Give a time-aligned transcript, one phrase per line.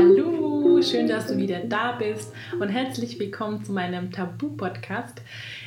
[0.00, 5.20] Hallo, schön, dass du wieder da bist und herzlich willkommen zu meinem Tabu-Podcast.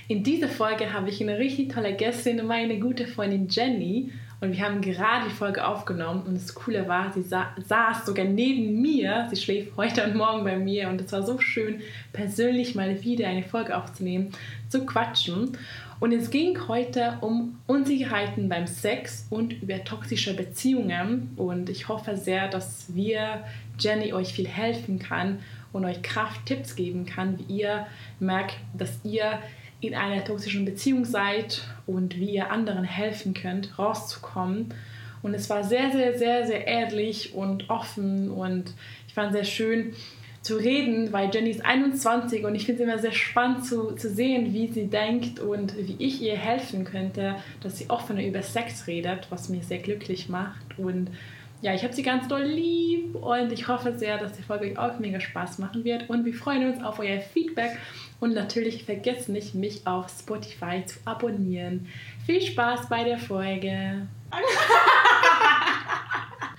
[0.08, 4.12] In dieser Folge habe ich eine richtig tolle Gästin, meine gute Freundin Jenny.
[4.42, 8.26] Und wir haben gerade die Folge aufgenommen und das Coole war, sie sa saß sogar
[8.26, 9.28] neben mir.
[9.29, 11.81] Sie schläft heute und morgen bei mir und es war so schön,
[12.12, 14.31] persönlich mal wieder eine Folge aufzunehmen,
[14.68, 15.60] zu quatschen.
[15.99, 21.31] Und es ging heute um Unsicherheiten beim Sex und über toxische Beziehungen.
[21.38, 23.43] Und ich hoffe sehr, dass wir,
[23.79, 25.39] Jenny, euch viel helfen kann
[25.71, 27.87] und euch Kraft, Tipps geben kann, wie ihr
[28.20, 29.39] merkt, dass ihr
[29.81, 34.73] in einer toxischen Beziehung seid und wie ihr anderen helfen könnt, rauszukommen.
[35.21, 38.73] Und es war sehr, sehr, sehr, sehr ehrlich und offen und
[39.07, 39.93] ich fand sehr schön,
[40.43, 44.09] zu reden, weil Jenny ist 21 und ich finde es immer sehr spannend zu, zu
[44.09, 48.85] sehen, wie sie denkt und wie ich ihr helfen könnte, dass sie offener über Sex
[48.85, 50.77] redet, was mir sehr glücklich macht.
[50.77, 51.09] Und
[51.61, 54.77] ja, ich habe sie ganz doll lieb und ich hoffe sehr, dass die Folge euch
[54.77, 56.09] auch mega Spaß machen wird.
[56.09, 57.77] Und wir freuen uns auf euer Feedback
[58.20, 61.87] und natürlich vergesst nicht, mich auf Spotify zu abonnieren.
[62.25, 64.08] Viel Spaß bei der Folge.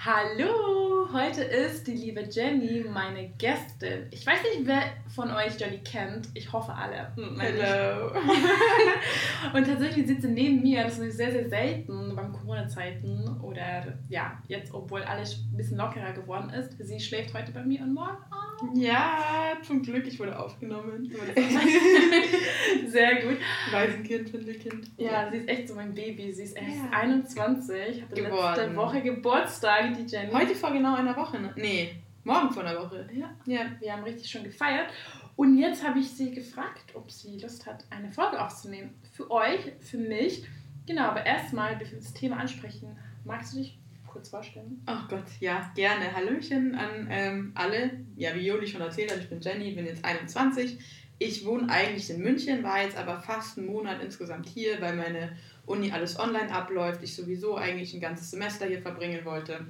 [0.06, 4.06] Hallo, heute ist die liebe Jenny meine Gästin.
[4.10, 4.82] Ich weiß nicht, wer
[5.14, 6.28] von euch Jenny kennt.
[6.34, 7.12] Ich hoffe alle.
[7.16, 8.10] Hm, Hello.
[9.54, 10.84] Und tatsächlich sitzt sie neben mir.
[10.84, 16.12] Das ist sehr, sehr selten beim Corona-Zeiten oder ja, jetzt, obwohl alles ein bisschen lockerer
[16.12, 16.76] geworden ist.
[16.78, 18.16] Sie schläft heute bei mir und morgen.
[18.30, 18.78] Oh.
[18.78, 21.12] Ja, zum Glück, ich wurde aufgenommen.
[22.86, 23.36] Sehr gut.
[23.72, 24.90] Waisenkind, Findelkind.
[24.96, 26.32] Ja, sie ist echt so mein Baby.
[26.32, 26.98] Sie ist erst Ja.
[26.98, 28.76] 21, hatte letzte Geworden.
[28.76, 30.32] Woche Geburtstag, die Jenny.
[30.32, 31.52] Heute vor genau einer Woche, ne?
[31.56, 33.08] Nee, morgen vor einer Woche.
[33.12, 33.66] Ja, Ja.
[33.80, 34.88] wir haben richtig schon gefeiert.
[35.36, 38.94] Und jetzt habe ich sie gefragt, ob sie Lust hat, eine Folge aufzunehmen.
[39.12, 40.44] Für euch, für mich.
[40.86, 44.80] Genau, aber erstmal, bevor wir das Thema ansprechen, magst du dich kurz vorstellen?
[44.86, 46.14] Ach Gott, ja, gerne.
[46.14, 47.98] Hallöchen an ähm, alle.
[48.16, 50.78] Ja, wie Joli schon erzählt hat, ich bin Jenny, bin jetzt 21.
[51.18, 55.36] Ich wohne eigentlich in München, war jetzt aber fast einen Monat insgesamt hier, weil meine
[55.66, 57.02] Uni alles online abläuft.
[57.02, 59.66] Ich sowieso eigentlich ein ganzes Semester hier verbringen wollte.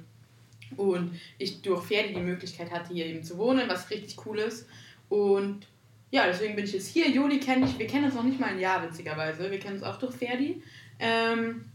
[0.77, 4.67] Und ich durch Ferdi die Möglichkeit hatte, hier eben zu wohnen, was richtig cool ist.
[5.09, 5.67] Und
[6.11, 7.09] ja, deswegen bin ich jetzt hier.
[7.09, 9.49] Joli kenne ich, wir kennen uns noch nicht mal ein Jahr, witzigerweise.
[9.51, 10.61] Wir kennen uns auch durch Ferdi.
[10.99, 11.65] Ähm,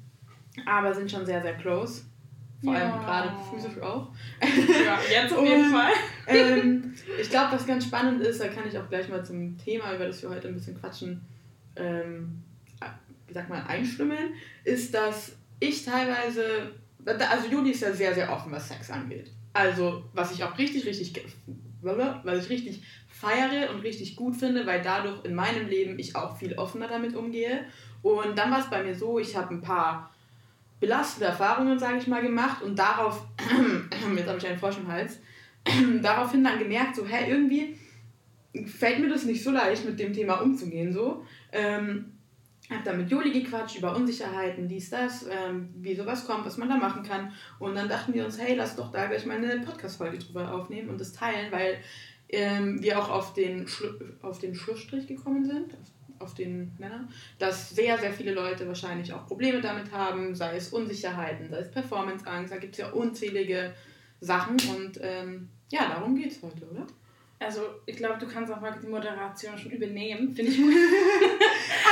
[0.66, 2.02] aber sind schon sehr, sehr close.
[2.62, 2.98] Vor allem Ja.
[3.02, 4.08] gerade physisch auch.
[4.42, 5.92] Ja, jetzt auf jeden Fall.
[6.26, 9.94] ähm, ich glaube, was ganz spannend ist, da kann ich auch gleich mal zum Thema,
[9.94, 11.22] über das wir heute ein bisschen quatschen,
[11.76, 12.42] ähm,
[13.26, 14.34] wie sag mal, einstimmen,
[14.64, 16.72] ist, dass ich teilweise,
[17.18, 19.30] also Juli ist ja sehr, sehr offen, was Sex angeht.
[19.52, 21.24] Also, was ich auch richtig, richtig,
[21.82, 26.36] was ich richtig feiere und richtig gut finde, weil dadurch in meinem Leben ich auch
[26.38, 27.64] viel offener damit umgehe.
[28.02, 30.10] Und dann war es bei mir so, ich habe ein paar
[30.78, 33.26] belastende Erfahrungen, sage ich mal, gemacht und darauf,
[34.16, 35.18] jetzt habe ich einen Frosch im Hals,
[36.02, 37.76] daraufhin dann gemerkt, so, hä, irgendwie
[38.66, 41.24] fällt mir das nicht so leicht, mit dem Thema umzugehen, so.
[41.52, 42.12] Ähm,
[42.70, 46.68] hab dann mit Joli gequatscht über Unsicherheiten, dies, das, ähm, wie sowas kommt, was man
[46.68, 47.32] da machen kann.
[47.58, 50.88] Und dann dachten wir uns, hey, lass doch da gleich mal eine Podcast-Folge drüber aufnehmen
[50.88, 51.78] und das teilen, weil
[52.28, 53.66] ähm, wir auch auf den,
[54.22, 57.08] auf den Schlussstrich gekommen sind, auf, auf den Nenner,
[57.38, 61.70] dass sehr, sehr viele Leute wahrscheinlich auch Probleme damit haben, sei es Unsicherheiten, sei es
[61.70, 63.74] Performanceangst, da gibt es ja unzählige
[64.20, 66.86] Sachen und ähm, ja, darum geht es heute, oder?
[67.40, 70.32] Also, ich glaube, du kannst auch mal die Moderation schon übernehmen.
[70.32, 70.74] Finde ich gut.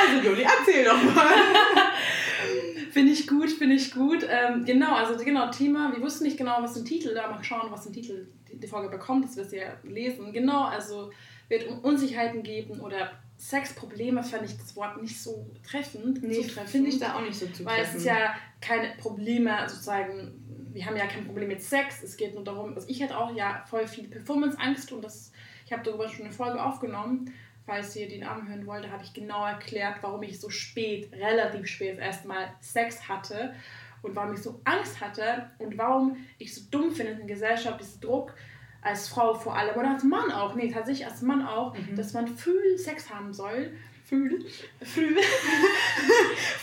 [0.01, 1.35] Also, Juli, erzähl doch mal.
[2.93, 4.27] Finde ich gut, finde ich gut.
[4.29, 7.71] Ähm, genau, also genau, Thema, wir wussten nicht genau, was ein Titel, da mal schauen,
[7.71, 10.33] was ein Titel die, Folge bekommt, das wirst du ja lesen.
[10.33, 11.11] Genau, also
[11.49, 16.23] wird um Unsicherheiten geben oder Sexprobleme, fand ich das Wort nicht so treffend.
[16.23, 16.71] Nee, zutreffend.
[16.71, 20.33] finde ich da auch nicht so zu Weil es ist ja keine Probleme, sozusagen,
[20.73, 23.35] wir haben ja kein Problem mit Sex, es geht nur darum, also ich hatte auch
[23.35, 25.33] ja voll viel Performance-Angst und das,
[25.69, 27.31] ich habe darüber schon eine Folge aufgenommen.
[27.67, 31.67] Falls ihr den anhören wollt, da habe ich genau erklärt, warum ich so spät, relativ
[31.67, 33.55] spät erstmal Sex hatte
[34.01, 37.79] und warum ich so Angst hatte und warum ich so dumm finde in der Gesellschaft,
[37.79, 38.33] diesen Druck
[38.81, 41.97] als Frau vor allem oder als Mann auch, nee, tatsächlich als Mann auch, Mhm.
[41.97, 43.73] dass man früh Sex haben soll.
[44.07, 44.43] Fühl.
[44.83, 45.15] Früh.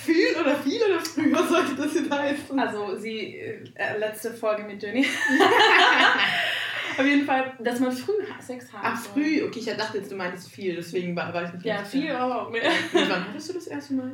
[0.03, 2.59] Fühl oder viel oder früher sollte das jetzt heißen.
[2.59, 3.35] Also sie,
[3.75, 5.05] äh, letzte Folge mit Jenny.
[6.97, 9.43] Auf jeden Fall, dass man früh Sex haben Ach, früh.
[9.43, 12.23] Okay, ich dachte jetzt, du meintest viel, deswegen war, war ich nicht Ja, viel sicher.
[12.23, 12.49] auch.
[12.51, 12.59] Ne?
[12.93, 14.11] Und wann hattest du das erste Mal?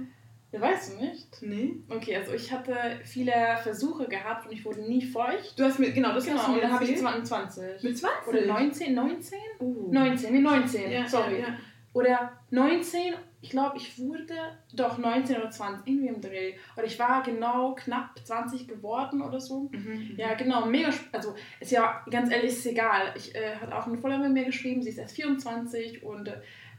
[0.52, 1.28] Ja, weißt du nicht?
[1.42, 1.76] Nee.
[1.88, 2.76] Okay, also ich hatte
[3.06, 3.32] viele
[3.64, 5.58] Versuche gehabt und ich wurde nie feucht.
[5.58, 7.26] Du hast mir, genau, das hast Genau, du und mir dann habe ich erzählt.
[7.28, 7.84] 22.
[7.84, 8.28] Mit 20?
[8.28, 9.40] Oder 19, 19?
[9.62, 9.94] Uh.
[9.94, 11.40] 19, nee, 19, Ja, sorry.
[11.40, 11.58] Ja, ja.
[11.94, 14.36] Oder 19 ich glaube, ich wurde
[14.74, 16.54] doch 19 oder 20, irgendwie im Dreh.
[16.78, 19.70] Oder ich war genau knapp 20 geworden oder so.
[19.72, 20.14] Mhm.
[20.16, 20.90] Ja, genau, mega.
[21.12, 23.14] Also, ist ja ganz ehrlich, ist egal.
[23.16, 26.32] Ich äh, hat auch eine Followerin mit mir geschrieben, sie ist erst 24 und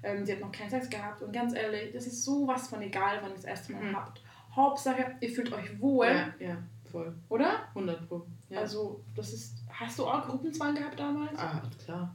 [0.05, 1.23] ähm, sie hat noch keinen Sex gehabt.
[1.23, 3.97] Und ganz ehrlich, das ist sowas von egal, wann ihr das erste Mal mhm.
[3.97, 4.23] habt.
[4.55, 6.07] Hauptsache, ihr fühlt euch wohl.
[6.07, 6.59] Ja, ja,
[6.91, 7.13] voll.
[7.29, 7.67] Oder?
[7.71, 8.25] 100 Pro.
[8.51, 8.61] Ja.
[8.61, 9.65] Also, das ist.
[9.69, 11.37] Hast du auch Gruppenzwang gehabt damals?
[11.39, 12.15] Ah, klar.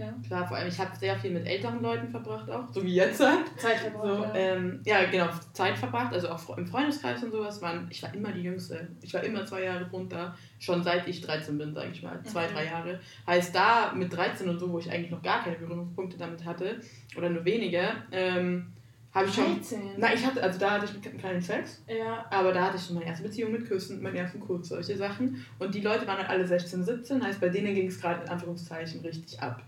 [0.00, 0.14] Ja.
[0.26, 3.20] Klar, vor allem, ich habe sehr viel mit älteren Leuten verbracht auch, so wie jetzt
[3.20, 3.46] halt.
[3.58, 4.04] Zeit verbracht.
[4.06, 4.34] So, ja.
[4.34, 7.60] Ähm, ja, genau, Zeit verbracht, also auch im Freundeskreis und sowas.
[7.60, 8.88] Waren, ich war immer die Jüngste.
[9.02, 12.18] Ich war immer zwei Jahre drunter, schon seit ich 13 bin, sage ich mal.
[12.24, 12.54] Zwei, okay.
[12.54, 13.00] drei Jahre.
[13.26, 16.80] Heißt, da mit 13 und so, wo ich eigentlich noch gar keine Berührungspunkte damit hatte,
[17.16, 18.72] oder nur wenige, ähm,
[19.12, 19.56] habe ich schon.
[19.56, 19.80] 13.
[19.98, 21.82] Na, ich hatte, also da hatte ich keinen Sex.
[21.86, 22.24] Ja.
[22.30, 25.44] Aber da hatte ich schon meine erste Beziehung mit Küssen, meinen ersten Kuss, solche Sachen.
[25.58, 28.28] Und die Leute waren halt alle 16, 17, heißt, bei denen ging es gerade in
[28.30, 29.62] Anführungszeichen richtig ab.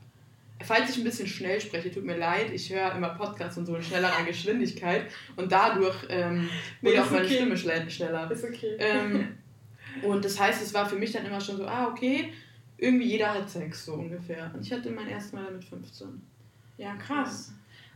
[0.62, 3.76] Falls ich ein bisschen schnell spreche, tut mir leid, ich höre immer Podcasts und so
[3.76, 5.06] in schnellerer Geschwindigkeit
[5.36, 6.48] und dadurch ähm,
[6.80, 7.34] wurde auch meine okay.
[7.36, 8.30] Stimme schneller.
[8.30, 8.76] Ist okay.
[8.78, 9.36] Ähm,
[10.02, 12.32] und das heißt, es war für mich dann immer schon so, ah, okay,
[12.78, 14.50] irgendwie jeder hat Sex, so ungefähr.
[14.54, 16.08] Und ich hatte mein erstes Mal damit 15.
[16.78, 17.52] Ja, krass.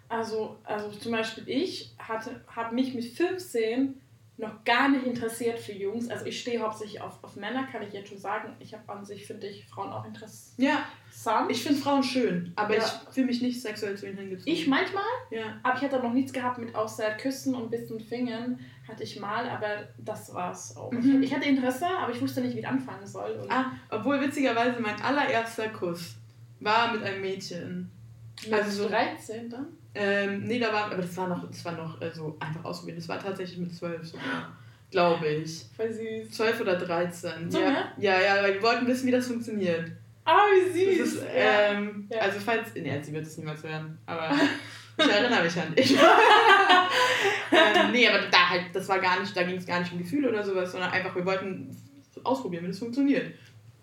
[0.08, 3.94] Also, also zum Beispiel ich habe mich mit 15
[4.38, 6.10] noch gar nicht interessiert für Jungs.
[6.10, 8.54] Also ich stehe hauptsächlich auf, auf Männer, kann ich jetzt schon sagen.
[8.58, 10.58] Ich habe an sich, finde ich, Frauen auch interessant.
[10.58, 10.84] Ja,
[11.48, 12.84] ich finde Frauen schön, aber ja.
[12.84, 14.52] ich fühle mich nicht sexuell zu ihnen hingezogen.
[14.52, 15.58] Ich manchmal, ja.
[15.62, 18.60] aber ich hatte noch nichts gehabt mit außer Küssen und bisschen Fingern.
[18.86, 20.92] Hatte ich mal, aber das war's auch.
[20.92, 21.22] Mhm.
[21.22, 23.46] Ich, hatte Interesse, aber ich wusste nicht, wie ich anfangen soll.
[23.48, 26.16] ah, obwohl witzigerweise mein allererster Kuss
[26.60, 27.90] war mit einem Mädchen.
[28.44, 29.66] Mit also so 13 dann?
[29.96, 32.98] Ähm, nee, da war, aber das war noch, das war noch äh, so einfach ausprobiert.
[32.98, 34.52] Das war tatsächlich mit zwölf sogar,
[34.90, 35.64] glaube ich.
[35.74, 36.30] Voll süß.
[36.30, 37.50] Zwölf oder dreizehn.
[37.50, 39.92] So, ja, ja, ja, weil wir wollten wissen, wie das funktioniert.
[40.24, 41.14] Ah, wie süß.
[41.14, 42.18] Ist, ähm, ja.
[42.18, 44.30] Also falls, nee, sie wird es niemals hören, aber
[44.98, 45.92] ich erinnere mich an dich.
[47.52, 49.98] ähm, nee, aber da halt, das war gar nicht, da ging es gar nicht um
[49.98, 51.74] Gefühle oder sowas, sondern einfach, wir wollten
[52.24, 53.34] ausprobieren, wie das funktioniert.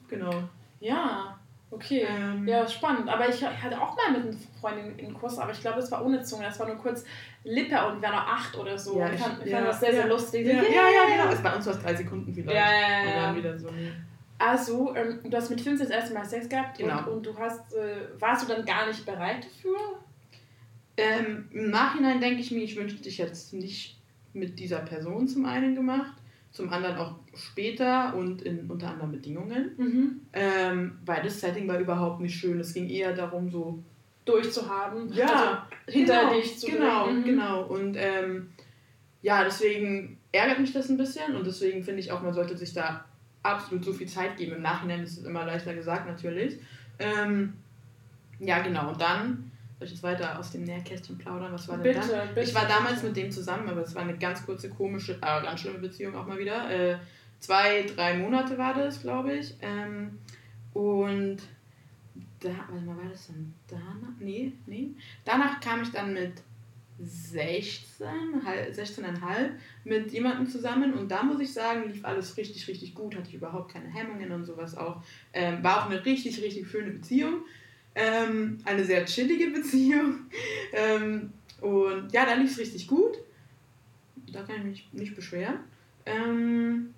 [0.09, 0.43] Genau.
[0.79, 1.39] Ja.
[1.73, 3.09] Okay, ähm, ja, spannend.
[3.09, 6.05] Aber ich, hatte auch mal mit einer Freundin einen Kurs, aber ich glaube, das war
[6.05, 6.43] ohne Zunge.
[6.43, 7.03] Das war nur kurz
[7.43, 8.99] Lippe und wir waren noch acht oder so.
[8.99, 10.45] Ja, ich fand, ich ja, fand das sehr, ja, sehr lustig.
[10.45, 11.29] Ja, ja, ja, genau.
[11.29, 12.55] Also bei uns war es drei Sekunden vielleicht.
[12.55, 13.09] Ja, ja, ja.
[13.09, 13.69] Und dann wieder so.
[14.37, 16.99] Also, ähm, du hast mit 15 das erste Mal Sex gehabt genau.
[16.99, 19.77] und, und du hast, äh, warst du dann gar nicht bereit dafür?
[20.97, 23.97] Ähm, Im Nachhinein denke ich mir, ich wünschte dich jetzt nicht
[24.33, 26.13] mit dieser Person zum einen gemacht
[26.53, 30.21] zum anderen auch später und in unter anderen Bedingungen, mhm.
[30.33, 32.59] ähm, weil das Setting war überhaupt nicht schön.
[32.59, 33.83] Es ging eher darum, so
[34.23, 35.57] durchzuhaben, ja, also
[35.87, 37.23] hinter genau, dich zu Genau, bringen.
[37.25, 37.63] genau.
[37.63, 38.51] Und ähm,
[39.21, 42.71] ja, deswegen ärgert mich das ein bisschen und deswegen finde ich auch, man sollte sich
[42.71, 43.05] da
[43.41, 44.53] absolut so viel Zeit geben.
[44.53, 46.59] Im Nachhinein ist es immer leichter gesagt, natürlich.
[46.99, 47.53] Ähm,
[48.39, 48.89] ja, genau.
[48.89, 49.51] Und dann
[49.83, 51.51] soll ich jetzt weiter aus dem Nährkästchen plaudern?
[51.51, 52.29] Was war denn bitte, dann?
[52.29, 55.41] Bitte, ich war damals mit dem zusammen, aber es war eine ganz kurze, komische, äh,
[55.41, 56.69] ganz schlimme Beziehung auch mal wieder.
[56.69, 56.97] Äh,
[57.39, 59.55] zwei, drei Monate war das, glaube ich.
[59.61, 60.19] Ähm,
[60.73, 61.37] und
[62.39, 64.13] da, warte mal, war das dann danach?
[64.19, 64.91] Nee, nee.
[65.25, 66.33] Danach kam ich dann mit
[66.99, 68.07] 16,
[68.71, 69.49] 16,5
[69.83, 73.35] mit jemandem zusammen und da muss ich sagen, lief alles richtig, richtig gut, hatte ich
[73.35, 75.01] überhaupt keine Hemmungen und sowas auch.
[75.33, 77.41] Ähm, war auch eine richtig, richtig schöne Beziehung.
[77.95, 80.21] Ähm, eine sehr chillige Beziehung.
[80.73, 81.31] Ähm,
[81.61, 83.17] und ja, da lief es richtig gut.
[84.31, 85.59] Da kann ich mich nicht beschweren.
[86.05, 86.93] Ähm,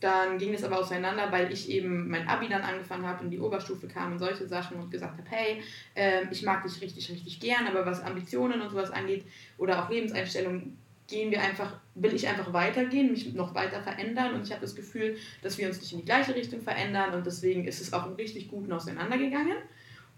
[0.00, 3.40] dann ging es aber auseinander, weil ich eben mein Abi dann angefangen habe und die
[3.40, 5.62] Oberstufe kam und solche Sachen und gesagt habe, hey,
[5.94, 9.24] äh, ich mag dich richtig, richtig gern, aber was Ambitionen und sowas angeht
[9.56, 10.76] oder auch Lebenseinstellungen,
[11.08, 14.74] gehen wir einfach, will ich einfach weitergehen, mich noch weiter verändern und ich habe das
[14.74, 18.06] Gefühl, dass wir uns nicht in die gleiche Richtung verändern und deswegen ist es auch
[18.06, 19.56] im richtig guten auseinandergegangen.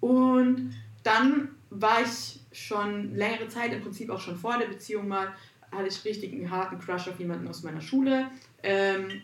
[0.00, 5.35] Und dann war ich schon längere Zeit, im Prinzip auch schon vor der Beziehung mal,
[5.71, 8.31] hatte ich richtig einen harten Crush auf jemanden aus meiner Schule.
[8.62, 9.23] Ähm,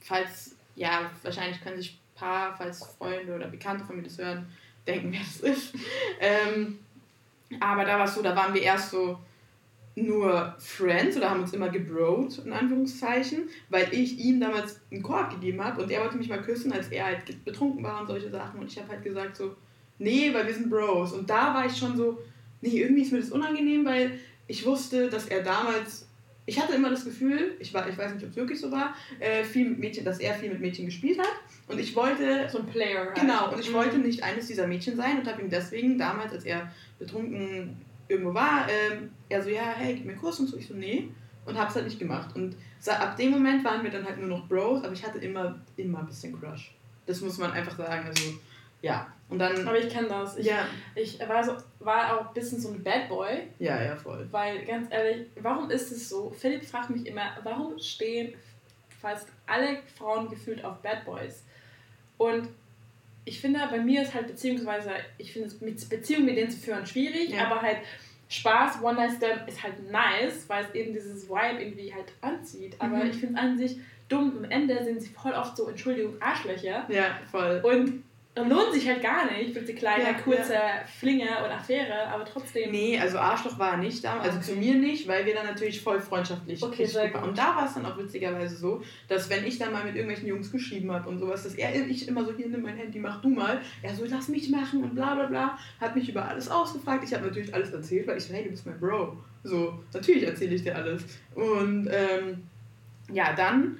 [0.00, 4.46] falls, ja, wahrscheinlich können sich ein paar, falls Freunde oder Bekannte von mir das hören,
[4.86, 5.74] denken, wer das ist.
[6.20, 6.78] Ähm,
[7.60, 9.18] aber da war es so, da waren wir erst so
[9.96, 15.30] nur Friends oder haben uns immer gebrot, in Anführungszeichen, weil ich ihm damals einen Korb
[15.30, 18.30] gegeben habe und er wollte mich mal küssen, als er halt betrunken war und solche
[18.30, 18.60] Sachen.
[18.60, 19.54] Und ich habe halt gesagt so,
[19.98, 21.12] nee, weil wir sind Bros.
[21.12, 22.18] Und da war ich schon so,
[22.60, 26.06] nee, irgendwie ist mir das unangenehm, weil ich wusste, dass er damals,
[26.46, 28.94] ich hatte immer das Gefühl, ich, war, ich weiß nicht, ob es wirklich so war,
[29.20, 31.32] äh, viel mit Mädchen, dass er viel mit Mädchen gespielt hat.
[31.66, 32.48] Und ich wollte.
[32.50, 33.06] So ein Player.
[33.06, 33.14] Halt.
[33.14, 33.74] Genau, und ich mhm.
[33.74, 37.76] wollte nicht eines dieser Mädchen sein und habe ihm deswegen damals, als er betrunken
[38.08, 40.56] irgendwo war, ähm, er so, ja, hey, gib mir einen Kurs und so.
[40.58, 41.08] Ich so, nee.
[41.46, 42.34] Und hab's halt nicht gemacht.
[42.36, 45.58] Und ab dem Moment waren wir dann halt nur noch Bros, aber ich hatte immer,
[45.76, 46.74] immer ein bisschen Crush.
[47.06, 48.06] Das muss man einfach sagen.
[48.06, 48.34] Also
[48.84, 49.66] Ja, und dann.
[49.66, 50.36] Aber ich kenne das.
[50.36, 50.66] Ich, ja.
[50.94, 53.48] ich war, so, war auch ein bisschen so ein Bad Boy.
[53.58, 54.28] Ja, ja, voll.
[54.30, 56.30] Weil, ganz ehrlich, warum ist es so?
[56.30, 58.34] Philipp fragt mich immer, warum stehen
[59.00, 61.44] fast alle Frauen gefühlt auf Bad Boys?
[62.18, 62.48] Und
[63.24, 66.58] ich finde, bei mir ist halt beziehungsweise, ich finde es mit Beziehungen mit denen zu
[66.58, 67.46] führen schwierig, ja.
[67.46, 67.78] aber halt
[68.28, 72.76] Spaß, One Night Stand ist halt nice, weil es eben dieses Vibe irgendwie halt anzieht.
[72.78, 73.10] Aber mhm.
[73.10, 73.78] ich finde es an sich
[74.10, 74.34] dumm.
[74.36, 76.84] Am Ende sind sie voll oft so, Entschuldigung, Arschlöcher.
[76.90, 77.62] Ja, voll.
[77.64, 78.04] Und
[78.36, 80.84] lohnt sich halt gar nicht für die kleine, ja, kurze ja.
[80.98, 82.72] Flinge oder Affäre, aber trotzdem.
[82.72, 84.46] Nee, also Arschloch war er nicht da, also okay.
[84.46, 87.28] zu mir nicht, weil wir dann natürlich voll freundschaftlich okay, waren.
[87.28, 90.26] Und da war es dann auch witzigerweise so, dass wenn ich dann mal mit irgendwelchen
[90.26, 93.22] Jungs geschrieben habe und sowas, dass er ich immer so, hier nimm mein Handy, mach
[93.22, 93.60] du mal.
[93.82, 95.58] Er so, lass mich machen und bla bla bla.
[95.80, 97.04] Hat mich über alles ausgefragt.
[97.04, 99.16] Ich habe natürlich alles erzählt, weil ich so, hey, du bist mein Bro.
[99.44, 101.04] So, natürlich erzähle ich dir alles.
[101.34, 102.48] Und ähm,
[103.12, 103.78] ja, dann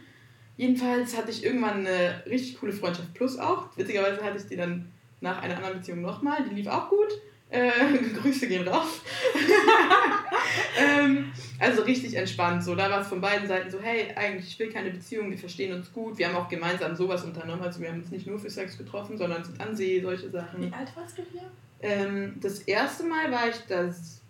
[0.56, 3.76] Jedenfalls hatte ich irgendwann eine richtig coole Freundschaft Plus auch.
[3.76, 6.44] Witzigerweise hatte ich die dann nach einer anderen Beziehung nochmal.
[6.48, 7.08] Die lief auch gut.
[7.50, 7.70] Äh,
[8.20, 9.00] Grüße gehen raus.
[10.78, 12.62] ähm, also richtig entspannt.
[12.64, 15.38] So, da war es von beiden Seiten so, hey, eigentlich ich will keine Beziehung, wir
[15.38, 16.18] verstehen uns gut.
[16.18, 17.62] Wir haben auch gemeinsam sowas unternommen.
[17.62, 20.62] Also wir haben uns nicht nur für Sex getroffen, sondern sind an See, solche Sachen.
[20.62, 21.50] Wie alt warst du hier?
[21.80, 24.20] Ähm, das erste Mal war ich das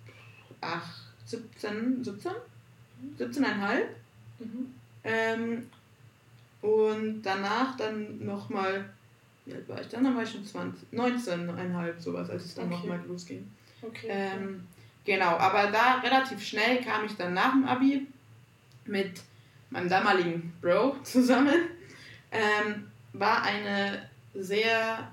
[0.61, 0.95] ach,
[1.27, 2.33] 17, 17?
[3.19, 3.45] 17,5.
[4.39, 4.75] Mhm.
[5.05, 5.71] Ähm,
[6.65, 8.89] und danach dann nochmal,
[9.45, 10.03] wie alt war ich dann?
[10.03, 12.75] Dann war ich schon 20, 19,5 sowas, als es dann okay.
[12.77, 13.51] nochmal losging.
[13.83, 14.07] Okay.
[14.09, 14.67] Ähm,
[15.05, 18.07] genau, aber da relativ schnell kam ich dann nach dem Abi
[18.87, 19.21] mit
[19.69, 21.69] meinem damaligen Bro zusammen.
[22.33, 25.13] Ähm, war eine sehr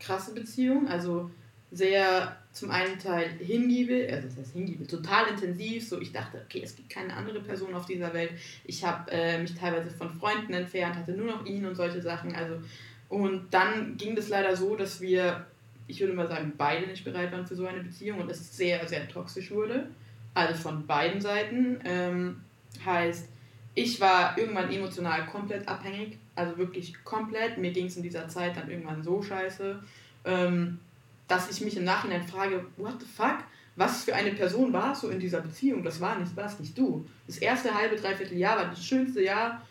[0.00, 1.30] krasse Beziehung, also
[1.70, 5.86] sehr zum einen Teil Hingiebe, also das heißt Hingiebe, total intensiv.
[5.86, 8.30] So, ich dachte, okay, es gibt keine andere Person auf dieser Welt.
[8.64, 12.34] Ich habe äh, mich teilweise von Freunden entfernt, hatte nur noch ihn und solche Sachen.
[12.34, 12.60] Also,
[13.08, 15.44] und dann ging das leider so, dass wir,
[15.88, 18.86] ich würde mal sagen, beide nicht bereit waren für so eine Beziehung und es sehr,
[18.86, 19.88] sehr toxisch wurde.
[20.32, 21.80] Also von beiden Seiten.
[21.84, 22.40] Ähm,
[22.84, 23.28] heißt,
[23.74, 27.58] ich war irgendwann emotional komplett abhängig, also wirklich komplett.
[27.58, 29.82] Mir ging es in dieser Zeit dann irgendwann so scheiße.
[30.24, 30.78] Ähm,
[31.28, 33.38] dass ich mich im Nachhinein frage, what the fuck?
[33.76, 35.82] Was für eine Person warst du in dieser Beziehung?
[35.82, 37.04] Das war nicht, warst nicht du.
[37.26, 39.62] Das erste halbe, dreiviertel Jahr war das schönste Jahr.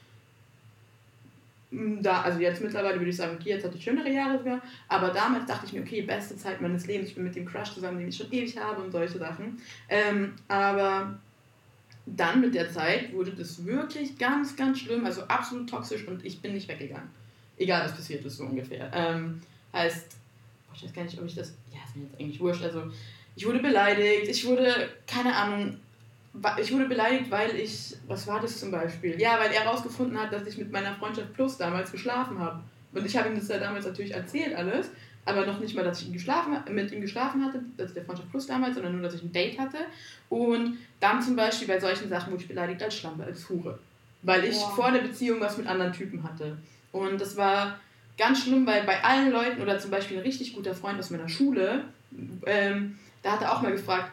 [1.72, 4.62] Mm, da, also jetzt mittlerweile würde ich sagen, okay, jetzt hatte ich schönere Jahre sogar,
[4.90, 7.74] aber damals dachte ich mir, okay, beste Zeit meines Lebens, ich bin mit dem Crush
[7.74, 9.62] zusammen, den ich schon ewig habe und solche Sachen.
[9.88, 11.18] Ähm, aber
[12.06, 16.42] dann mit der Zeit wurde das wirklich ganz, ganz schlimm, also absolut toxisch und ich
[16.42, 17.10] bin nicht weggegangen.
[17.58, 18.92] Egal, was passiert ist, so ungefähr.
[18.94, 19.42] Ähm,
[19.72, 20.18] heißt,
[20.76, 21.54] ich weiß gar nicht, ob ich das.
[21.72, 22.64] Ja, ist mir jetzt eigentlich wurscht.
[22.64, 22.84] Also,
[23.36, 25.78] ich wurde beleidigt, ich wurde, keine Ahnung,
[26.60, 27.96] ich wurde beleidigt, weil ich.
[28.08, 29.20] Was war das zum Beispiel?
[29.20, 32.62] Ja, weil er herausgefunden hat, dass ich mit meiner Freundschaft Plus damals geschlafen habe.
[32.94, 34.90] Und ich habe ihm das ja damals natürlich erzählt, alles.
[35.26, 38.04] Aber noch nicht mal, dass ich ihn geschlafen, mit ihm geschlafen hatte, das ist der
[38.04, 39.78] Freundschaft Plus damals, sondern nur, dass ich ein Date hatte.
[40.30, 43.80] Und dann zum Beispiel bei solchen Sachen wurde ich beleidigt als Schlampe, als Hure.
[44.22, 44.76] Weil ich wow.
[44.76, 46.58] vor der Beziehung was mit anderen Typen hatte.
[46.92, 47.80] Und das war
[48.18, 51.30] ganz schlimm, weil bei allen Leuten oder zum Beispiel ein richtig guter Freund aus meiner
[51.30, 51.86] Schule,
[52.46, 54.12] ähm, da hat er auch mal gefragt,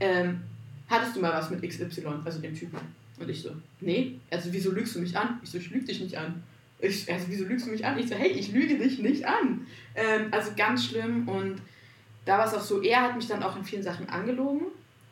[0.00, 0.40] ähm,
[0.88, 2.78] hattest du mal was mit XY, also dem Typen?
[3.18, 3.50] Und ich so,
[3.80, 5.40] nee, also wieso lügst du mich an?
[5.42, 6.42] Ich so, ich lüge dich nicht an.
[6.80, 7.98] Ich, also wieso lügst du mich an?
[7.98, 9.66] Ich so, hey, ich lüge dich nicht an.
[9.94, 11.60] Ähm, also ganz schlimm und
[12.24, 14.66] da war es auch so, er hat mich dann auch in vielen Sachen angelogen.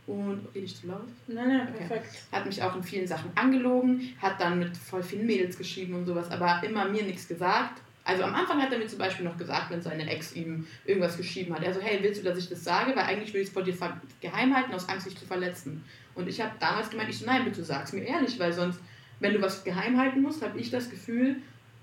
[0.07, 1.07] Und rede ich zu laut?
[1.29, 1.87] Nein, nein, okay.
[1.87, 2.23] perfekt.
[2.33, 6.07] Hat mich auch in vielen Sachen angelogen, hat dann mit voll vielen Mädels geschrieben und
[6.07, 7.81] sowas, aber immer mir nichts gesagt.
[8.05, 11.17] Also am Anfang hat er mir zum Beispiel noch gesagt, wenn seine Ex ihm irgendwas
[11.17, 11.63] geschrieben hat.
[11.63, 12.97] Er so, hey, willst du, dass ich das sage?
[12.97, 13.77] Weil eigentlich will ich es vor dir
[14.21, 15.85] geheim halten, aus Angst, dich zu verletzen.
[16.15, 18.81] Und ich habe damals gemeint, ich so, nein, bitte sag's mir ehrlich, weil sonst,
[19.21, 21.37] wenn du was geheim halten musst, habe ich das Gefühl,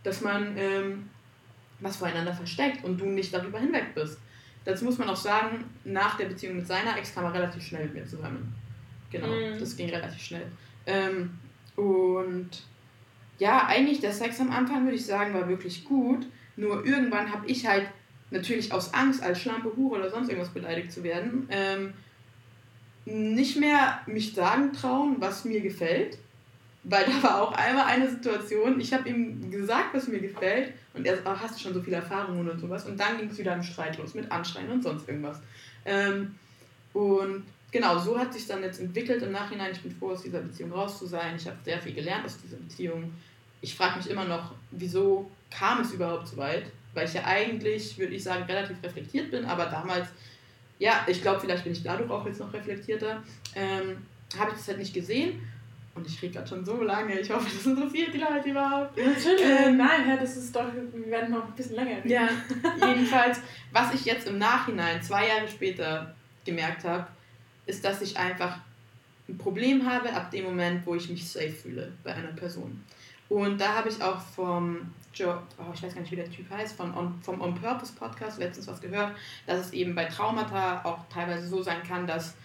[0.04, 1.10] dass man ähm,
[1.80, 4.20] was voreinander versteckt und du nicht darüber hinweg bist.
[4.66, 7.86] Dazu muss man auch sagen, nach der Beziehung mit seiner Ex kam er relativ schnell
[7.86, 8.54] mit mir zusammen.
[9.10, 9.58] Genau, mhm.
[9.58, 10.46] das ging relativ schnell.
[10.86, 11.32] Ähm,
[11.76, 12.50] und
[13.40, 16.28] ja, eigentlich der Sex am Anfang, würde ich sagen, war wirklich gut.
[16.56, 17.88] Nur irgendwann habe ich halt
[18.32, 21.94] natürlich aus Angst, als Schlampe, Hure oder sonst irgendwas beleidigt zu werden, ähm,
[23.06, 26.18] nicht mehr mich sagen trauen, was mir gefällt.
[26.84, 31.06] Weil da war auch einmal eine Situation, ich habe ihm gesagt, was mir gefällt, und
[31.06, 32.86] er oh, hast du schon so viele Erfahrungen und sowas.
[32.86, 35.42] Und dann ging es wieder im Streit los mit Anschreien und sonst irgendwas.
[35.86, 36.36] Ähm,
[36.94, 39.72] und genau, so hat sich dann jetzt entwickelt im Nachhinein.
[39.72, 41.36] Ich bin froh, aus dieser Beziehung raus zu sein.
[41.36, 43.14] Ich habe sehr viel gelernt aus dieser Beziehung
[43.62, 46.66] ich frage mich immer noch, wieso kam es überhaupt so weit?
[46.94, 50.08] Weil ich ja eigentlich, würde ich sagen, relativ reflektiert bin, aber damals,
[50.80, 53.24] ja, ich glaube, vielleicht bin ich dadurch auch jetzt noch reflektierter,
[53.56, 53.98] ähm,
[54.38, 55.42] habe ich das halt nicht gesehen.
[55.96, 57.20] Und ich rede gerade schon so lange.
[57.20, 58.96] Ich hoffe, das interessiert die Leute überhaupt.
[58.96, 59.42] Natürlich.
[59.44, 62.10] Ähm, Nein, das ist doch, wir werden noch ein bisschen länger reden.
[62.10, 62.30] Ja,
[62.88, 63.42] jedenfalls,
[63.74, 67.08] was ich jetzt im Nachhinein, zwei Jahre später, gemerkt habe,
[67.66, 68.60] ist, dass ich einfach
[69.28, 72.84] ein Problem habe ab dem Moment, wo ich mich safe fühle bei einer Person.
[73.30, 76.50] Und da habe ich auch vom Joe, oh, ich weiß gar nicht, wie der Typ
[76.50, 80.84] heißt, von On, vom On Purpose Podcast letztens was gehört, dass es eben bei Traumata
[80.84, 82.36] auch teilweise so sein kann, dass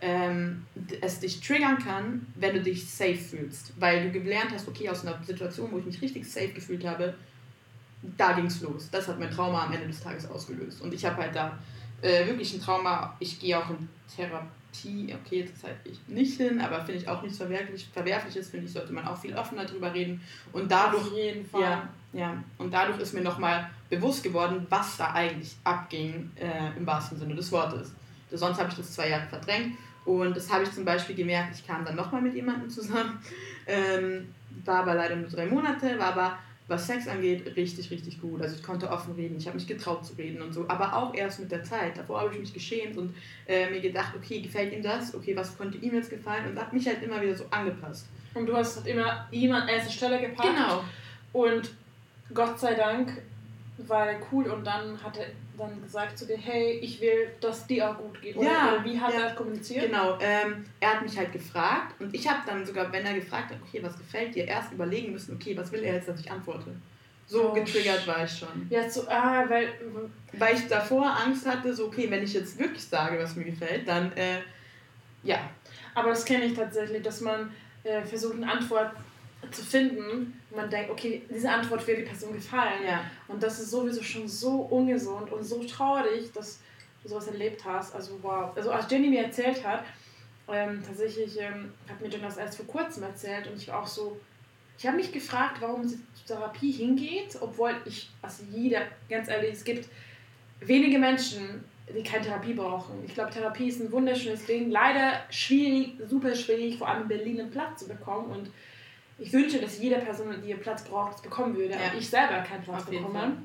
[0.00, 0.66] ähm,
[1.00, 3.72] es dich triggern kann, wenn du dich safe fühlst.
[3.78, 7.14] Weil du gelernt hast, okay, aus einer Situation, wo ich mich richtig safe gefühlt habe,
[8.16, 8.90] da ging es los.
[8.90, 10.82] Das hat mein Trauma am Ende des Tages ausgelöst.
[10.82, 11.58] Und ich habe halt da
[12.02, 13.16] äh, wirklich ein Trauma.
[13.18, 14.48] Ich gehe auch in Therapie,
[14.82, 18.72] okay, jetzt halt ich nicht hin, aber finde ich auch nichts Verwerflich, Verwerfliches, finde ich,
[18.72, 20.20] sollte man auch viel offener drüber reden.
[20.52, 21.60] Und dadurch, Auf jeden Fall.
[21.62, 26.86] Ja, ja, und dadurch ist mir nochmal bewusst geworden, was da eigentlich abging, äh, im
[26.86, 27.92] wahrsten Sinne des Wortes.
[28.30, 31.66] Sonst habe ich das zwei Jahre verdrängt und das habe ich zum Beispiel gemerkt, ich
[31.66, 33.18] kam dann nochmal mit jemandem zusammen,
[33.66, 34.28] ähm,
[34.64, 38.40] war aber leider nur drei Monate, war aber, was Sex angeht, richtig, richtig gut.
[38.40, 41.14] Also ich konnte offen reden, ich habe mich getraut zu reden und so, aber auch
[41.14, 41.98] erst mit der Zeit.
[41.98, 43.14] Davor habe ich mich geschämt und
[43.46, 45.14] äh, mir gedacht, okay, gefällt ihm das?
[45.14, 46.50] Okay, was konnte ihm jetzt gefallen?
[46.50, 48.06] Und habe mich halt immer wieder so angepasst.
[48.32, 50.48] Und du hast halt immer jemand an erste Stelle gepackt.
[50.48, 50.82] Genau.
[51.32, 51.70] Und
[52.32, 53.22] Gott sei Dank
[53.78, 55.26] war er cool und dann hat er
[55.58, 58.36] dann gesagt zu dir, hey, ich will, dass dir auch gut geht.
[58.36, 59.86] Oder, ja, oder wie hat ja, er kommuniziert?
[59.86, 63.50] Genau, ähm, er hat mich halt gefragt und ich habe dann sogar, wenn er gefragt
[63.50, 66.30] hat, okay, was gefällt dir, erst überlegen müssen, okay, was will er jetzt, dass ich
[66.30, 66.74] antworte.
[67.26, 68.66] So oh, getriggert war ich schon.
[68.68, 69.68] Ja, so, ah, weil...
[70.34, 73.88] Weil ich davor Angst hatte, so, okay, wenn ich jetzt wirklich sage, was mir gefällt,
[73.88, 74.40] dann, äh,
[75.22, 75.38] ja.
[75.94, 77.50] Aber das kenne ich tatsächlich, dass man
[77.84, 78.92] äh, versucht, eine Antwort
[79.54, 82.84] zu finden, man denkt, okay, diese Antwort wird die Person gefallen.
[82.86, 83.04] Ja.
[83.28, 86.60] Und das ist sowieso schon so ungesund und so traurig, dass
[87.02, 87.94] du sowas erlebt hast.
[87.94, 88.50] Also wow.
[88.56, 89.84] Also als Jenny mir erzählt hat,
[90.48, 93.86] ähm, tatsächlich ähm, hat mir Jenny das erst vor kurzem erzählt und ich war auch
[93.86, 94.20] so,
[94.76, 99.52] ich habe mich gefragt, warum sie zur Therapie hingeht, obwohl ich, also jeder, ganz ehrlich,
[99.52, 99.88] es gibt
[100.60, 103.04] wenige Menschen, die keine Therapie brauchen.
[103.06, 104.70] Ich glaube, Therapie ist ein wunderschönes Ding.
[104.70, 108.50] Leider schwierig, super schwierig, vor allem in Berlin einen Platz zu bekommen und
[109.18, 111.86] ich wünsche, dass jede Person, die einen Platz braucht, es bekommen würde, ja.
[111.86, 113.36] aber ich selber keinen Platz bekomme.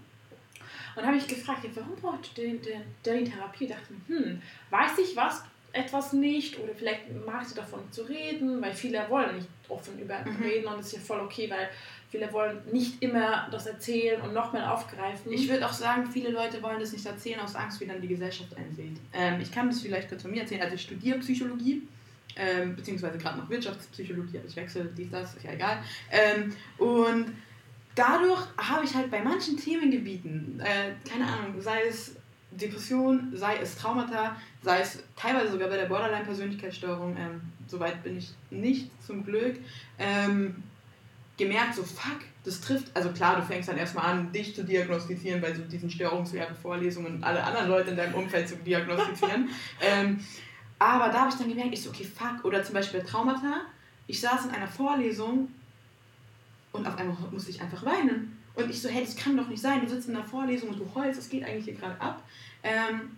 [0.95, 3.65] Und habe ich gefragt, warum braucht der die Therapie?
[3.65, 8.61] Ich dachte, hm, weiß ich was, etwas nicht oder vielleicht mag sie davon zu reden,
[8.61, 10.41] weil viele wollen nicht offen über mhm.
[10.41, 11.69] reden und das ist ja voll okay, weil
[12.09, 15.31] viele wollen nicht immer das erzählen und nochmal aufgreifen.
[15.31, 18.07] Ich würde auch sagen, viele Leute wollen das nicht erzählen aus Angst, wie dann die
[18.07, 18.97] Gesellschaft einsieht.
[19.13, 20.63] Ähm, ich kann das vielleicht kurz von mir erzählen.
[20.63, 21.83] Also ich studiere Psychologie
[22.39, 25.79] ähm, beziehungsweise gerade noch Wirtschaftspsychologie, aber ich wechsle dies, das, ist ja egal.
[26.09, 27.33] Ähm, und
[27.95, 32.15] dadurch habe ich halt bei manchen Themengebieten, äh, keine Ahnung, sei es
[32.51, 38.33] Depression, sei es Traumata, sei es teilweise sogar bei der Borderline-Persönlichkeitsstörung, ähm, soweit bin ich
[38.49, 39.57] nicht zum Glück,
[39.99, 40.63] ähm,
[41.37, 45.41] gemerkt, so fuck, das trifft, also klar, du fängst dann erstmal an, dich zu diagnostizieren
[45.41, 49.49] bei so diesen Störungswerten, Vorlesungen und alle anderen Leute in deinem Umfeld zu diagnostizieren.
[49.81, 50.19] ähm,
[50.79, 52.45] aber da habe ich dann gemerkt, ich so, okay, fuck.
[52.45, 53.61] Oder zum Beispiel Traumata.
[54.07, 55.49] Ich saß in einer Vorlesung
[56.71, 58.37] und auf einmal musste ich einfach weinen.
[58.55, 59.81] Und ich so, hey, das kann doch nicht sein.
[59.81, 62.23] Du sitzt in einer Vorlesung und du heulst, das geht eigentlich hier gerade ab.
[62.63, 63.11] Ähm,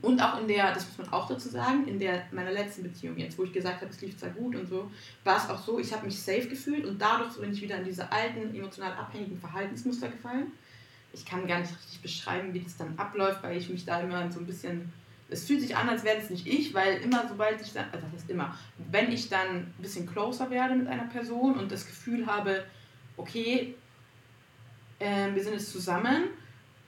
[0.00, 3.18] und auch in der, das muss man auch dazu sagen, in der meiner letzten Beziehung
[3.18, 4.90] jetzt, wo ich gesagt habe, es lief zwar gut und so,
[5.22, 7.84] war es auch so, ich habe mich safe gefühlt und dadurch bin ich wieder in
[7.84, 10.52] diese alten, emotional abhängigen Verhaltensmuster gefallen.
[11.12, 14.30] Ich kann gar nicht richtig beschreiben, wie das dann abläuft, weil ich mich da immer
[14.32, 14.90] so ein bisschen
[15.32, 18.06] es fühlt sich an, als wäre es nicht ich, weil immer sobald ich dann, also
[18.06, 18.56] das heißt immer,
[18.90, 22.64] wenn ich dann ein bisschen closer werde mit einer Person und das Gefühl habe,
[23.16, 23.74] okay,
[24.98, 26.24] äh, wir sind jetzt zusammen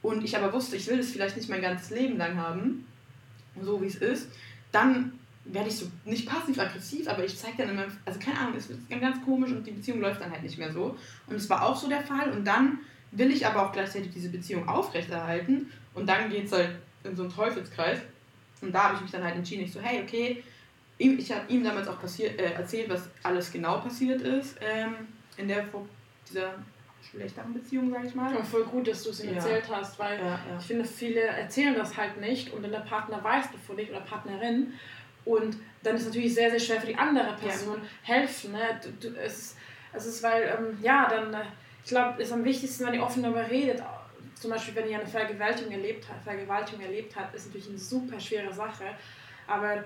[0.03, 2.87] und ich aber wusste, ich will das vielleicht nicht mein ganzes Leben lang haben,
[3.61, 4.29] so wie es ist,
[4.73, 8.69] dann werde ich so nicht passiv-aggressiv, aber ich zeige dann immer, also keine Ahnung, es
[8.69, 10.97] wird ganz komisch und die Beziehung läuft dann halt nicht mehr so.
[11.27, 12.79] Und es war auch so der Fall und dann
[13.11, 16.71] will ich aber auch gleichzeitig diese Beziehung aufrechterhalten und dann geht es halt
[17.05, 17.99] in so einen Teufelskreis.
[18.65, 20.43] Und da habe ich mich dann halt entschieden, ich so, hey, okay,
[20.99, 24.95] ich habe ihm damals auch passiert, äh, erzählt, was alles genau passiert ist ähm,
[25.37, 25.67] in der
[26.29, 26.55] dieser
[27.11, 28.33] schlechteren Beziehung, sage ich mal.
[28.33, 29.37] Ja, voll gut, dass du es ihm ja.
[29.37, 30.41] erzählt hast, weil ja, ja.
[30.59, 34.01] ich finde, viele erzählen das halt nicht und dann der Partner weiß davon nicht oder
[34.01, 34.73] Partnerin
[35.25, 38.53] und dann ist es natürlich sehr, sehr schwer für die andere Person helfen.
[38.53, 38.81] Ne?
[38.83, 39.57] Du, du, es,
[39.93, 41.45] es ist, weil, ähm, ja, dann, äh,
[41.83, 43.83] ich glaube, es ist am wichtigsten, wenn ihr offen darüber redet,
[44.45, 48.21] zum Beispiel, wenn ihr eine Vergewaltigung erlebt hat, Vergewaltigung erlebt hat, ist natürlich eine super
[48.21, 48.85] schwere Sache.
[49.47, 49.83] Aber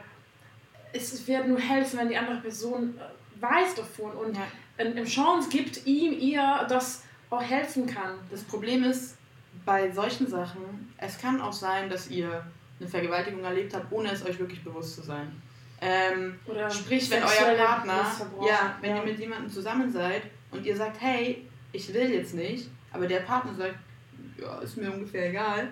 [0.93, 4.43] es wird nur helfen, wenn die andere Person äh, weiß davon und ja.
[4.79, 8.19] eine Chance gibt ihm, ihr, das auch helfen kann.
[8.33, 9.17] Das Problem ist,
[9.65, 12.45] bei solchen Sachen, es kann auch sein, dass ihr
[12.81, 15.41] eine Vergewaltigung erlebt habt, ohne es euch wirklich bewusst zu sein.
[15.81, 18.05] Ähm, Oder sprich, wenn euer Partner,
[18.45, 18.97] ja, wenn ja.
[18.97, 23.21] ihr mit jemandem zusammen seid und ihr sagt, hey, ich will jetzt nicht, aber der
[23.21, 23.77] Partner sagt,
[24.41, 25.69] ja, ist mir ungefähr egal,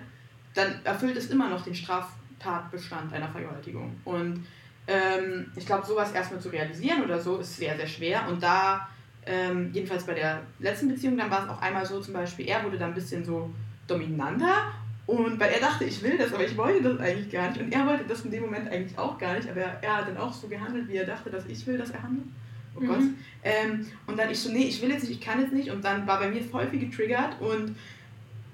[0.53, 3.95] dann erfüllt es immer noch den Straftatbestand einer Vergewaltigung.
[4.05, 4.45] Und
[4.87, 8.27] ähm, ich glaube, sowas erstmal zu realisieren oder so ist sehr, sehr schwer.
[8.27, 8.87] Und da,
[9.25, 12.63] ähm, jedenfalls bei der letzten Beziehung, dann war es auch einmal so zum Beispiel, er
[12.63, 13.53] wurde dann ein bisschen so
[13.87, 14.73] dominanter
[15.07, 17.61] und weil er dachte, ich will das, aber ich wollte das eigentlich gar nicht.
[17.61, 20.17] Und er wollte das in dem Moment eigentlich auch gar nicht, aber er, hat dann
[20.17, 22.27] auch so gehandelt, wie er dachte, dass ich will, dass er handelt.
[22.75, 22.87] Oh mhm.
[22.87, 22.99] Gott.
[23.41, 25.71] Ähm, und dann ich so, nee, ich will jetzt nicht, ich kann jetzt nicht.
[25.71, 27.77] Und dann war bei mir voll viel getriggert und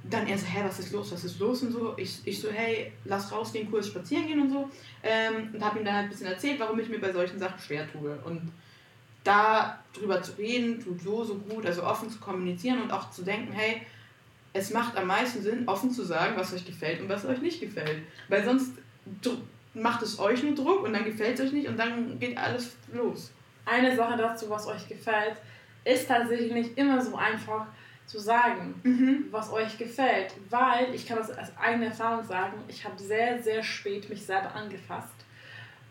[0.10, 1.94] dann er so, hä, was ist los, was ist los und so.
[1.98, 4.70] Ich, ich so, hey, lass rausgehen, kurz spazieren gehen und so.
[5.02, 7.60] Ähm, und habe ihm dann halt ein bisschen erzählt, warum ich mir bei solchen Sachen
[7.60, 8.18] schwer tue.
[8.26, 8.52] Und
[9.24, 13.24] da drüber zu reden, tut so, so gut, also offen zu kommunizieren und auch zu
[13.24, 13.82] denken, hey,
[14.52, 17.60] es macht am meisten Sinn, offen zu sagen, was euch gefällt und was euch nicht
[17.60, 18.04] gefällt.
[18.28, 18.74] Weil sonst
[19.74, 22.76] macht es euch nur Druck und dann gefällt es euch nicht und dann geht alles
[22.92, 23.32] los.
[23.66, 25.38] Eine Sache dazu, was euch gefällt,
[25.86, 27.68] ist tatsächlich nicht immer so einfach
[28.14, 29.26] zu sagen, mhm.
[29.32, 30.36] was euch gefällt.
[30.52, 34.54] Weil, ich kann das als eigene Erfahrung sagen, ich habe sehr, sehr spät mich selber
[34.54, 35.16] angefasst.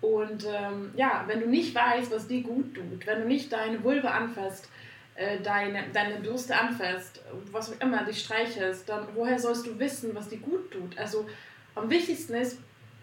[0.00, 3.82] Und ähm, ja, wenn du nicht weißt, was dir gut tut, wenn du nicht deine
[3.82, 4.68] Vulva anfasst,
[5.16, 10.14] äh, deine, deine Brüste anfasst, was auch immer, dich streichelst, dann woher sollst du wissen,
[10.14, 10.96] was dir gut tut?
[10.96, 11.26] Also
[11.74, 12.60] am wichtigsten ist,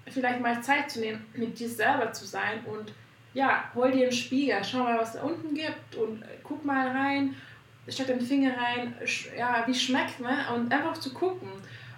[0.08, 2.94] vielleicht mal Zeit zu nehmen, mit dir selber zu sein und
[3.34, 6.88] ja, hol dir einen Spiegel, schau mal, was da unten gibt und äh, guck mal
[6.88, 7.36] rein,
[7.92, 8.94] steck den Finger rein,
[9.38, 10.46] ja, wie schmeckt, ne?
[10.54, 11.50] Und einfach zu gucken.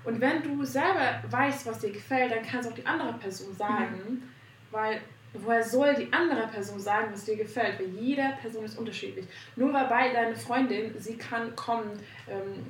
[0.03, 3.55] Und wenn du selber weißt, was dir gefällt, dann kannst du auch die andere Person
[3.55, 4.23] sagen, mhm.
[4.71, 5.01] weil
[5.33, 7.79] woher soll die andere Person sagen, was dir gefällt?
[7.79, 9.25] Weil jede Person ist unterschiedlich.
[9.55, 11.91] Nur weil bei deiner Freundin, sie kann kommen,
[12.27, 12.65] ähm,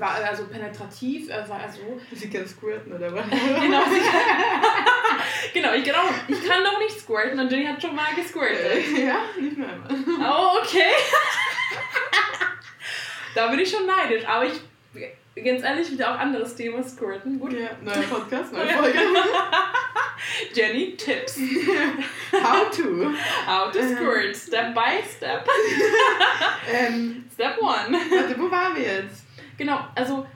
[0.00, 3.24] also penetrativ, also, also sie kann squirten oder was?
[3.30, 4.20] genau, sie kann,
[5.54, 8.98] genau, ich, genau, ich kann doch nicht squirten und Jenny hat schon mal gesquirtet.
[8.98, 9.88] Ja, nicht mehr einmal.
[10.20, 10.90] Oh, okay.
[13.34, 14.60] da bin ich schon neidisch, aber ich
[15.44, 17.38] ganz ehrlich, wieder auch anderes Thema, Squirten.
[17.38, 17.52] Gut.
[17.52, 18.98] Ja, neuer Podcast, neue Folge.
[20.54, 21.38] Jenny Tips.
[22.32, 23.10] How to.
[23.46, 25.48] How to squirt, step by step.
[26.72, 27.98] ähm, step one.
[28.10, 29.24] Warte, wo waren wir jetzt?
[29.56, 30.26] Genau, also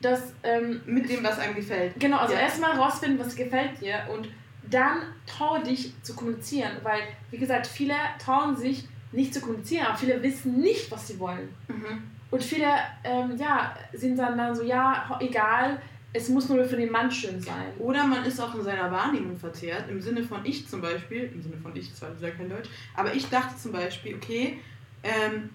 [0.00, 0.34] das...
[0.42, 1.98] Ähm, Mit dem, was einem gefällt.
[1.98, 2.40] Genau, also ja.
[2.40, 4.28] erstmal rausfinden, was gefällt dir und
[4.70, 9.96] dann trau dich zu kommunizieren, weil, wie gesagt, viele trauen sich nicht zu kommunizieren, aber
[9.96, 11.54] viele wissen nicht, was sie wollen.
[11.68, 12.02] Mhm.
[12.34, 12.66] Und viele
[13.04, 15.80] ähm, ja, sind dann, dann so, ja, egal,
[16.12, 17.66] es muss nur für den Mann schön sein.
[17.78, 21.40] Oder man ist auch in seiner Wahrnehmung verzerrt, im Sinne von ich zum Beispiel, im
[21.40, 24.58] Sinne von ich, zwar sehr kein Deutsch, aber ich dachte zum Beispiel, okay,
[25.04, 25.50] ähm,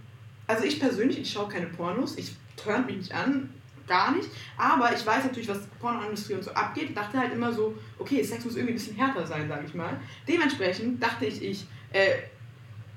[0.48, 3.54] also ich persönlich, ich schaue keine Pornos, ich tönt mich nicht an,
[3.86, 7.78] gar nicht, aber ich weiß natürlich, was Pornoindustrie und so abgeht, dachte halt immer so,
[7.98, 10.00] okay, Sex muss irgendwie ein bisschen härter sein, sage ich mal.
[10.26, 12.20] Dementsprechend dachte ich, ich äh,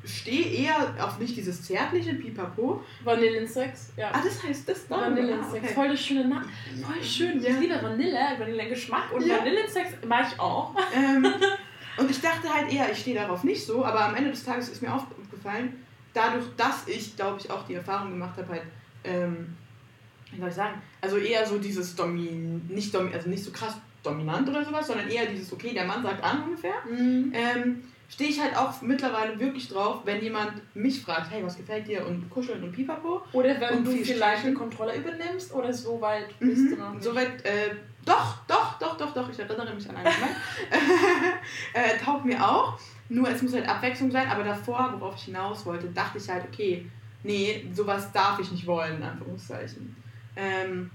[0.04, 2.82] stehe eher auf nicht dieses zärtliche Pipapo.
[3.04, 4.10] Vanillensex, ja.
[4.12, 5.00] Ah, das heißt das dann?
[5.00, 5.74] Vanillensex, ah, okay.
[5.74, 6.44] voll das schöne Name.
[6.82, 7.40] Voll schön.
[7.40, 7.50] Ja.
[7.50, 9.38] Ich liebe Vanille, Vanillengeschmack und ja.
[9.38, 10.74] Vanillensex mag ich auch.
[10.94, 11.26] Ähm,
[11.96, 14.68] und ich dachte halt eher, ich stehe darauf nicht so, aber am Ende des Tages
[14.68, 15.84] ist mir aufgefallen,
[16.14, 18.62] dadurch, dass ich, glaube ich, auch die Erfahrung gemacht habe, halt,
[19.04, 19.56] ähm,
[20.32, 23.76] wie soll ich sagen, also eher so dieses Domin, nicht, Domin, also nicht so krass
[24.02, 26.74] dominant oder sowas, sondern eher dieses, okay, der Mann sagt an ungefähr.
[26.88, 27.32] Mhm.
[27.34, 31.88] Ähm, stehe ich halt auch mittlerweile wirklich drauf, wenn jemand mich fragt, hey, was gefällt
[31.88, 33.22] dir und kuscheln und pipapo.
[33.32, 36.70] Oder wenn du vielleicht eine Kontrolle übernimmst oder so weit bist mhm.
[36.70, 37.04] du noch nicht.
[37.04, 40.36] So weit, äh, doch, doch, doch, doch, doch, ich erinnere mich an einen Moment.
[41.72, 45.64] äh, taugt mir auch, nur es muss halt Abwechslung sein, aber davor, worauf ich hinaus
[45.64, 46.84] wollte, dachte ich halt, okay,
[47.22, 49.96] nee, sowas darf ich nicht wollen, in Anführungszeichen.
[50.36, 50.90] Ähm,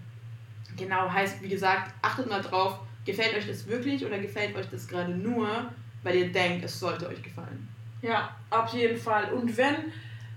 [0.76, 4.88] genau, heißt, wie gesagt, achtet mal drauf, gefällt euch das wirklich oder gefällt euch das
[4.88, 5.72] gerade nur,
[6.08, 7.68] weil ihr denkt, es sollte euch gefallen.
[8.02, 9.34] Ja, auf jeden Fall.
[9.34, 9.76] Und wenn,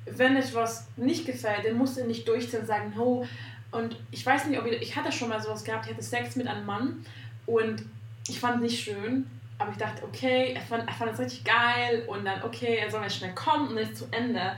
[0.04, 3.24] wenn etwas nicht gefällt, dann musst du nicht durchziehen und sagen, oh,
[3.70, 6.34] und ich weiß nicht, ob ich, ich hatte schon mal sowas gehabt, ich hatte Sex
[6.34, 7.04] mit einem Mann
[7.46, 7.84] und
[8.28, 11.44] ich fand es nicht schön, aber ich dachte, okay, er fand, er fand es richtig
[11.44, 14.54] geil und dann, okay, er soll jetzt schnell kommen und dann ist zu Ende.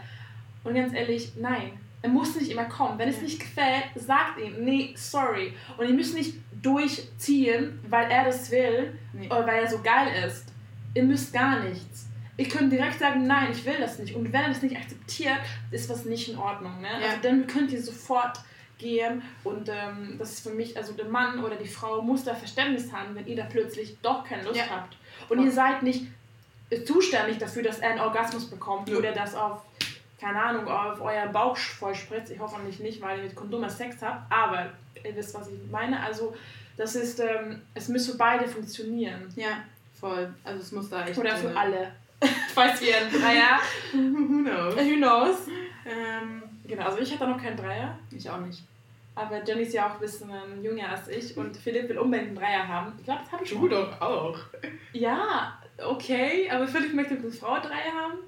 [0.64, 2.98] Und ganz ehrlich, nein, er muss nicht immer kommen.
[2.98, 5.52] Wenn es nicht gefällt, sagt ihm, nee, sorry.
[5.76, 9.26] Und ihr müsst nicht durchziehen, weil er das will nee.
[9.26, 10.51] oder weil er so geil ist
[10.94, 12.06] ihr müsst gar nichts.
[12.36, 14.14] Ihr könnt direkt sagen, nein, ich will das nicht.
[14.14, 15.38] Und wenn er das nicht akzeptiert,
[15.70, 16.80] ist was nicht in Ordnung.
[16.80, 16.88] Ne?
[16.88, 17.10] Ja.
[17.10, 18.38] Also dann könnt ihr sofort
[18.78, 22.34] gehen und ähm, das ist für mich, also der Mann oder die Frau muss da
[22.34, 24.68] Verständnis haben, wenn ihr da plötzlich doch keine Lust ja.
[24.70, 24.96] habt.
[25.28, 25.44] Und ja.
[25.44, 26.06] ihr seid nicht
[26.84, 28.96] zuständig dafür, dass er einen Orgasmus bekommt ja.
[28.96, 29.62] oder das auf,
[30.18, 32.32] keine Ahnung, auf euer Bauch voll spritzt.
[32.32, 34.70] Ich hoffe nicht, weil ihr mit Kondom Sex habt, aber
[35.04, 36.02] ihr wisst, was ich meine.
[36.02, 36.34] Also
[36.76, 39.28] das ist, ähm, es müsste beide funktionieren.
[39.36, 39.58] Ja
[40.02, 40.34] voll.
[40.44, 41.18] Also es muss da echt.
[41.18, 41.92] Oder für äh, alle.
[42.54, 43.58] Falls wir einen Dreier.
[43.92, 44.74] Who knows?
[44.76, 45.46] Who knows?
[45.86, 47.98] Ähm, Genau, also ich hatte noch keinen Dreier.
[48.10, 48.62] ich auch nicht.
[49.14, 50.30] Aber Jenny ist ja auch ein bisschen
[50.62, 52.92] jünger als ich und Philipp will unbedingt einen Dreier haben.
[52.98, 53.68] Ich glaube, das habe ich schon.
[53.68, 54.38] doch auch.
[54.94, 58.18] Ja, okay, aber Philipp möchte eine Frau Dreier haben.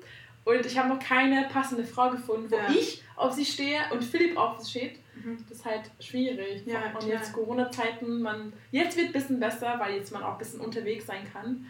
[0.45, 2.69] Und ich habe noch keine passende Frau gefunden, wo Ja.
[2.71, 4.99] ich auf sie stehe und Philipp auf sie steht.
[5.17, 5.39] Mhm.
[5.49, 6.63] Das ist halt schwierig.
[6.67, 8.53] Ja, und jetzt Corona-Zeiten, man.
[8.71, 11.67] Jetzt wird ein bisschen besser, weil jetzt man auch ein bisschen unterwegs sein kann.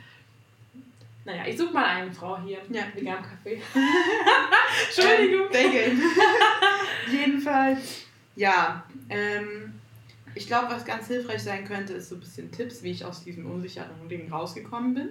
[1.24, 2.58] Naja, ich suche mal eine Frau hier.
[2.68, 2.82] Ja.
[2.94, 3.62] Vegan Kaffee.
[4.96, 5.46] Entschuldigung.
[5.52, 6.02] Ähm,
[7.10, 8.04] Jedenfalls,
[8.36, 8.84] ja.
[9.08, 9.72] Ähm,
[10.34, 13.22] ich glaube, was ganz hilfreich sein könnte, ist so ein bisschen Tipps, wie ich aus
[13.24, 15.08] diesem unsicheren Ding rausgekommen bin.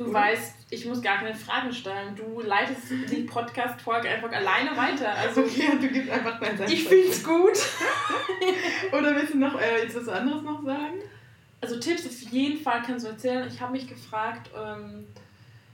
[0.00, 0.14] Du Mhm.
[0.14, 2.16] weißt, ich muss gar keine Fragen stellen.
[2.16, 5.12] Du leitest die Podcast-Folge einfach alleine weiter.
[5.12, 7.52] Also, okay, du gibst einfach dein Senf ich es gut.
[8.92, 11.00] Oder willst du noch äh, jetzt was anderes noch sagen?
[11.60, 13.46] Also Tipps auf jeden Fall kannst du erzählen.
[13.46, 15.06] Ich habe mich gefragt, ähm,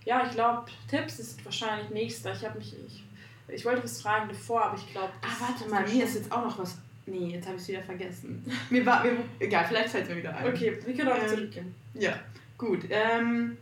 [0.05, 2.33] ja, ich glaube, Tipps ist wahrscheinlich nächster.
[2.33, 3.05] Ich habe mich, ich,
[3.47, 5.13] ich wollte was fragen davor, aber ich glaube.
[5.23, 6.77] Ah, warte mal, mir ist jetzt auch noch was.
[7.07, 8.45] Nee, jetzt habe ich es wieder vergessen.
[8.71, 10.49] Mir war, mir, egal, vielleicht fällt es mir wieder ein.
[10.49, 11.75] Okay, wir können auch Ähm, zurückgehen.
[11.95, 12.19] Ja,
[12.59, 12.81] gut.
[12.91, 13.57] Ähm,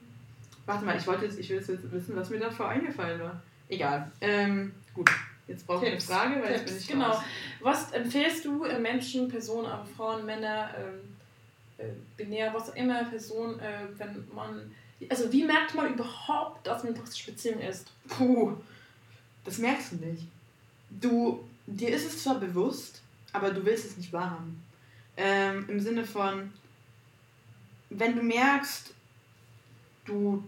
[0.67, 3.43] warte mal, ich wollte jetzt, ich will jetzt wissen, was mir davor eingefallen war.
[3.69, 4.11] Egal.
[4.21, 5.11] Ähm, gut.
[5.47, 6.01] Jetzt brauche ich eine.
[6.01, 7.11] Frage, weil jetzt Tipps, bin ich genau.
[7.11, 7.23] raus.
[7.61, 11.17] Was empfehlst du äh, Menschen, Personen, aber Frauen, Männer, ähm,
[11.77, 14.75] äh, binär, was auch immer, Personen, äh, wenn man.
[15.11, 17.91] Also, wie merkt man überhaupt, dass man in toxischen Beziehung ist?
[18.09, 18.57] Puh,
[19.45, 20.23] das merkst du nicht.
[20.89, 24.63] Du, dir ist es zwar bewusst, aber du willst es nicht wahrhaben.
[25.17, 26.53] Ähm, Im Sinne von,
[27.91, 28.95] wenn du merkst,
[30.07, 30.43] du,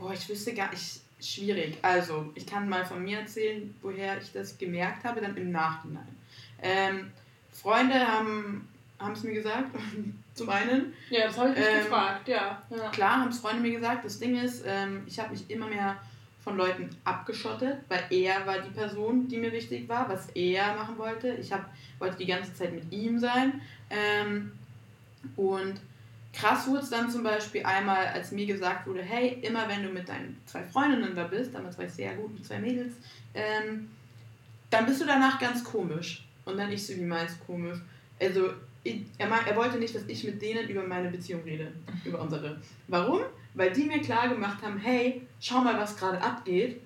[0.00, 1.78] boah, ich wüsste gar nicht, schwierig.
[1.82, 6.16] Also, ich kann mal von mir erzählen, woher ich das gemerkt habe, dann im Nachhinein.
[6.62, 7.12] Ähm,
[7.52, 8.66] Freunde haben
[9.12, 9.76] es mir gesagt,
[10.34, 10.94] zum einen.
[11.10, 12.62] Ja, das habe ich mich Ähm, gefragt, ja.
[12.70, 12.88] ja.
[12.90, 14.04] Klar, haben es Freunde mir gesagt.
[14.04, 15.96] Das Ding ist, ähm, ich habe mich immer mehr
[16.42, 20.96] von Leuten abgeschottet, weil er war die Person, die mir wichtig war, was er machen
[20.96, 21.34] wollte.
[21.34, 23.60] Ich hab, wollte die ganze Zeit mit ihm sein.
[23.90, 24.52] Ähm,
[25.36, 25.74] und
[26.32, 29.88] krass wurde es dann zum Beispiel einmal, als mir gesagt wurde, hey, immer wenn du
[29.88, 32.94] mit deinen zwei Freundinnen da bist, damals war ich sehr gut mit zwei Mädels,
[33.34, 33.90] ähm,
[34.70, 36.24] dann bist du danach ganz komisch.
[36.44, 37.78] Und dann ich so, wie meinst komisch?
[38.20, 38.50] Also,
[38.82, 41.72] ich, er, er wollte nicht, dass ich mit denen über meine Beziehung rede,
[42.04, 42.60] über unsere.
[42.88, 43.20] Warum?
[43.54, 46.80] Weil die mir klar gemacht haben, hey, schau mal, was gerade abgeht.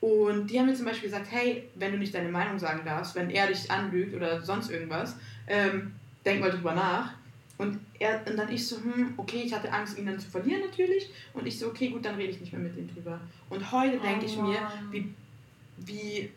[0.00, 3.14] Und die haben mir zum Beispiel gesagt, hey, wenn du nicht deine Meinung sagen darfst,
[3.14, 5.92] wenn er dich anlügt oder sonst irgendwas, ähm,
[6.24, 7.14] denk mal drüber nach.
[7.56, 10.62] Und, er, und dann ich so, hm, okay, ich hatte Angst, ihn dann zu verlieren
[10.62, 11.10] natürlich.
[11.32, 13.20] Und ich so, okay, gut, dann rede ich nicht mehr mit ihm drüber.
[13.48, 14.58] Und heute denke ich mir,
[14.90, 15.14] wie,
[15.78, 16.30] wie,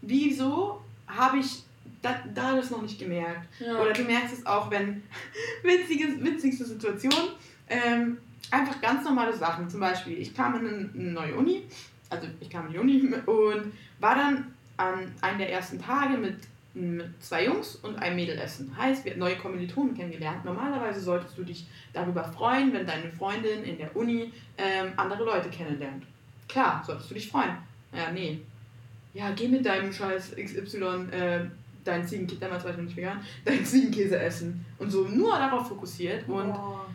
[0.00, 1.62] wieso habe ich
[2.02, 3.48] da, da das noch nicht gemerkt?
[3.60, 3.80] ja.
[3.80, 5.02] Oder du merkst es auch, wenn
[5.62, 7.30] witzige, witzigste Situation,
[7.68, 8.18] ähm,
[8.50, 9.68] einfach ganz normale Sachen.
[9.68, 11.62] Zum Beispiel, ich kam in eine neue Uni,
[12.10, 16.36] also ich kam in die Uni und war dann an einem der ersten Tage mit,
[16.74, 18.76] mit zwei Jungs und einem Mädel essen.
[18.76, 20.44] Heißt, wir haben neue Kommilitonen kennengelernt.
[20.44, 25.48] Normalerweise solltest du dich darüber freuen, wenn deine Freundin in der Uni ähm, andere Leute
[25.50, 26.04] kennenlernt.
[26.48, 27.56] Klar, solltest du dich freuen.
[27.92, 28.40] Ja, nee.
[29.12, 31.46] Ja, geh mit deinem Scheiß XY, äh,
[31.84, 34.66] dein Ziegenkäse, damals war ich noch nicht vegan, dein Ziegenkäse essen.
[34.78, 36.28] Und so nur darauf fokussiert.
[36.28, 36.86] Und Boah.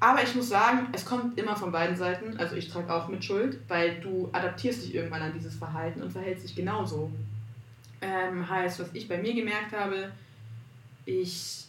[0.00, 2.38] aber ich muss sagen, es kommt immer von beiden Seiten.
[2.38, 6.10] Also ich trage auch mit Schuld, weil du adaptierst dich irgendwann an dieses Verhalten und
[6.10, 7.12] verhältst dich genauso.
[8.00, 10.12] Ähm, heißt, was ich bei mir gemerkt habe,
[11.04, 11.64] ich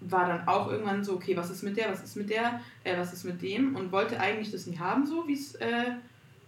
[0.00, 2.96] war dann auch irgendwann so, okay, was ist mit der, was ist mit der, äh,
[2.96, 5.92] was ist mit dem und wollte eigentlich das nicht haben, so wie es äh,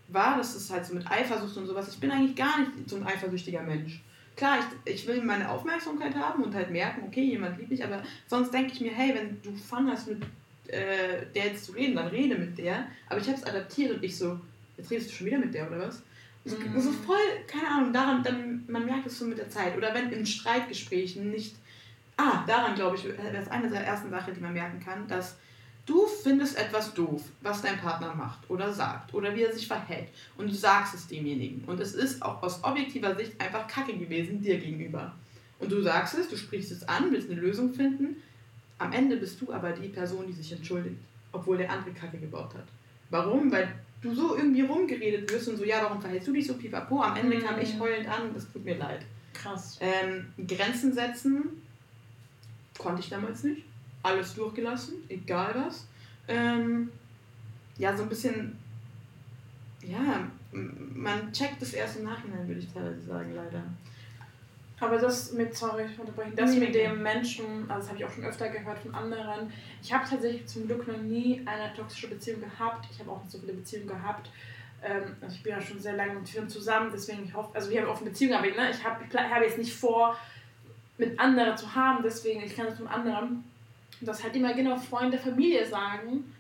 [0.09, 0.37] war.
[0.37, 1.89] Das ist halt so mit Eifersucht und sowas.
[1.89, 4.03] Ich bin eigentlich gar nicht so ein eifersüchtiger Mensch.
[4.37, 8.03] Klar, ich, ich will meine Aufmerksamkeit haben und halt merken, okay, jemand liebt mich, aber
[8.27, 10.23] sonst denke ich mir, hey, wenn du Fun hast mit
[10.69, 12.87] äh, der jetzt zu reden, dann rede mit der.
[13.09, 14.39] Aber ich habe es adaptiert und ich so,
[14.77, 16.03] jetzt redest du schon wieder mit der oder was?
[16.47, 16.81] So, Mhm.
[16.81, 17.17] so voll,
[17.49, 19.77] keine Ahnung, daran, dann, man merkt es so mit der Zeit.
[19.77, 21.57] Oder wenn in Streitgesprächen nicht.
[22.17, 25.37] Ah, daran glaube ich, das ist eine der ersten Sachen, die man merken kann, dass
[25.85, 30.09] du findest etwas doof, was dein Partner macht oder sagt oder wie er sich verhält.
[30.39, 31.65] Und du sagst es demjenigen.
[31.67, 35.15] Und es ist auch aus objektiver Sicht einfach kacke gewesen dir gegenüber.
[35.59, 38.23] Und du sagst es, du sprichst es an, willst eine Lösung finden.
[38.79, 40.97] Am Ende bist du aber die Person, die sich entschuldigt,
[41.33, 42.67] obwohl der andere Kacke gebaut hat.
[43.11, 43.51] Warum?
[43.51, 47.01] Weil du so irgendwie rumgeredet wirst und so, ja, warum verhältst du dich so pipapo?
[47.03, 47.81] Am Ende kam ich Mhm.
[47.81, 49.05] heulend an und das tut mir leid.
[49.35, 49.79] Krass.
[49.81, 51.63] Ähm, Grenzen setzen
[52.79, 53.63] konnte ich damals nicht.
[54.03, 55.87] Alles durchgelassen, egal was.
[56.29, 56.91] Ähm,
[57.79, 58.57] ja, so ein bisschen,
[59.83, 63.63] ja, man checkt es erst im Nachhinein, würde ich teilweise sagen, leider.
[64.79, 68.05] Aber das mit, sorry, ich unterbrechen, das nee, mit dem Menschen, also das habe ich
[68.05, 69.51] auch schon öfter gehört von anderen.
[69.83, 72.87] Ich habe tatsächlich zum Glück noch nie eine toxische Beziehung gehabt.
[72.93, 74.31] Ich habe auch nicht so viele Beziehungen gehabt.
[74.83, 77.71] Ähm, also ich bin ja schon sehr lange mit Firmen zusammen, deswegen ich hoffe, also
[77.71, 80.15] wir haben offene Beziehungen, aber ne, ich habe ich hab jetzt nicht vor,
[80.99, 83.45] mit anderen zu haben, deswegen ich kann es mit anderen
[84.01, 86.33] das halt immer genau Freunde, Familie sagen.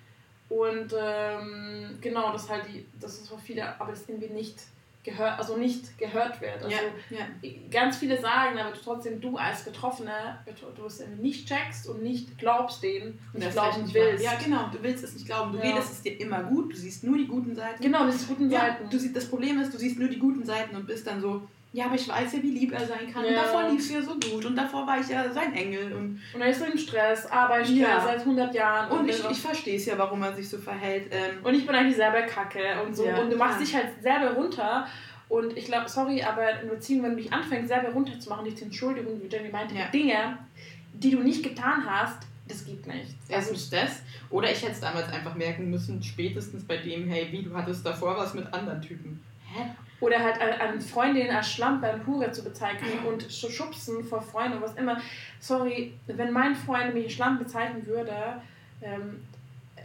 [0.48, 4.60] Und ähm, genau, das halt die, das ist für viele, aber das irgendwie nicht
[5.06, 6.62] gehört, also nicht gehört wird.
[6.62, 6.68] Also
[7.10, 7.50] ja, ja.
[7.70, 10.38] ganz viele sagen, aber trotzdem du als Betroffene,
[10.76, 14.22] du es nicht checkst und nicht glaubst denen und nicht glauben willst.
[14.22, 15.52] Ja, genau, du willst es nicht glauben.
[15.52, 15.64] Du ja.
[15.64, 17.82] redest es dir immer gut, du siehst nur die guten Seiten.
[17.82, 18.90] Genau, das die guten Seiten.
[18.90, 21.48] Du siehst, das Problem ist, du siehst nur die guten Seiten und bist dann so,
[21.72, 23.24] ja, aber ich weiß ja, wie lieb er sein kann.
[23.24, 23.30] Ja.
[23.30, 24.44] Und davor lief es ja so gut.
[24.46, 25.92] Und davor war ich ja sein Engel.
[25.92, 28.00] Und, und er ist so im Stress, Arbeitsstress ja.
[28.00, 28.90] seit 100 Jahren.
[28.90, 31.08] Und, und ich, ich verstehe es ja, warum er sich so verhält.
[31.10, 33.04] Ähm, und ich bin eigentlich selber kacke und so.
[33.04, 34.86] Ja, und du machst dich halt selber runter.
[35.28, 38.64] Und ich glaube, sorry, aber eine Beziehung, wenn du dich anfängst, selber runterzumachen, dich zu
[38.64, 40.38] entschuldigen, wie Jenny meinte, Dinge,
[40.94, 43.14] die du nicht getan hast, das gibt nichts.
[43.28, 44.02] Erstens also, das.
[44.30, 47.84] Oder ich hätte es damals einfach merken müssen, spätestens bei dem, hey, wie, du hattest
[47.84, 49.20] davor was mit anderen Typen.
[49.52, 49.64] Hä?
[50.00, 54.58] Oder halt an Freundinnen als Schlampe und Hure zu bezeichnen und zu schubsen vor Freunden
[54.58, 55.00] oder was immer.
[55.40, 58.42] Sorry, wenn mein Freund mich Schlampe bezeichnen würde,
[58.82, 59.26] ähm,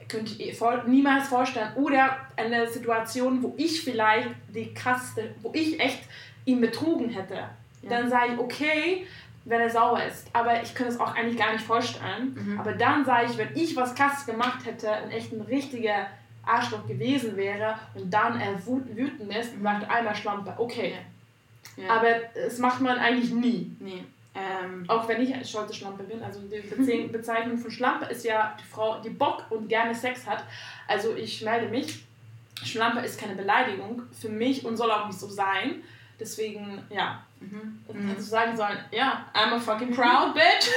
[0.09, 1.73] könnte ich voll, niemals vorstellen.
[1.75, 6.03] Oder eine Situation, wo ich vielleicht die krasseste, wo ich echt
[6.45, 7.35] ihn betrogen hätte.
[7.35, 7.89] Ja.
[7.89, 9.07] Dann sage ich, okay,
[9.45, 10.27] wenn er sauer ist.
[10.33, 12.35] Aber ich könnte es auch eigentlich gar nicht vorstellen.
[12.35, 12.59] Mhm.
[12.59, 16.07] Aber dann sage ich, wenn ich was krasses gemacht hätte, ein echt ein richtiger
[16.45, 20.95] Arschloch gewesen wäre und dann er wütend ist und sagt einmal Schlampe, okay.
[21.77, 21.89] Ja.
[21.89, 23.75] Aber das macht man eigentlich nie.
[23.79, 24.03] Nee.
[24.33, 26.23] Ähm, auch wenn ich eine stolze Schlampe bin.
[26.23, 30.43] Also die Bezeichnung von Schlampe ist ja die Frau, die Bock und gerne Sex hat.
[30.87, 32.05] Also ich melde mich.
[32.63, 35.83] Schlampe ist keine Beleidigung für mich und soll auch nicht so sein.
[36.19, 38.07] Deswegen, ja, mhm.
[38.07, 40.69] hättest du sagen sollen, ja, I'm a fucking proud bitch.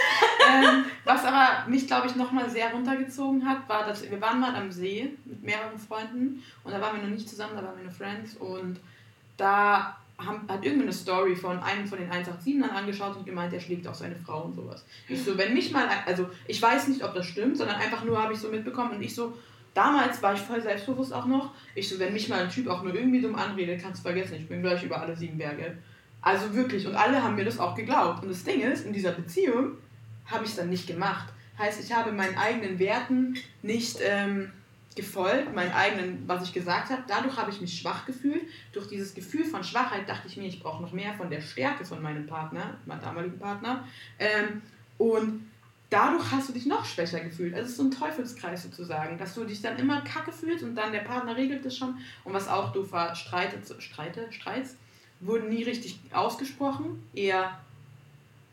[0.49, 4.55] ähm, was aber mich, glaube ich, nochmal sehr runtergezogen hat, war, dass wir waren mal
[4.55, 7.85] am See mit mehreren Freunden und da waren wir noch nicht zusammen, da waren wir
[7.85, 8.81] nur Friends und
[9.37, 13.87] da haben, hat irgendeine Story von einem von den 187ern angeschaut und gemeint, er schlägt
[13.89, 14.85] auch seine Frau und sowas.
[15.09, 18.23] Ich so, wenn mich mal, also ich weiß nicht, ob das stimmt, sondern einfach nur
[18.23, 19.37] habe ich so mitbekommen und ich so,
[19.75, 21.53] Damals war ich voll selbstbewusst auch noch.
[21.75, 24.37] Ich so, wenn mich mal ein Typ auch nur irgendwie dumm anredet, kannst du vergessen,
[24.37, 25.77] ich bin gleich über alle sieben Berge.
[26.25, 28.23] Also wirklich, und alle haben mir das auch geglaubt.
[28.23, 29.77] Und das Ding ist, in dieser Beziehung
[30.25, 31.29] habe ich es dann nicht gemacht.
[31.59, 34.51] Heißt, ich habe meinen eigenen Werten nicht ähm,
[34.97, 37.03] gefolgt, meinen eigenen, was ich gesagt habe.
[37.07, 38.43] Dadurch habe ich mich schwach gefühlt.
[38.73, 41.85] Durch dieses Gefühl von Schwachheit dachte ich mir, ich brauche noch mehr von der Stärke
[41.85, 43.87] von meinem Partner, meinem damaligen Partner.
[44.19, 44.63] Ähm,
[44.97, 45.47] und
[45.91, 47.53] dadurch hast du dich noch schwächer gefühlt.
[47.53, 50.75] Also es ist so ein Teufelskreis sozusagen, dass du dich dann immer kacke fühlst und
[50.75, 51.99] dann der Partner regelt das schon.
[52.25, 54.77] Und was auch du war, Streite, Streite, Streits
[55.25, 57.59] wurden nie richtig ausgesprochen, eher.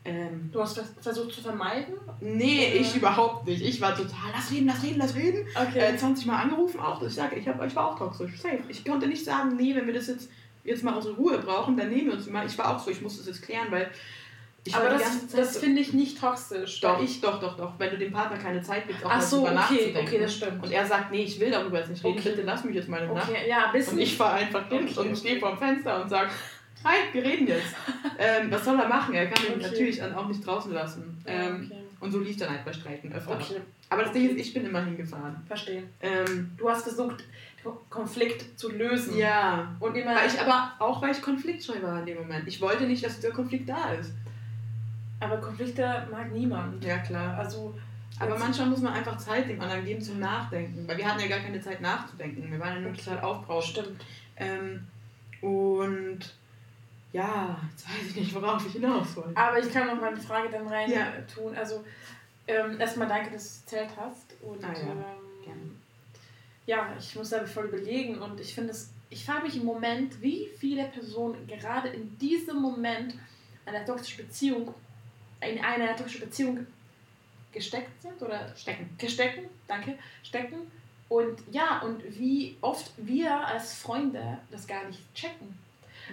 [0.04, 1.94] Ähm, du hast versucht zu vermeiden?
[2.20, 2.80] Nee, Oder?
[2.80, 3.62] ich überhaupt nicht.
[3.62, 5.46] Ich war total, lass reden, lass reden, lass reden.
[5.54, 5.78] Okay.
[5.78, 7.00] Äh, 20 Mal angerufen auch.
[7.02, 8.40] Ich sage, ich, hab, ich war auch toxisch.
[8.40, 8.58] Safe.
[8.68, 10.28] Ich konnte nicht sagen, nee, wenn wir das jetzt,
[10.64, 12.44] jetzt mal unsere Ruhe brauchen, dann nehmen wir uns mal.
[12.44, 13.92] Ich war auch so, ich muss das jetzt klären, weil
[14.64, 16.80] ich aber das, das finde ich nicht toxisch.
[16.80, 17.72] Doch, ich, doch, doch, doch.
[17.78, 20.06] Wenn du dem Partner keine Zeit gibst, auch Ach so, darüber okay, nachzudenken.
[20.06, 20.62] okay, das stimmt.
[20.62, 22.28] Und er sagt, nee, ich will darüber jetzt nicht reden, okay.
[22.30, 23.28] bitte lass mich jetzt mal eine Nacht.
[23.28, 26.30] Okay, ja, und ich fahre einfach hin okay, und stehe vor dem Fenster und sage,
[26.84, 27.74] hi, wir reden jetzt.
[28.18, 29.14] ähm, was soll er machen?
[29.14, 31.22] Er kann mich natürlich dann auch nicht draußen lassen.
[31.26, 33.38] Ähm, und so lief dann halt bei Streiten öfter.
[33.88, 35.36] Aber das Ding ist, ich bin immer hingefahren.
[35.46, 35.84] Verstehe.
[36.00, 37.22] Ähm, du hast versucht,
[37.90, 39.16] Konflikt zu lösen.
[39.16, 39.76] Ja.
[39.78, 42.48] Und immer weil ich aber auch, weil ich konfliktscheu war in dem Moment.
[42.48, 44.12] Ich wollte nicht, dass der Konflikt da ist.
[45.20, 46.84] Aber Konflikte mag niemand.
[46.84, 47.38] Ja, klar.
[47.38, 47.78] Also,
[48.18, 50.88] aber manchmal muss man einfach Zeit dem anderen geben zum Nachdenken.
[50.88, 52.50] Weil wir hatten ja gar keine Zeit nachzudenken.
[52.50, 53.86] Wir waren ja nur total aufbrauschend.
[53.86, 54.04] Stimmt.
[54.36, 54.86] Ähm,
[55.40, 56.34] und
[57.12, 59.36] ja, jetzt weiß ich nicht, worauf ich hinaus wollte.
[59.36, 61.12] Aber ich kann noch mal eine Frage dann rein ja.
[61.32, 61.54] tun.
[61.54, 61.84] Also,
[62.46, 64.34] ähm, erstmal danke, dass du erzählt hast.
[64.42, 64.92] Und ah, ja.
[65.46, 65.78] Ähm,
[66.66, 68.18] ja, ich muss da voll überlegen.
[68.20, 72.60] Und ich finde es, ich frage mich im Moment, wie viele Personen gerade in diesem
[72.60, 73.14] Moment
[73.66, 74.74] einer toxischen Beziehung
[75.42, 76.66] in eine toxische Beziehung
[77.52, 80.70] gesteckt sind oder stecken, gestecken, danke, stecken.
[81.08, 85.58] Und ja, und wie oft wir als Freunde das gar nicht checken.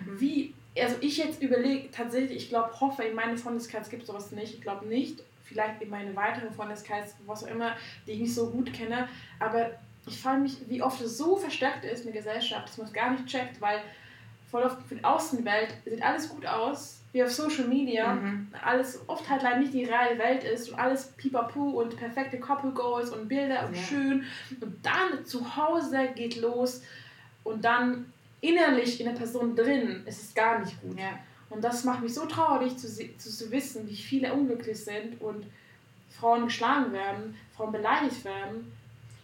[0.06, 0.20] Mhm.
[0.20, 4.32] Wie, also ich jetzt überlege tatsächlich, ich glaube, hoffe, in meinem Freundeskreis gibt es sowas
[4.32, 4.56] nicht.
[4.56, 5.24] Ich glaube nicht.
[5.44, 9.10] Vielleicht in meinem weiteren Freundeskreis, was auch immer, die ich nicht so gut kenne.
[9.40, 9.72] Aber
[10.06, 12.94] ich frage mich, wie oft es so verstärkt ist in der Gesellschaft, dass man es
[12.94, 13.82] gar nicht checkt, weil
[14.50, 18.48] voll oft für die Außenwelt sieht alles gut aus, wie auf Social Media mhm.
[18.64, 22.72] alles oft halt leider nicht die reale Welt ist und alles pipapu und perfekte Couple
[22.72, 23.82] Goals und Bilder und ja.
[23.82, 24.24] schön
[24.62, 26.84] und dann zu Hause geht los
[27.44, 28.12] und dann
[28.42, 30.98] innerlich in der Person drin ist es gar nicht gut.
[31.00, 31.20] Ja.
[31.50, 35.46] Und das macht mich so traurig zu, zu wissen, wie viele unglücklich sind und
[36.10, 38.72] Frauen geschlagen werden, Frauen beleidigt werden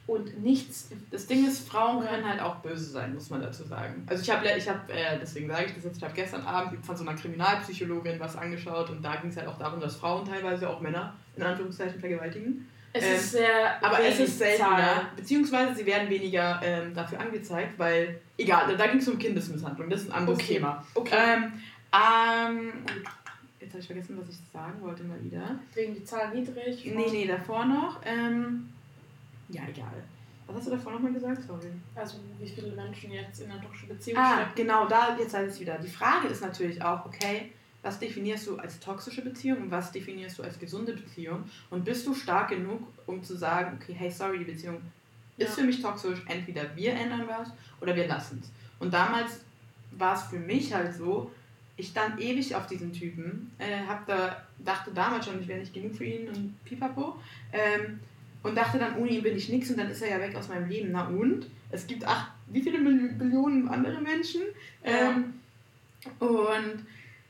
[0.07, 0.89] und nichts.
[1.11, 4.05] Das Ding ist, Frauen können halt auch böse sein, muss man dazu sagen.
[4.07, 6.85] Also ich habe, ich hab, äh, deswegen sage ich das jetzt, ich habe gestern Abend
[6.85, 10.25] von so einer Kriminalpsychologin was angeschaut und da ging es halt auch darum, dass Frauen
[10.25, 12.69] teilweise auch Männer in Anführungszeichen vergewaltigen.
[12.97, 13.83] Es Ähm, ist sehr.
[13.83, 15.05] Aber es ist seltener, Zahl.
[15.17, 20.03] beziehungsweise sie werden weniger ähm, dafür angezeigt, weil, egal, da ging es um Kindesmisshandlung, das
[20.03, 20.53] ist ein anderes Okay.
[20.53, 20.85] Thema.
[20.93, 21.13] Okay.
[21.13, 21.51] Ähm,
[21.93, 22.73] ähm,
[23.59, 25.59] jetzt habe ich vergessen, was ich sagen wollte mal wieder.
[25.73, 26.85] Wegen die Zahl niedrig.
[26.85, 27.99] Nee, nee, davor noch.
[28.05, 28.69] Ähm,
[29.49, 29.91] ja, egal.
[30.47, 31.41] Was hast du davor nochmal gesagt?
[31.47, 31.67] Sorry.
[31.95, 34.51] Also wie viele Menschen jetzt in einer toxischen Beziehung Ah, stecken.
[34.55, 35.77] genau, da, jetzt weiß ich wieder.
[35.79, 37.51] Die Frage ist natürlich auch, okay,
[37.85, 41.43] was definierst du als toxische Beziehung und was definierst du als gesunde Beziehung?
[41.69, 44.77] Und bist du stark genug, um zu sagen, okay, hey, sorry, die Beziehung
[45.37, 45.55] ist Ja.
[45.55, 47.49] für mich toxisch, entweder wir ändern was
[47.81, 48.49] oder wir lassen es.
[48.79, 49.41] Und damals
[49.91, 51.31] war es für mich halt so,
[51.77, 55.73] ich stand ewig auf diesen Typen, äh, hab da, dachte damals schon, ich wäre nicht
[55.73, 57.15] genug für ihn und pipapo.
[57.53, 57.99] Ähm,
[58.41, 60.49] und dachte dann, ohne ihn bin ich nichts und dann ist er ja weg aus
[60.49, 60.89] meinem Leben.
[60.91, 61.47] Na und?
[61.71, 64.41] Es gibt acht, wie viele Mil- Billionen andere Menschen?
[64.83, 65.11] Ja.
[65.11, 65.33] Ähm,
[66.19, 66.85] und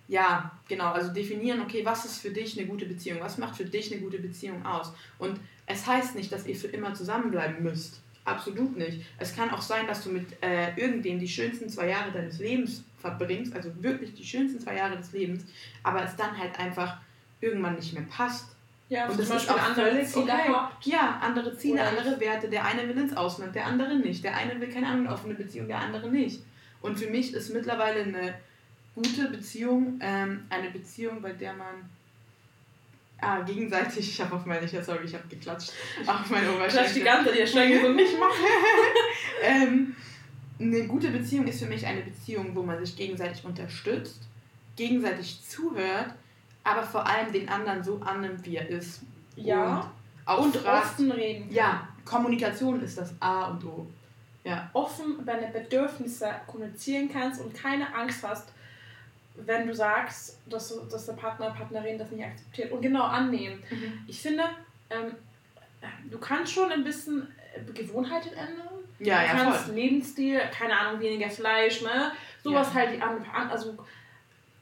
[0.08, 3.20] ja, genau, also definieren, okay, was ist für dich eine gute Beziehung?
[3.22, 4.94] Was macht für dich eine gute Beziehung aus?
[5.18, 8.02] Und es heißt nicht, dass ihr für immer zusammenbleiben müsst.
[8.24, 9.06] Absolut nicht.
[9.20, 12.84] Es kann auch sein, dass du mit äh, irgendwem die schönsten zwei Jahre deines Lebens
[13.00, 15.46] verbringst, also wirklich die schönsten zwei Jahre des Lebens,
[15.84, 16.98] aber es dann halt einfach
[17.40, 18.56] irgendwann nicht mehr passt.
[18.90, 20.52] Ja, Und das ist auch andere Ziele okay.
[20.84, 22.50] Ja, andere Ziele, Oder andere Werte.
[22.50, 24.24] Der eine will ins Ausland, der andere nicht.
[24.24, 26.44] Der eine will keine Ahnung, offene Beziehung, der andere nicht.
[26.82, 28.36] Und für mich ist mittlerweile eine
[28.96, 31.90] gute Beziehung ähm, eine Beziehung, bei der man
[33.20, 35.72] ah, gegenseitig, ich habe auf meine, ich, sorry, ich habe geklatscht,
[36.08, 37.04] auf meine Klatsch die Oberschenkel.
[37.04, 38.46] ganze Zeit, die Schlänge so nicht machen.
[39.44, 39.96] ähm,
[40.60, 44.22] eine gute Beziehung ist für mich eine Beziehung, wo man sich gegenseitig unterstützt,
[44.76, 46.14] gegenseitig zuhört,
[46.64, 49.02] aber vor allem den anderen so annimmt, wie er ist.
[49.36, 49.92] Ja.
[50.26, 51.52] Und fragt, offen reden.
[51.52, 53.86] ja, Kommunikation ist das A und O.
[54.74, 58.54] Offen deine Bedürfnisse kommunizieren kannst und keine Angst hast,
[59.38, 63.62] wenn du sagst, dass, du- dass der Partner, Partnerin das nicht akzeptiert und genau annehmen.
[64.08, 64.44] Ich finde,
[64.90, 65.16] ähm,
[66.10, 68.70] du kannst schon ein bisschen äh, Gewohnheiten ändern.
[69.00, 69.76] Ja, du ja, kannst voll.
[69.76, 72.12] Lebensstil, keine Ahnung, weniger Fleisch, ne?
[72.44, 72.80] Sowas Ja.
[72.82, 73.76] halt an also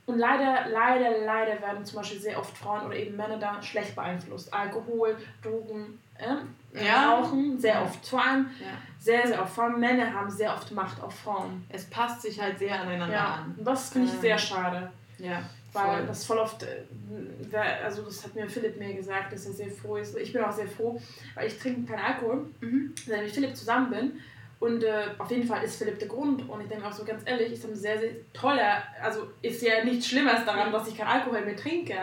[0.05, 3.95] und leider, leider, leider werden zum Beispiel sehr oft Frauen oder eben Männer da schlecht
[3.95, 4.53] beeinflusst.
[4.53, 5.97] Alkohol, Drogen,
[6.27, 7.11] ähm, Ja.
[7.19, 8.05] Rauchen, sehr oft.
[8.07, 8.67] Vor allem Ja.
[8.99, 9.53] sehr, sehr oft.
[9.53, 11.63] Vor allem Männer haben sehr oft Macht auf Frauen.
[11.69, 13.55] Es passt sich halt sehr aneinander Ja, an.
[13.57, 14.91] und das finde ich Ähm, sehr schade.
[15.19, 16.05] Ja, Weil voll.
[16.07, 19.97] das voll oft, äh, also das hat mir Philipp mir gesagt, dass er sehr froh
[19.97, 20.17] ist.
[20.17, 20.99] Ich bin auch sehr froh,
[21.35, 22.93] weil ich trinke keinen Alkohol, Mhm.
[23.05, 24.19] seit ich mit Philipp zusammen bin.
[24.59, 26.47] Und äh, auf jeden Fall ist Philipp der Grund.
[26.49, 29.83] Und ich denke auch so ganz ehrlich, ist ein sehr, sehr toller, also ist ja
[29.83, 31.95] nichts Schlimmes daran, dass ich keinen Alkohol mehr trinke.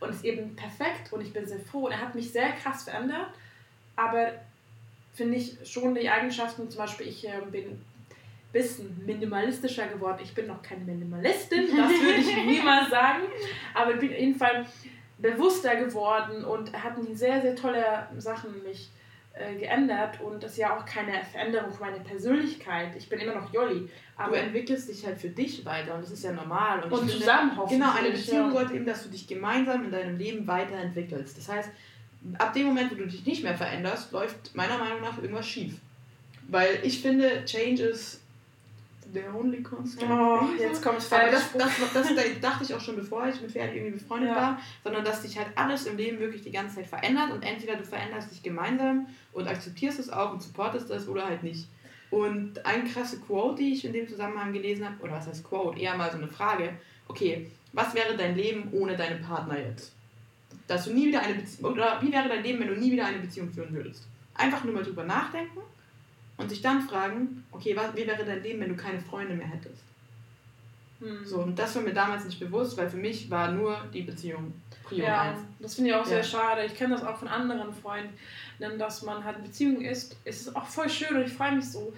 [0.00, 1.84] Und ist eben perfekt und ich bin sehr froh.
[1.86, 3.28] Und er hat mich sehr krass verändert.
[4.00, 4.32] Aber
[5.12, 7.84] finde ich schon die Eigenschaften, zum Beispiel ich äh, bin ein
[8.52, 10.20] bisschen minimalistischer geworden.
[10.22, 13.24] Ich bin noch keine Minimalistin, das würde ich niemals sagen.
[13.74, 14.66] Aber ich bin auf jeden Fall
[15.18, 18.90] bewusster geworden und er hat mir sehr, sehr tolle Sachen mich
[19.34, 22.96] äh, geändert und das ist ja auch keine Veränderung für meine Persönlichkeit.
[22.96, 23.80] Ich bin immer noch Jolli.
[23.80, 26.82] Du Aber entwickelst dich halt für dich weiter und das ist ja normal.
[26.84, 27.78] Und, und zusammen hoffentlich.
[27.78, 31.36] Genau, eine Beziehung bedeutet eben, dass du dich gemeinsam in deinem Leben weiterentwickelst.
[31.36, 31.70] Das heißt,
[32.38, 35.74] ab dem Moment, wo du dich nicht mehr veränderst, läuft meiner Meinung nach irgendwas schief.
[36.48, 38.20] Weil ich finde, Change is
[39.12, 40.10] the only constant.
[40.10, 43.52] Oh, jetzt kommt Aber das, das, das, das dachte ich auch schon, bevor ich mit
[43.52, 44.36] Ferdi irgendwie befreundet Ja.
[44.36, 47.76] war, sondern dass sich halt alles im Leben wirklich die ganze Zeit verändert und entweder
[47.76, 51.66] du veränderst dich gemeinsam und akzeptierst es auch und supportest es oder halt nicht.
[52.10, 55.78] Und eine krasse Quote, die ich in dem Zusammenhang gelesen habe, oder was heißt Quote,
[55.78, 56.74] eher mal so eine Frage,
[57.06, 59.92] okay, was wäre dein Leben ohne deinen Partner jetzt?
[60.66, 63.06] Dass du nie wieder eine Beziehung, oder wie wäre dein Leben, wenn du nie wieder
[63.06, 64.06] eine Beziehung führen würdest?
[64.34, 65.58] Einfach nur mal drüber nachdenken
[66.36, 69.48] und sich dann fragen, okay, was, wie wäre dein Leben, wenn du keine Freunde mehr
[69.48, 69.82] hättest?
[71.00, 71.24] Hm.
[71.24, 74.52] So, und das war mir damals nicht bewusst, weil für mich war nur die Beziehung
[74.84, 75.38] Prio Ja, 1.
[75.58, 76.04] das finde ich auch Ja.
[76.06, 76.64] sehr schade.
[76.64, 78.12] Ich kenne das auch von anderen Freunden,
[78.78, 80.16] dass man halt in Beziehung ist.
[80.24, 81.92] Es ist auch voll schön und ich freue mich so.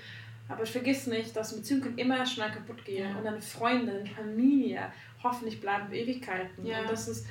[0.48, 3.10] Aber vergiss nicht, dass Beziehungen immer schnell kaputt gehen.
[3.10, 3.16] Ja.
[3.16, 4.92] Und deine Freundin, Familie,
[5.22, 6.66] hoffentlich bleiben Ewigkeiten.
[6.66, 6.80] Ja.
[6.82, 7.26] Und das ist,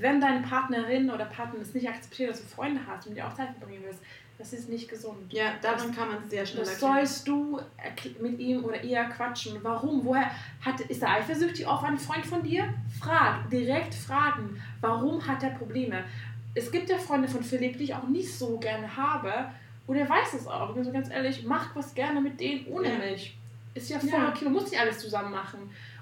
[0.00, 3.34] wenn deine Partnerin oder Partner es nicht akzeptiert, dass du Freunde hast und dir auch
[3.34, 4.00] Zeit verbringen willst,
[4.38, 5.32] das ist nicht gesund.
[5.32, 6.92] Ja, daran kann man sehr schnell Das erkennen.
[6.94, 7.60] sollst du
[8.20, 9.58] mit ihm oder ihr quatschen.
[9.62, 10.04] Warum?
[10.04, 10.30] Woher
[10.64, 12.72] hat, ist er eifersüchtig auf einen Freund von dir?
[13.00, 14.62] Frag, direkt fragen.
[14.80, 16.04] Warum hat er Probleme?
[16.54, 19.32] Es gibt ja Freunde von Philipp, die ich auch nicht so gerne habe.
[19.88, 20.68] Und er weiß es auch.
[20.68, 22.98] Ich bin so ganz ehrlich, mach was gerne mit denen ohne Ja.
[22.98, 23.36] mich.
[23.74, 24.28] Ist ja voll Ja.
[24.28, 25.58] okay, man muss nicht alles zusammen machen.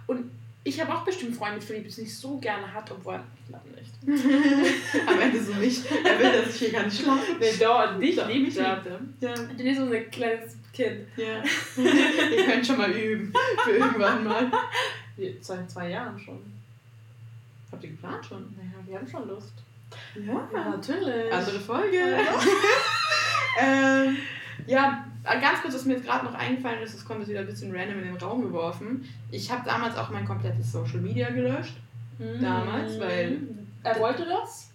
[0.07, 0.30] Und
[0.67, 3.69] Ich habe auch bestimmt Freunde, die Philipp es nicht so gerne hat, obwohl ich glaube
[3.71, 3.93] nicht.
[5.07, 5.87] Am Ende so nicht.
[6.05, 7.37] Er will, dass ich hier gar nicht schlafe.
[7.39, 8.83] Nee, doch, dich Doch, ich liebt er.
[9.21, 9.35] Ja.
[9.35, 11.07] Du bist so ein kleines Kind.
[11.17, 11.45] ja.
[12.37, 13.33] Ihr könnt schon mal üben.
[13.62, 14.51] Für irgendwann mal.
[15.41, 16.43] Seit zwei Jahren schon.
[17.71, 18.53] Habt ihr geplant schon?
[18.57, 19.53] Naja, wir haben schon Lust.
[20.17, 20.49] Ja.
[20.53, 21.33] natürlich.
[21.33, 21.99] Andere Folge.
[23.61, 24.17] ähm,
[24.67, 25.07] ja,
[25.41, 27.74] ganz kurz, was mir jetzt gerade noch eingefallen ist, das kommt jetzt wieder ein bisschen
[27.74, 29.09] random in den Raum geworfen.
[29.31, 31.74] Ich habe damals auch mein komplettes Social Media gelöscht.
[32.41, 33.39] damals, weil-
[33.83, 34.70] Er wollte das?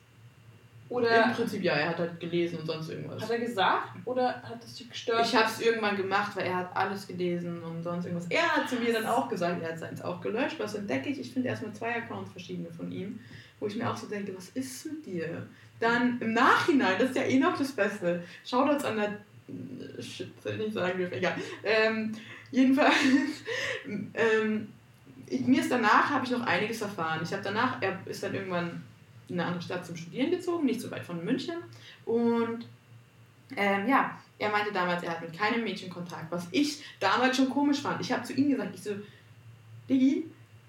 [0.89, 3.23] Im Oder Prinzip ja, er hat halt gelesen und sonst irgendwas.
[3.23, 3.87] hat er gesagt?
[4.05, 5.25] Oder hat es dich gestört?
[5.25, 8.27] Ich habe es irgendwann gemacht, weil er hat alles gelesen und sonst irgendwas.
[8.29, 10.57] Er hat zu mir dann auch gesagt, er hat seins auch gelöscht.
[10.59, 11.19] Was entdecke ich?
[11.19, 13.19] Ich finde erstmal zwei Accounts verschiedene von ihm,
[13.59, 15.47] wo ich mir auch so denke, was ist mit dir?
[15.79, 18.21] Dann im Nachhinein, das ist ja eh noch das Beste.
[18.45, 19.13] Shoutouts an der.
[19.99, 21.35] Shit, nicht sagen egal.
[21.63, 22.15] Ähm,
[22.51, 22.93] jedenfalls,
[23.85, 24.67] ähm,
[25.27, 27.21] ich, mir ist danach, habe ich noch einiges erfahren.
[27.23, 28.83] Ich habe danach, er ist dann irgendwann
[29.27, 31.55] in eine andere Stadt zum Studieren gezogen, nicht so weit von München.
[32.05, 32.65] Und
[33.55, 37.49] ähm, ja, er meinte damals, er hat mit keinem Mädchen Kontakt, was ich damals schon
[37.49, 38.01] komisch fand.
[38.01, 38.91] Ich habe zu ihm gesagt, ich so,
[39.89, 40.25] Diggi,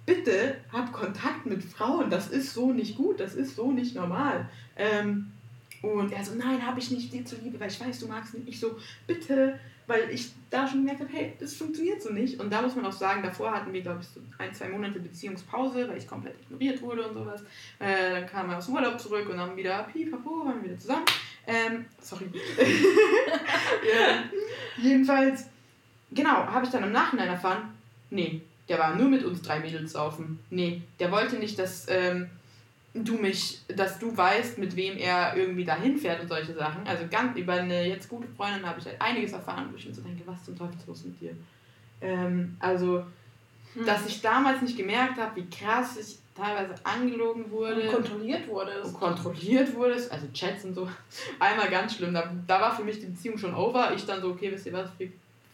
[0.07, 4.49] bitte hab Kontakt mit Frauen, das ist so nicht gut, das ist so nicht normal.
[4.77, 5.32] Ähm,
[5.83, 8.47] und er so, nein, habe ich nicht dir zuliebe, weil ich weiß, du magst mich.
[8.47, 8.77] Ich so,
[9.07, 9.59] bitte,
[9.89, 12.39] weil ich da schon gemerkt habe, hey, das funktioniert so nicht.
[12.39, 15.01] Und da muss man auch sagen, davor hatten wir, glaube ich, so ein, zwei Monate
[15.01, 17.43] Beziehungspause, weil ich komplett ignoriert wurde und sowas.
[17.81, 20.79] Äh, dann kam er aus dem Urlaub zurück und dann wieder, pipapo, waren wir wieder
[20.79, 21.05] zusammen.
[21.47, 22.27] Ähm, sorry.
[23.93, 24.23] ja,
[24.81, 25.47] jedenfalls,
[26.13, 27.77] genau, habe ich dann im Nachhinein erfahren,
[28.11, 30.39] nee, der war nur mit uns drei Mädels saufen.
[30.51, 32.31] Nee, der wollte nicht, dass ähm,
[32.95, 36.87] du mich, dass du weißt, mit wem er irgendwie dahin fährt und solche Sachen.
[36.87, 39.95] Also ganz über eine jetzt gute Freundin habe ich halt einiges erfahren, wo ich mir
[39.95, 41.35] so denke, was zum Teufel ist los mit dir?
[42.01, 43.05] Ähm, also,
[43.75, 43.87] Hm.
[43.87, 48.83] dass ich damals nicht gemerkt habe, wie krass ich teilweise angelogen wurde Und kontrolliert wurde.
[48.83, 50.87] und kontrolliert wurdest, also Chats und so,
[51.39, 52.13] einmal ganz schlimm.
[52.13, 53.93] Da, da war für mich die Beziehung schon over.
[53.95, 54.91] Ich dann so, okay, wisst ihr was,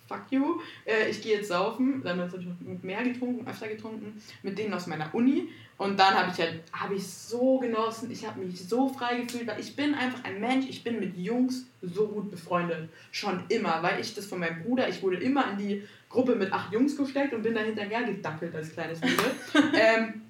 [0.08, 2.02] fuck you, äh, ich gehe jetzt saufen.
[2.02, 5.48] Damals habe ich noch mehr getrunken, öfter getrunken, mit denen aus meiner Uni.
[5.78, 9.46] Und dann habe ich halt, habe ich so genossen, ich habe mich so frei gefühlt,
[9.46, 12.88] weil ich bin einfach ein Mensch, ich bin mit Jungs so gut befreundet.
[13.12, 16.52] Schon immer, weil ich das von meinem Bruder, ich wurde immer in die Gruppe mit
[16.52, 19.32] acht Jungs gesteckt und bin da hinterher gedackelt als kleines Mädel.
[19.74, 20.22] ähm,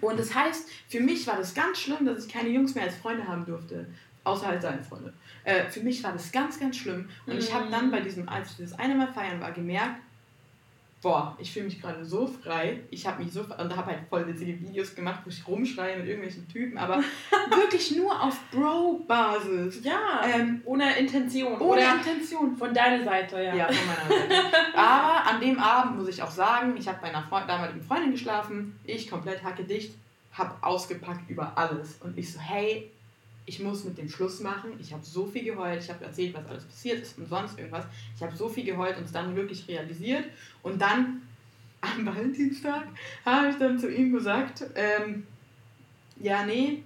[0.00, 2.96] und das heißt, für mich war das ganz schlimm, dass ich keine Jungs mehr als
[2.96, 3.86] Freunde haben durfte.
[4.24, 5.12] Außer halt seine Freunde.
[5.44, 7.08] Äh, für mich war das ganz, ganz schlimm.
[7.26, 10.00] Und ich habe dann bei diesem, als ich das eine Mal feiern war, gemerkt,
[11.02, 12.80] boah, ich fühle mich gerade so frei.
[12.90, 15.98] Ich habe mich so, und da habe halt voll witzige Videos gemacht, wo ich rumschreie
[15.98, 17.02] mit irgendwelchen Typen, aber
[17.50, 19.84] wirklich nur auf Bro-Basis.
[19.84, 21.54] Ja, Ähm, ohne Intention.
[21.54, 22.56] ohne Oder Intention.
[22.56, 23.54] von deiner Seite, ja.
[23.54, 24.34] Ja, von meiner Seite.
[24.74, 28.12] Aber an dem Abend muss ich auch sagen, ich habe bei einer Freund damaligen Freundin
[28.12, 29.94] geschlafen, ich komplett hacke dicht,
[30.32, 31.96] habe ausgepackt über alles.
[32.00, 32.90] Und ich so, hey,
[33.44, 34.72] ich muss mit dem Schluss machen.
[34.80, 37.86] Ich habe so viel geheult, ich habe erzählt, was alles passiert ist und sonst irgendwas.
[38.16, 40.24] Ich habe so viel geheult und es dann wirklich realisiert.
[40.62, 41.22] Und dann
[41.80, 42.86] am Valentinstag
[43.24, 45.26] habe ich dann zu ihm gesagt, ähm,
[46.20, 46.82] ja, nee,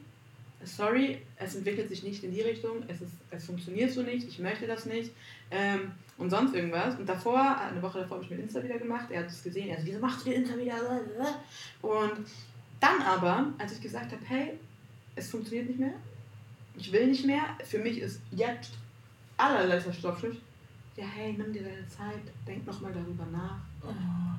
[0.64, 4.38] sorry, es entwickelt sich nicht in die Richtung, es, ist, es funktioniert so nicht, ich
[4.38, 5.10] möchte das nicht
[5.50, 6.98] ähm, und sonst irgendwas.
[6.98, 9.68] Und davor, eine Woche davor habe ich mir Insta wieder gemacht, er hat es gesehen,
[9.68, 10.74] er so, wieso machst du Insta wieder?
[11.82, 12.26] Und
[12.80, 14.52] dann aber, als ich gesagt habe, hey,
[15.14, 15.94] es funktioniert nicht mehr,
[16.78, 18.72] ich will nicht mehr, für mich ist jetzt
[19.36, 20.40] allerletzter Stoppschicht,
[20.96, 23.58] ja, hey, nimm dir deine Zeit, denk nochmal darüber nach,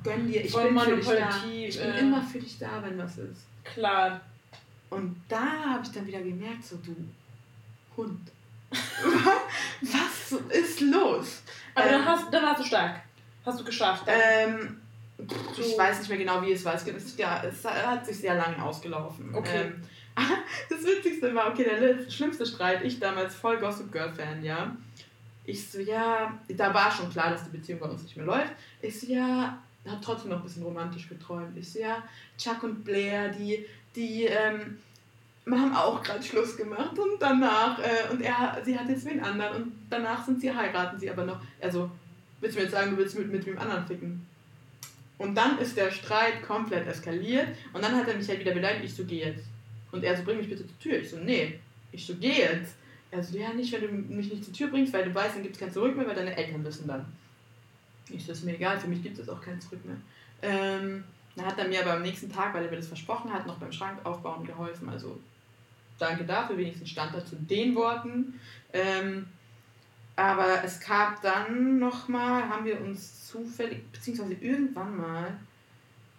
[0.02, 1.30] gönn dir, ich Voll bin für dich da.
[1.46, 2.00] Ich bin äh.
[2.00, 3.46] immer für dich da, wenn was ist.
[3.64, 4.20] Klar.
[4.90, 6.94] Und da habe ich dann wieder gemerkt, so du
[7.96, 8.30] Hund.
[8.70, 11.42] Was ist los?
[11.74, 13.00] Aber Ähm, dann, hast, dann warst du stark.
[13.44, 14.04] Hast du geschafft.
[14.06, 14.80] Ähm,
[15.18, 16.74] ich weiß nicht mehr genau, wie es war.
[16.74, 19.34] Es, ja, es hat sich sehr lange ausgelaufen.
[19.34, 19.62] Okay.
[19.62, 19.82] Ähm,
[20.70, 24.76] das Witzigste war, okay, der schlimmste Streit, ich damals voll Gossip Girl Fan, ja.
[25.44, 28.52] Ich so, ja, da war schon klar, dass die Beziehung bei uns nicht mehr läuft.
[28.82, 31.56] Ich so, ja, hab trotzdem noch ein bisschen romantisch geträumt.
[31.56, 32.02] Ich so, ja,
[32.36, 33.64] Chuck und Blair, die,
[33.94, 34.78] die, ähm,
[35.50, 39.62] haben auch gerade Schluss gemacht und danach, äh, und er, sie hat jetzt wen anderen
[39.62, 41.40] und danach sind sie, heiraten sie aber noch.
[41.60, 41.90] Also,
[42.40, 44.26] willst du mir jetzt sagen, du willst mit, mit wem anderen ficken?
[45.16, 48.84] Und dann ist der Streit komplett eskaliert und dann hat er mich halt wieder beleidigt,
[48.84, 49.44] ich so, geh jetzt.
[49.92, 50.98] Und er so, bring mich bitte zur Tür.
[50.98, 51.58] Ich so, nee.
[51.92, 52.74] Ich so, geh jetzt.
[53.10, 55.42] Er so, ja, nicht, wenn du mich nicht zur Tür bringst, weil du weißt, dann
[55.42, 57.06] gibt es kein Zurück mehr, weil deine Eltern wissen dann.
[58.10, 59.96] Ich so, ist mir egal, für mich gibt es auch kein Zurück mehr.
[60.42, 61.04] Ähm,
[61.36, 63.58] dann hat er mir aber am nächsten Tag, weil er mir das versprochen hat, noch
[63.58, 64.88] beim Schrank aufbauen geholfen.
[64.88, 65.18] Also
[65.98, 68.40] danke dafür, wenigstens stand er zu den Worten.
[68.72, 69.26] Ähm,
[70.16, 75.38] aber es gab dann nochmal, haben wir uns zufällig, beziehungsweise irgendwann mal,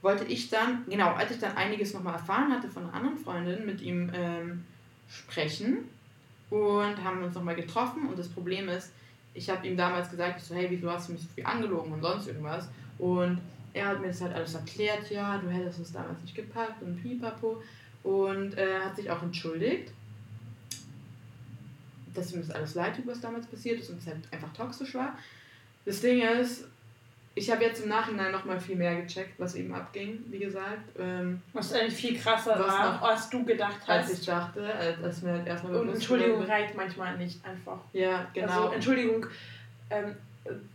[0.01, 3.65] wollte ich dann, genau, als ich dann einiges nochmal erfahren hatte von einer anderen Freundin,
[3.65, 4.63] mit ihm ähm,
[5.09, 5.89] sprechen
[6.49, 8.07] und haben uns nochmal getroffen.
[8.07, 8.91] Und das Problem ist,
[9.33, 11.91] ich habe ihm damals gesagt, ich so, hey, wieso hast du mich so viel angelogen
[11.91, 12.67] und sonst irgendwas?
[12.97, 13.39] Und
[13.73, 17.01] er hat mir das halt alles erklärt, ja, du hättest es damals nicht gepackt und
[17.01, 17.61] pipapo.
[18.03, 19.91] Und äh, hat sich auch entschuldigt,
[22.13, 24.95] dass ihm das alles leid tut, was damals passiert ist und es halt einfach toxisch
[24.95, 25.17] war.
[25.85, 26.65] Das Ding ist,
[27.39, 30.89] ich habe jetzt im Nachhinein noch mal viel mehr gecheckt, was eben abging, wie gesagt.
[30.99, 33.89] Ähm, was eigentlich viel krasser war, als du gedacht hast.
[33.89, 37.79] Als ich dachte, als, als mir halt erstmal Und Entschuldigung reicht manchmal nicht einfach.
[37.93, 38.63] Ja, genau.
[38.63, 39.25] Also Entschuldigung,
[39.89, 40.15] ähm,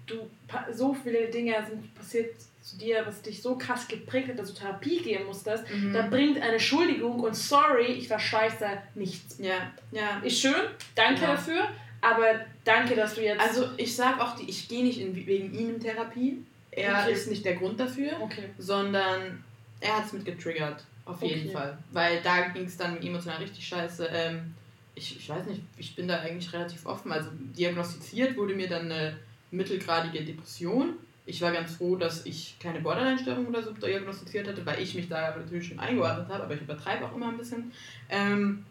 [0.06, 0.30] du
[0.72, 4.58] so viele Dinge sind passiert zu dir, was dich so krass geprägt hat, dass du
[4.58, 5.92] Therapie gehen musstest, mhm.
[5.92, 9.38] da bringt eine Entschuldigung und sorry, ich war scheiße, nichts.
[9.38, 10.20] Ja, ja.
[10.22, 10.54] Ist schön,
[10.94, 11.32] danke ja.
[11.32, 11.68] dafür,
[12.00, 13.40] aber danke, dass du jetzt.
[13.40, 16.42] Also ich sag auch, die, ich gehe nicht in, wegen ihm in Therapie.
[16.76, 17.12] Er okay.
[17.12, 18.50] ist nicht der Grund dafür, okay.
[18.58, 19.44] sondern
[19.80, 21.34] er hat es mit getriggert, auf okay.
[21.34, 21.78] jeden Fall.
[21.92, 24.08] Weil da ging es dann emotional richtig scheiße.
[24.12, 24.54] Ähm,
[24.94, 27.12] ich, ich weiß nicht, ich bin da eigentlich relativ offen.
[27.12, 29.16] Also diagnostiziert wurde mir dann eine
[29.50, 30.94] mittelgradige Depression
[31.26, 35.08] ich war ganz froh, dass ich keine Borderline-Störung oder so diagnostiziert hatte, weil ich mich
[35.08, 37.72] da natürlich schon eingeordnet habe, aber ich übertreibe auch immer ein bisschen.
[38.10, 38.66] Ähm,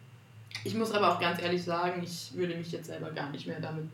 [0.63, 3.59] ich muss aber auch ganz ehrlich sagen, ich würde mich jetzt selber gar nicht mehr
[3.59, 3.87] damit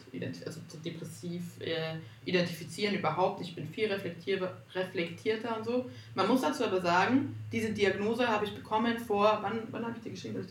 [0.46, 1.96] also depressiv äh,
[2.26, 3.42] identifizieren, überhaupt.
[3.42, 5.90] Ich bin viel reflektier reflektierter und so.
[6.14, 10.04] Man muss dazu aber sagen, diese Diagnose habe ich bekommen vor, wann, wann habe ich
[10.04, 10.48] die geschrieben?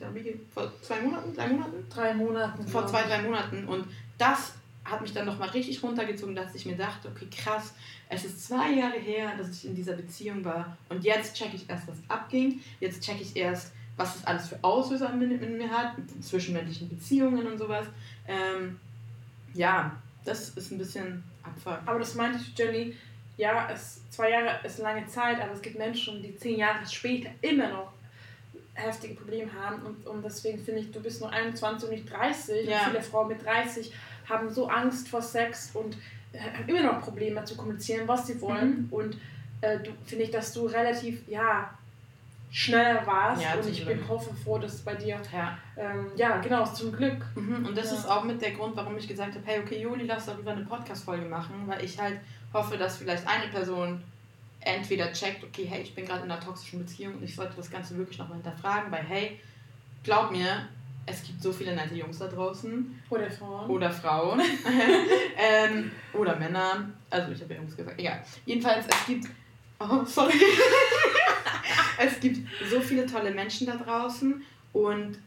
[0.52, 1.34] Vor zwei Monaten?
[1.34, 1.88] Drei Monaten?
[1.88, 2.66] Drei Monaten.
[2.66, 3.64] Vor zwei, drei Monaten.
[3.68, 3.86] Und
[4.16, 4.54] das
[4.84, 7.74] hat mich dann nochmal richtig runtergezogen, dass ich mir dachte, okay, krass,
[8.08, 11.68] es ist zwei Jahre her, dass ich in dieser Beziehung war und jetzt checke ich
[11.68, 12.60] erst, was abging.
[12.80, 17.58] Jetzt checke ich erst, was es alles für Auslöser in, mir hat, zwischenmenschlichen Beziehungen und
[17.58, 17.86] sowas.
[18.26, 18.78] Ähm,
[19.52, 19.92] ja,
[20.24, 21.80] das ist ein bisschen Abfall.
[21.84, 22.96] Aber das meinte ich, Jenny,
[23.36, 27.30] ja, es, zwei Jahre ist lange Zeit, aber es gibt Menschen, die zehn Jahre später
[27.42, 27.92] immer noch
[28.74, 32.68] heftige Probleme haben und, und deswegen finde ich, du bist nur 21 und nicht 30
[32.68, 32.78] ja.
[32.78, 33.92] und viele Frauen mit 30
[34.28, 35.96] haben so Angst vor Sex und
[36.32, 38.82] äh, haben immer noch Probleme zu kommunizieren, was sie wollen.
[38.82, 38.88] Mhm.
[38.90, 39.18] Und
[39.62, 41.76] äh, finde ich, dass du relativ, ja,
[42.50, 43.98] schneller warst ja, und ich Glück.
[43.98, 47.66] bin hoffe froh, dass es bei dir ja, ähm, ja genau zum Glück mhm.
[47.66, 47.98] und das ja.
[47.98, 50.64] ist auch mit der Grund warum ich gesagt habe hey okay Juli lass darüber eine
[50.64, 52.20] Podcast Folge machen weil ich halt
[52.52, 54.02] hoffe dass vielleicht eine Person
[54.60, 57.70] entweder checkt okay hey ich bin gerade in einer toxischen Beziehung und ich sollte das
[57.70, 59.40] Ganze wirklich nochmal hinterfragen weil hey
[60.02, 60.68] glaub mir
[61.10, 63.00] es gibt so viele nette Jungs da draußen.
[63.08, 63.70] Oder Frauen.
[63.70, 64.40] Oder Frauen.
[65.38, 66.90] ähm, oder Männer.
[67.10, 67.98] Also ich habe ja Jungs gesagt.
[67.98, 68.22] Egal.
[68.44, 69.26] Jedenfalls, es gibt.
[69.80, 70.34] Oh, sorry.
[71.98, 74.42] es gibt so viele tolle Menschen da draußen.
[74.72, 75.18] Und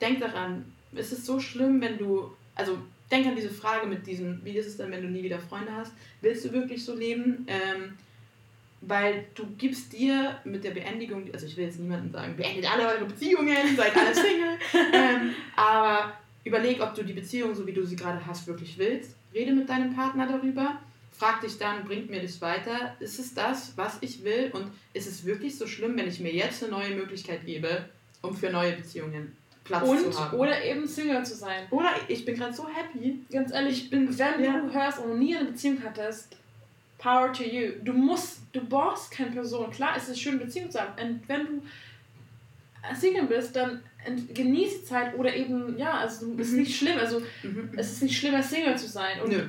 [0.00, 2.30] denk daran, ist es so schlimm, wenn du.
[2.54, 2.78] Also
[3.10, 5.72] denk an diese Frage mit diesem, wie ist es denn, wenn du nie wieder Freunde
[5.72, 5.92] hast?
[6.20, 7.46] Willst du wirklich so leben?
[7.48, 7.96] Ähm,
[8.82, 12.88] weil du gibst dir mit der Beendigung, also ich will jetzt niemandem sagen, beendet alle
[12.88, 14.58] eure Beziehungen, seid alle Single,
[14.92, 19.16] ähm, aber überleg, ob du die Beziehung, so wie du sie gerade hast, wirklich willst.
[19.34, 20.78] Rede mit deinem Partner darüber,
[21.12, 22.96] frag dich dann, bringt mir das weiter?
[23.00, 24.50] Ist es das, was ich will?
[24.52, 27.84] Und ist es wirklich so schlimm, wenn ich mir jetzt eine neue Möglichkeit gebe,
[28.22, 30.38] um für neue Beziehungen Platz und, zu haben?
[30.38, 31.66] Oder eben Single zu sein.
[31.70, 33.20] Oder ich bin gerade so happy.
[33.30, 34.60] Ganz ehrlich, ich bin, wenn ja.
[34.60, 36.36] du hörst und nie eine Beziehung hattest,
[36.98, 37.72] Power to you.
[37.82, 39.70] Du musst, du brauchst keine Person.
[39.70, 40.92] Klar, es ist schön, Beziehung zu haben.
[41.02, 41.62] Und wenn du
[42.94, 43.82] Single bist, dann
[44.32, 46.38] genieß die Zeit oder eben, ja, also mhm.
[46.38, 46.98] ist nicht schlimm.
[46.98, 47.70] Also mhm.
[47.76, 49.20] es ist nicht schlimmer, Single zu sein.
[49.22, 49.46] Und Nö.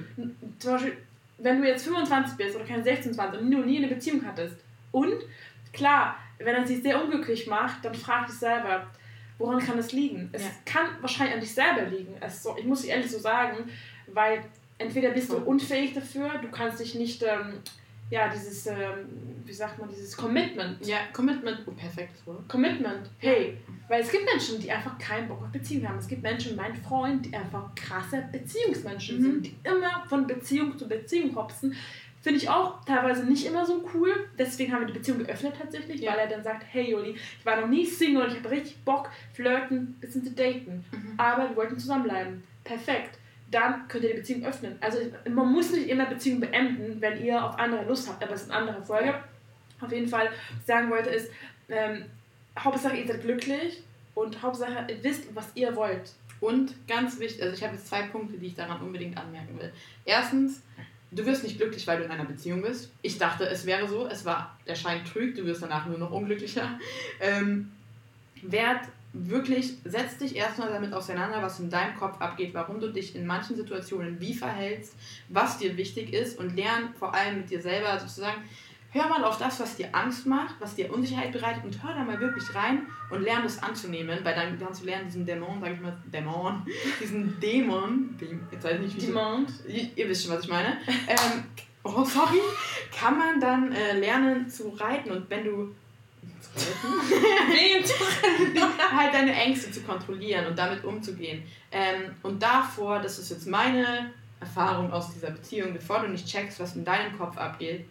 [0.60, 0.98] zum Beispiel,
[1.42, 4.56] wenn du jetzt 25 bist oder kein 26 und du nie eine Beziehung hattest
[4.92, 5.16] und
[5.74, 8.88] klar, wenn er sich sehr unglücklich macht, dann frag dich selber,
[9.38, 10.30] woran kann es liegen?
[10.32, 10.50] Es ja.
[10.66, 12.16] kann wahrscheinlich an dich selber liegen.
[12.20, 13.70] Es so, ich muss ehrlich so sagen,
[14.08, 14.44] weil
[14.78, 17.54] entweder bist du unfähig dafür, du kannst dich nicht, ähm,
[18.12, 19.08] ja, dieses, ähm,
[19.46, 20.86] wie sagt man, dieses Commitment.
[20.86, 22.22] Ja, Commitment, oh, perfekt.
[22.50, 23.58] Commitment, hey,
[23.88, 25.98] weil es gibt Menschen, die einfach keinen Bock auf Beziehungen haben.
[25.98, 29.24] Es gibt Menschen, mein Freund, die einfach krasse Beziehungsmenschen mhm.
[29.24, 31.74] sind, die immer von Beziehung zu Beziehung hopsen.
[32.22, 34.14] Finde ich auch teilweise nicht immer so cool.
[34.38, 36.12] Deswegen haben wir die Beziehung geöffnet tatsächlich, ja.
[36.12, 38.84] weil er dann sagt, hey Juli, ich war noch nie Single und ich habe richtig
[38.84, 40.84] Bock, flirten, bisschen zu daten.
[40.92, 41.14] Mhm.
[41.18, 42.44] Aber wir wollten zusammenbleiben.
[42.66, 43.21] Perfekt
[43.52, 44.78] dann könnt ihr die Beziehung öffnen.
[44.80, 45.00] Also
[45.30, 48.52] man muss nicht immer Beziehung beenden, wenn ihr auf andere Lust habt, aber das ist
[48.52, 49.14] eine andere Folge.
[49.82, 51.32] Auf jeden Fall, was ich sagen wollte, ist,
[51.70, 52.06] ähm,
[52.58, 53.82] Hauptsache ihr seid glücklich
[54.16, 56.14] und Hauptsache ihr wisst, was ihr wollt.
[56.40, 59.72] Und ganz wichtig, also ich habe jetzt zwei Punkte, die ich daran unbedingt anmerken will.
[60.06, 60.62] Erstens,
[61.12, 62.92] du wirst nicht glücklich, weil du in einer Beziehung bist.
[63.02, 66.12] Ich dachte, es wäre so, es war, der Schein trügt, du wirst danach nur noch
[66.12, 66.80] unglücklicher.
[67.20, 67.72] Ähm,
[68.42, 68.82] werd
[69.14, 73.26] wirklich, setz dich erstmal damit auseinander, was in deinem Kopf abgeht, warum du dich in
[73.26, 74.96] manchen Situationen wie verhältst,
[75.30, 78.42] was dir wichtig ist und lern vor allem mit dir selber sozusagen,
[78.92, 82.04] hör mal auf das, was dir Angst macht, was dir Unsicherheit bereitet und hör da
[82.04, 85.74] mal wirklich rein und lern das anzunehmen, weil dann kannst du lernen, diesen Dämon, sag
[85.74, 86.66] ich mal, Dämon,
[87.02, 88.18] diesen Dämon,
[88.52, 89.48] jetzt weiß ich nicht, wie Dämon.
[89.68, 91.44] ihr, wisst schon, was ich meine, ähm,
[91.84, 92.42] oh sorry,
[92.98, 95.76] kann man dann äh, lernen zu reiten und wenn du
[98.98, 101.44] halt deine Ängste zu kontrollieren und damit umzugehen.
[101.72, 106.60] Ähm, und davor, das ist jetzt meine Erfahrung aus dieser Beziehung, bevor du nicht checkst,
[106.60, 107.86] was in deinem Kopf abgeht,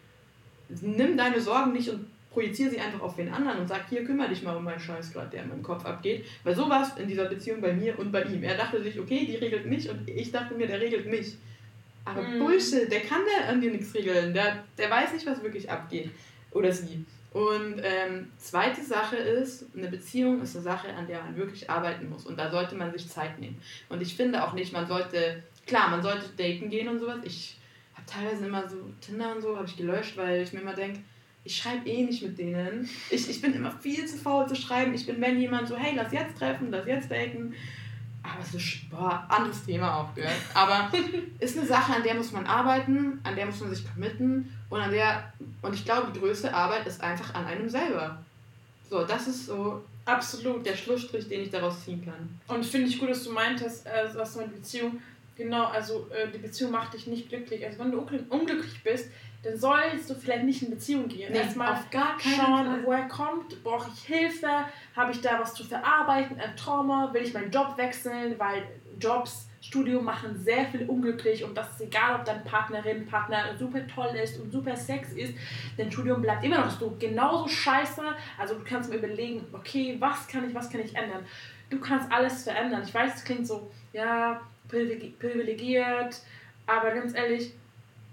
[0.69, 4.29] nimm deine Sorgen nicht und projiziere sie einfach auf den anderen und sag, hier kümmere
[4.29, 6.25] dich mal um meinen Scheiß gerade, der in meinem Kopf abgeht.
[6.45, 8.43] Weil so war es in dieser Beziehung bei mir und bei ihm.
[8.45, 11.37] Er dachte sich, okay, die regelt mich und ich dachte mir, der regelt mich.
[12.05, 12.39] Aber Mhm.
[12.39, 14.33] Bullshit, der kann da an dir nichts regeln.
[14.33, 16.11] Der, der weiß nicht, was wirklich abgeht.
[16.53, 17.05] Oder sie.
[17.33, 22.09] Und ähm, zweite Sache ist, eine Beziehung ist eine Sache, an der man wirklich arbeiten
[22.09, 22.27] muss.
[22.27, 23.61] Und da sollte man sich Zeit nehmen.
[23.89, 27.19] Und ich finde auch nicht, man sollte, klar, man sollte daten gehen und sowas.
[27.23, 27.57] Ich
[27.95, 31.01] habe teilweise immer so Tinder und so, habe ich gelöscht, weil ich mir immer denke,
[31.45, 32.89] ich schreibe eh nicht mit denen.
[33.11, 34.93] Ich, ich bin immer viel zu faul zu schreiben.
[34.93, 37.55] Ich bin, wenn jemand so, hey, lass jetzt treffen, lass jetzt daten.
[38.23, 40.31] Aber es ist, boah, anderes Thema auch, gell?
[40.55, 40.91] Aber
[41.39, 44.81] ist eine Sache, an der muss man arbeiten, an der muss man sich committen und
[44.81, 48.19] an der, und ich glaube, die größte Arbeit ist einfach an einem selber.
[48.91, 50.67] So, das ist so Absolut.
[50.67, 52.41] der Schlussstrich, den ich daraus ziehen kann.
[52.49, 55.01] Und finde ich gut, dass du meintest, äh, was so eine Beziehung,
[55.41, 57.65] genau, also äh, die Beziehung macht dich nicht glücklich.
[57.65, 59.11] Also wenn du unglück- unglücklich bist,
[59.43, 61.33] dann sollst du vielleicht nicht in Beziehung gehen.
[61.33, 62.85] Erstmal auf gar keinen schauen, Fall.
[62.85, 64.49] woher kommt, brauche ich Hilfe,
[64.95, 68.65] habe ich da was zu verarbeiten, ein Trauma, will ich meinen Job wechseln, weil
[68.99, 73.87] Jobs, Studium machen sehr viel unglücklich und das ist egal, ob deine Partnerin, Partner super
[73.87, 75.35] toll ist und super sex ist,
[75.77, 78.03] dein Studium bleibt immer noch so genauso scheiße.
[78.39, 81.25] Also du kannst mir überlegen, okay, was kann ich, was kann ich ändern?
[81.69, 82.83] Du kannst alles verändern.
[82.85, 84.41] Ich weiß, es klingt so, ja,
[84.71, 86.21] privilegiert,
[86.67, 87.53] aber ganz ehrlich,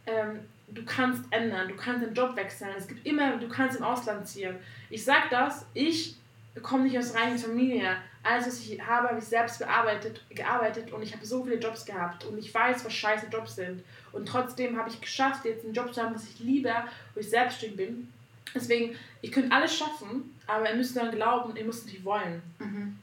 [0.06, 2.72] ähm, du kannst ändern, du kannst den Job wechseln.
[2.78, 4.56] Es gibt immer, du kannst im Ausland ziehen.
[4.90, 6.16] Ich sag das, ich
[6.62, 7.98] komme nicht aus reiner Familie.
[8.24, 11.86] Alles, was ich habe, habe ich selbst bearbeitet, gearbeitet und ich habe so viele Jobs
[11.86, 13.84] gehabt und ich weiß, was scheiße Jobs sind.
[14.12, 16.74] Und trotzdem habe ich geschafft, jetzt einen Job zu haben, was ich liebe,
[17.14, 18.14] wo ich selbstständig bin.
[18.60, 22.42] Deswegen, ihr könnt alles schaffen, aber ihr müsst daran glauben, ihr müsst nicht wollen.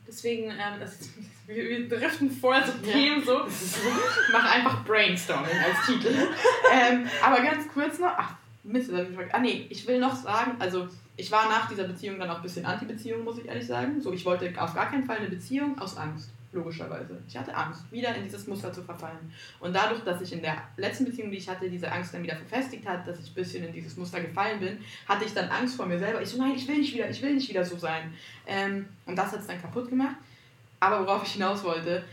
[0.07, 1.11] Deswegen, ähm, ist,
[1.47, 2.93] wir, wir driften voll so Ja.
[2.93, 3.41] Themen so.
[4.33, 6.15] Mach einfach Brainstorming als Titel.
[6.73, 8.35] ähm, aber ganz kurz noch, ach,
[8.65, 9.35] Mist, das hab ich gefragt.
[9.35, 12.43] Ah, nee, ich will noch sagen, also ich war nach dieser Beziehung dann auch ein
[12.43, 14.01] bisschen Anti-Beziehung, muss ich ehrlich sagen.
[14.01, 17.21] So, ich wollte auf gar keinen Fall eine Beziehung aus Angst, logischerweise.
[17.29, 19.33] Ich hatte Angst, wieder in dieses Muster zu verfallen.
[19.61, 22.37] Und dadurch, dass ich in der letzten Beziehung, die ich hatte, diese Angst dann wieder
[22.37, 25.77] verfestigt hat, dass ich ein bisschen in dieses Muster gefallen bin, hatte ich dann Angst
[25.77, 26.23] vor mir selber.
[26.23, 28.15] Ich so, nein, ich will nicht wieder, ich will nicht wieder so sein.
[28.47, 30.17] Ähm, und das hat es dann kaputt gemacht.
[30.81, 32.05] Aber worauf ich hinaus wollte,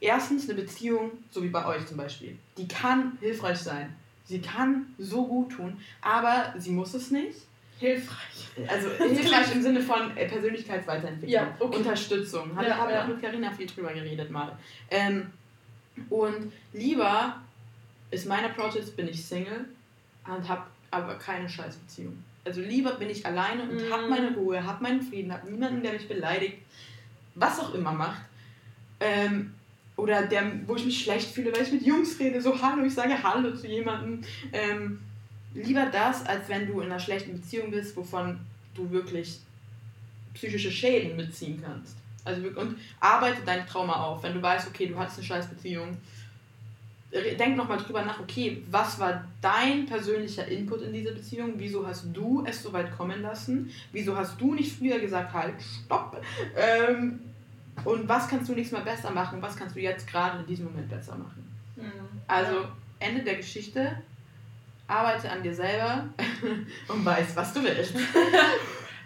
[0.00, 3.94] erstens eine Beziehung, so wie bei euch zum Beispiel, die kann hilfreich sein.
[4.24, 7.38] Sie kann so gut tun, aber sie muss es nicht.
[7.78, 8.68] Hilfreich.
[8.68, 11.76] Also hilfreich im Sinne von äh, Persönlichkeitsweiterentwicklung, Ja, okay.
[11.76, 12.54] Unterstützung.
[12.56, 13.04] Habe Ja, hab ich ja.
[13.04, 14.56] auch mit Carina viel drüber geredet mal.
[14.90, 15.30] Ähm,
[16.10, 17.40] und lieber
[18.10, 19.66] ist mein Approach jetzt, bin ich Single
[20.26, 22.16] und habe aber keine Scheißbeziehung.
[22.44, 23.92] Also lieber bin ich alleine und Mhm.
[23.92, 26.58] habe meine Ruhe, habe meinen Frieden, habe niemanden, der mich beleidigt,
[27.34, 28.22] was auch immer macht.
[29.00, 29.52] Ähm,
[29.96, 32.94] oder der, wo ich mich schlecht fühle, weil ich mit Jungs rede, so Hallo, ich
[32.94, 34.22] sage Hallo zu jemandem.
[34.52, 35.00] Ähm,
[35.62, 38.40] lieber das, als wenn du in einer schlechten Beziehung bist, wovon
[38.74, 39.40] du wirklich
[40.34, 41.96] psychische Schäden mitziehen kannst.
[42.24, 45.96] Also und arbeite dein Trauma auf, wenn du weißt, okay, du hattest eine scheiß Beziehung.
[47.10, 51.54] Denk nochmal drüber nach, okay, was war dein persönlicher Input in diese Beziehung?
[51.56, 53.70] Wieso hast du es so weit kommen lassen?
[53.92, 56.22] Wieso hast du nicht früher gesagt, halt, stopp?
[56.54, 57.20] Ähm,
[57.84, 59.40] und was kannst du nächstes Mal besser machen?
[59.40, 61.50] Was kannst du jetzt gerade in diesem Moment besser machen?
[62.26, 62.66] Also,
[62.98, 64.02] Ende der Geschichte.
[64.88, 66.08] Arbeite an dir selber
[66.88, 67.94] und weiß, was du willst.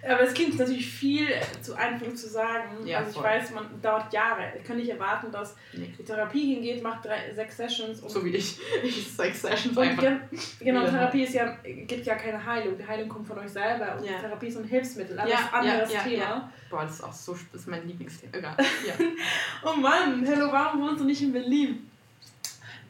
[0.04, 1.28] Aber es klingt natürlich viel
[1.60, 2.84] zu einfach zu sagen.
[2.84, 3.24] Ja, also ich voll.
[3.24, 4.52] weiß, man dauert Jahre.
[4.58, 5.92] Ich kann nicht erwarten, dass Nee.
[5.96, 8.00] die Therapie hingeht, macht drei, sechs Sessions.
[8.00, 8.58] Und, So wie ich.
[8.82, 10.02] Ich Sex Sessions und einfach.
[10.02, 10.20] gen,
[10.58, 12.76] genau, Therapie ist ja, gibt ja keine Heilung.
[12.76, 13.96] Die Heilung kommt von euch selber.
[13.96, 14.18] Und Ja.
[14.18, 15.16] Therapie ist ein Hilfsmittel.
[15.20, 16.22] Alles Ja, anderes ja, ja, Thema.
[16.24, 16.52] ja.
[16.68, 18.36] Boah, das ist auch so das ist mein Lieblingsthema.
[18.38, 18.56] Egal.
[19.64, 21.88] Oh Mann, hello, warum wohnst du nicht in Berlin?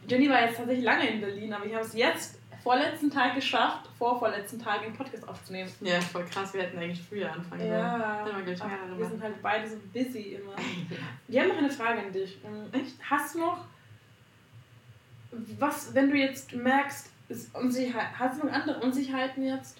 [0.08, 3.88] Jenny war jetzt tatsächlich lange in Berlin, aber ich habe es jetzt vorletzten Tag geschafft,
[3.98, 5.70] vor vorletzten Tag einen Podcast aufzunehmen.
[5.80, 6.54] ja, voll krass.
[6.54, 7.72] Wir hätten eigentlich früher anfangen sollen.
[7.72, 9.10] Ja, haben wir wir machen.
[9.10, 10.52] sind halt beide so busy immer.
[11.28, 12.38] Wir haben noch eine Frage an dich.
[12.44, 12.94] Ähm, Echt?
[13.08, 13.64] Hast du noch,
[15.58, 19.78] was, wenn du jetzt merkst, ist Unsicherheit, hast du noch andere Unsicherheiten jetzt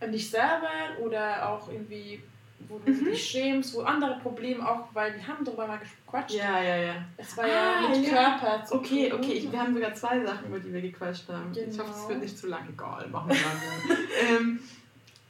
[0.00, 2.22] an dich selber oder auch irgendwie
[2.68, 6.34] wo du dich schämst, wo andere Probleme auch, weil wir haben darüber mal gequatscht.
[6.34, 6.94] Ja, ja, ja.
[7.16, 8.38] Es war ja mit ja.
[8.38, 9.18] Körper zu Okay, tun.
[9.20, 11.50] okay, ich, wir haben sogar zwei Sachen, über die wir gequatscht haben.
[11.52, 11.84] Ich Genau.
[11.84, 12.68] hoffe, es wird nicht zu lang.
[12.72, 13.98] Egal, machen wir mal.
[14.40, 14.60] ähm,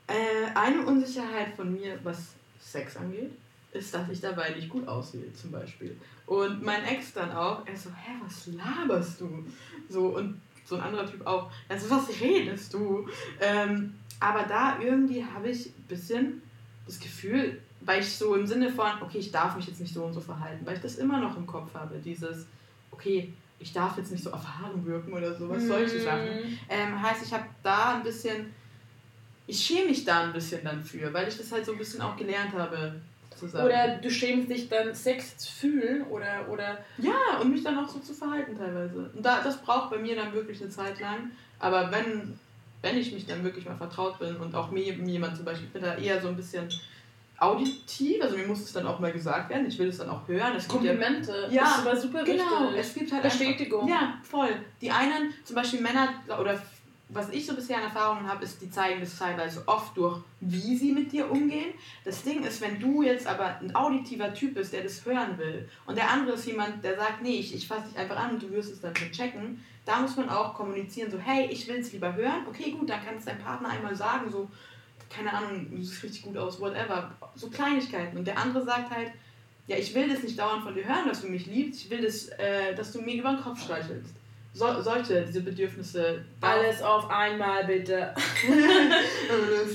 [0.06, 0.14] äh,
[0.54, 3.30] eine Unsicherheit von mir, was Sex angeht,
[3.72, 5.96] ist, dass ich dabei nicht gut aussehe, zum Beispiel.
[6.26, 9.44] Und mein Ex dann auch, er so, hä, was laberst du?
[9.88, 13.08] So, und so ein anderer Typ auch, also was redest du?
[13.40, 16.42] Ähm, aber da irgendwie habe ich ein bisschen
[16.92, 20.04] das Gefühl, weil ich so im Sinne von, okay, ich darf mich jetzt nicht so
[20.04, 22.46] und so verhalten, weil ich das immer noch im Kopf habe, dieses,
[22.90, 26.02] okay, ich darf jetzt nicht so erfahren wirken oder sowas, solche Mhm.
[26.02, 26.58] Sachen.
[26.68, 28.52] Ähm, heißt, ich habe da ein bisschen,
[29.46, 32.00] ich schäme mich da ein bisschen dann für, weil ich das halt so ein bisschen
[32.02, 33.00] auch gelernt habe
[33.36, 33.66] zu sagen.
[33.66, 37.88] Oder du schämst dich dann, Sex zu fühlen oder, oder ja, und mich dann auch
[37.88, 39.10] so zu verhalten teilweise.
[39.14, 41.30] Und da, das braucht bei mir dann wirklich eine Zeit lang.
[41.58, 42.38] Aber wenn,
[42.82, 45.72] wenn ich mich dann wirklich mal vertraut bin und auch mir, jemand zum Beispiel, ich
[45.72, 46.68] bin da eher so ein bisschen
[47.38, 50.28] auditiv, also mir muss es dann auch mal gesagt werden, ich will es dann auch
[50.28, 50.54] hören.
[50.56, 51.48] Es gibt ja Komplimente.
[51.50, 52.78] Ja, das ist aber super Genau, wichtig.
[52.78, 53.82] es gibt halt Bestätigung.
[53.82, 54.50] Einfach, ja, voll.
[54.80, 56.08] Die einen, zum Beispiel Männer,
[56.40, 56.60] oder
[57.12, 60.76] was ich so bisher an Erfahrungen habe, ist, die zeigen das teilweise oft durch, wie
[60.76, 61.74] sie mit dir umgehen.
[62.04, 65.68] Das Ding ist, wenn du jetzt aber ein auditiver Typ bist, der das hören will,
[65.86, 68.42] und der andere ist jemand, der sagt, nee, ich, ich fasse dich einfach an und
[68.42, 71.76] du wirst es dann schon checken, da muss man auch kommunizieren, so, hey, ich will
[71.76, 72.46] es lieber hören.
[72.48, 74.48] Okay, gut, dann kann es dein Partner einmal sagen, so,
[75.10, 77.12] keine Ahnung, du siehst richtig gut aus, whatever.
[77.34, 78.16] So Kleinigkeiten.
[78.16, 79.12] Und der andere sagt halt,
[79.66, 81.84] ja, ich will das nicht dauernd von dir hören, dass du mich liebst.
[81.84, 84.14] Ich will das, äh, dass du mir über den Kopf streichelst.
[84.54, 86.24] So, solche, diese Bedürfnisse.
[86.40, 88.14] Alles auf einmal bitte.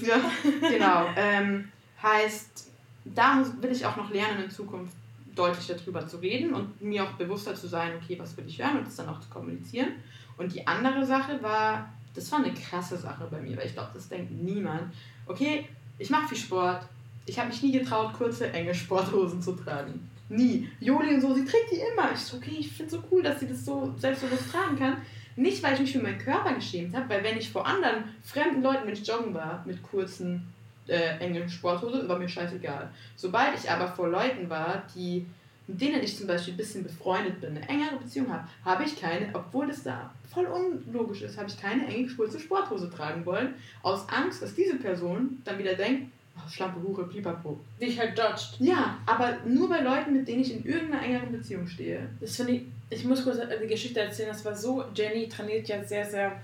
[0.04, 0.22] ja,
[0.70, 1.08] genau.
[1.16, 1.72] Ähm,
[2.02, 2.70] heißt,
[3.06, 4.94] da muss, will ich auch noch lernen, in Zukunft
[5.36, 8.78] deutlicher drüber zu reden und mir auch bewusster zu sein, okay, was will ich hören
[8.78, 9.94] und das dann auch zu kommunizieren.
[10.38, 13.92] Und die andere Sache war, das war eine krasse Sache bei mir, weil ich glaube,
[13.94, 14.94] das denkt niemand.
[15.26, 15.68] Okay,
[15.98, 16.86] ich mache viel Sport.
[17.26, 20.10] Ich habe mich nie getraut, kurze, enge Sporthosen zu tragen.
[20.30, 20.70] Nie.
[20.80, 22.12] Joli und so, sie trägt die immer.
[22.14, 24.98] Ich so, okay, ich finde so cool, dass sie das so selbstbewusst tragen kann.
[25.36, 28.62] Nicht, weil ich mich für meinen Körper geschämt habe, weil wenn ich vor anderen fremden
[28.62, 30.52] Leuten, wenn ich joggen war, mit kurzen,
[30.88, 32.90] äh, engen Sporthosen, war mir scheißegal.
[33.16, 35.28] Sobald ich aber vor Leuten war, die
[35.68, 39.00] mit denen ich zum Beispiel ein bisschen befreundet bin, eine engere Beziehung habe, habe ich
[39.00, 43.54] keine, obwohl das da voll unlogisch ist, habe ich keine enge kurze Sporthose tragen wollen,
[43.84, 46.12] aus Angst, dass diese Person dann wieder denkt,
[46.50, 47.60] schlampe Hure, pipapo.
[47.82, 48.56] Dich halt judged.
[48.60, 52.08] Ja, aber nur bei Leuten, mit denen ich in irgendeiner engeren Beziehung stehe.
[52.20, 55.84] Das finde ich, ich muss kurz die Geschichte erzählen, das war so, Jenny trainiert ja
[55.84, 56.40] sehr, sehr,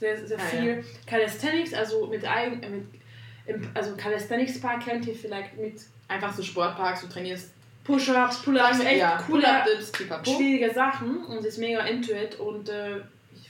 [0.00, 5.14] sehr, sehr Ah, viel Calisthenics, also mit eigen, äh, mit, also Calisthenics Park kennt ihr
[5.14, 7.50] vielleicht mit Einfach so Sportparks, du trainierst
[7.84, 9.92] Push-Ups, Pull-Ups, echt ja, coole, Pull-Up-Dips,
[10.24, 13.00] schwierige Sachen und sie ist mega into it und äh,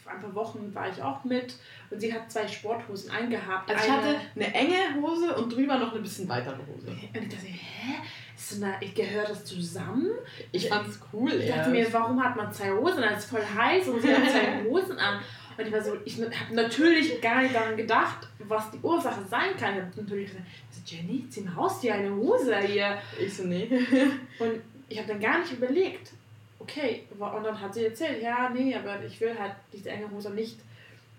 [0.06, 1.54] ein paar Wochen war ich auch mit
[1.90, 3.70] und sie hat zwei Sporthosen eingehabt.
[3.70, 6.88] Also ich Eine- hatte eine enge Hose und drüber noch eine bisschen weitere Hose.
[6.88, 7.94] und ich dachte, hä?
[8.36, 10.10] Ist so eine, gehört das zusammen?
[10.52, 11.70] Ich fand's cool, Ich dachte erst.
[11.70, 13.00] mir, warum hat man zwei Hosen?
[13.02, 15.20] Das ist voll heiß und sie hat zwei Hosen an.
[15.56, 19.56] Und ich war so, ich habe natürlich gar nicht daran gedacht, was die Ursache sein
[19.58, 19.74] kann.
[19.76, 20.44] Ich habe natürlich gesagt,
[20.86, 22.98] Jenny, zieh mal aus dir eine Hose hier.
[23.20, 23.68] Ich so, nee.
[24.40, 26.10] Und ich habe dann gar nicht überlegt,
[26.64, 30.30] okay, und dann hat sie erzählt, ja, nee, aber ich will halt diese enge Hose
[30.30, 30.58] nicht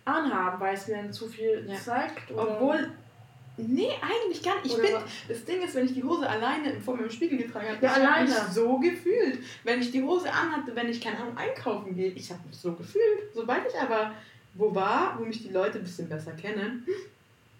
[0.04, 1.76] anhaben, weil es mir dann zu viel Ja.
[1.76, 2.32] zeigt.
[2.36, 2.92] Obwohl,
[3.58, 4.76] nee, eigentlich gar nicht.
[4.76, 4.92] Ich bin,
[5.28, 7.96] das Ding ist, wenn ich die Hose alleine vor meinem Spiegel getragen habe, Ja, ich
[8.04, 8.30] habe alleine.
[8.30, 9.40] mich so gefühlt.
[9.64, 12.74] Wenn ich die Hose anhatte, wenn ich, keine Ahnung, einkaufen gehe, ich habe mich so
[12.74, 13.34] gefühlt.
[13.34, 14.14] Sobald ich aber
[14.54, 16.86] wo war, wo mich die Leute ein bisschen besser kennen,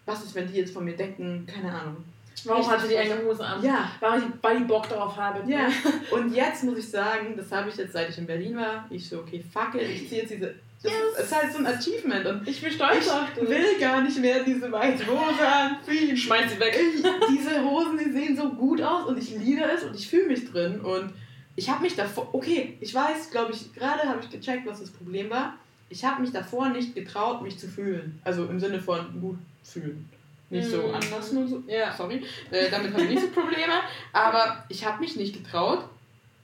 [0.06, 1.98] was ist, wenn die jetzt von mir denken, keine Ahnung.
[2.44, 3.64] Warum Richtig hat sie die enge Hose an?
[3.64, 5.50] Ja, Weil ich, weil ich Bock darauf habe.
[5.50, 5.68] Ja,
[6.12, 9.08] und jetzt muss ich sagen, das habe ich jetzt, seit ich in Berlin war, ich
[9.08, 10.56] so, okay, fuck it, ich ziehe jetzt diese.
[10.84, 11.26] Das Yes.
[11.26, 13.50] ist, halt so ein Achievement und Ich bin stolz ich auf dich.
[13.50, 16.16] will gar nicht mehr diese weiße Hose anziehen.
[16.16, 16.78] Schmeiß sie weg.
[16.78, 20.28] Ich, diese Hosen, die sehen so gut aus und ich liebe es und ich fühle
[20.28, 21.12] mich drin und
[21.56, 24.92] ich habe mich davor, okay, ich weiß, glaube ich, gerade habe ich gecheckt, was das
[24.92, 25.56] Problem war.
[25.90, 28.20] Ich habe mich davor nicht getraut, mich zu fühlen.
[28.24, 30.08] Also im Sinne von gut fühlen.
[30.50, 30.94] Nicht so Mm.
[30.96, 31.64] anfassen und so.
[31.68, 31.92] Ja.
[31.92, 32.24] Sorry.
[32.52, 33.74] Äh, damit habe ich nicht so Probleme.
[34.14, 35.86] Aber ich habe mich nicht getraut,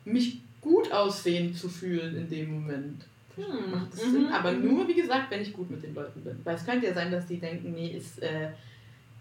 [0.06, 3.04] mich gut aussehen zu fühlen in dem Moment.
[3.36, 3.72] Hm.
[3.72, 4.12] Macht das Mhm.
[4.12, 4.28] Sinn?
[4.28, 6.40] Aber nur, wie gesagt, wenn ich gut mit den Leuten bin.
[6.44, 8.50] Weil es könnte ja sein, dass die denken, nee, ist, äh,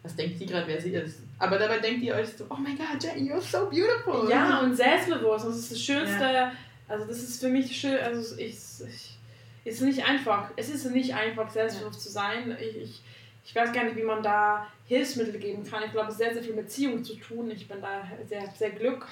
[0.03, 1.21] was denkt sie gerade, wer sie ist.
[1.39, 4.29] Aber dabei denkt ihr euch so, oh mein Gott, Jenny, you're so beautiful.
[4.31, 5.45] Ja, und selbstbewusst.
[5.47, 6.51] Das ist das Schönste.
[6.89, 7.99] Also, das ist für mich schön.
[7.99, 9.17] Also, ich, ich,
[9.65, 10.51] ist nicht einfach.
[10.57, 12.57] Es ist nicht einfach, selbstbewusst zu sein.
[12.61, 13.01] Ich, ich,
[13.45, 15.83] ich weiß gar nicht, wie man da Hilfsmittel geben kann.
[15.85, 17.51] Ich glaube, es hat sehr, sehr viel mit Beziehung zu tun.
[17.51, 19.07] Ich bin da sehr, sehr glück.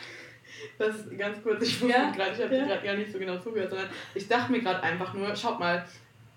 [0.79, 2.67] Das ist ganz kurz, ich wusste Ja, gerade, ich habe ja.
[2.67, 5.85] gerade gar nicht so genau zugehört, sondern ich dachte mir gerade einfach nur, schaut mal,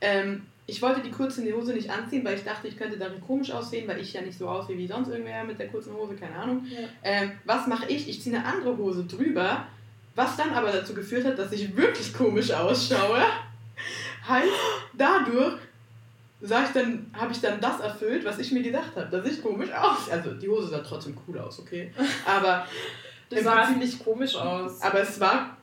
[0.01, 3.51] ähm, ich wollte die kurze Hose nicht anziehen, weil ich dachte, ich könnte darin komisch
[3.51, 6.35] aussehen, weil ich ja nicht so aussehe wie sonst irgendwer mit der kurzen Hose, keine
[6.35, 6.65] Ahnung.
[6.69, 6.87] Ja.
[7.03, 8.07] Ähm, was mache ich?
[8.07, 9.65] Ich ziehe eine andere Hose drüber,
[10.15, 13.21] was dann aber dazu geführt hat, dass ich wirklich komisch ausschaue.
[14.27, 14.47] heißt,
[14.93, 15.55] dadurch
[16.41, 19.41] sag ich dann, habe ich dann das erfüllt, was ich mir gedacht habe, dass ich
[19.41, 20.13] komisch aussehe.
[20.13, 21.91] Also die Hose sah trotzdem cool aus, okay.
[22.25, 22.65] Aber
[23.29, 24.81] Das sah ziemlich komisch aus.
[24.81, 25.55] aber es war,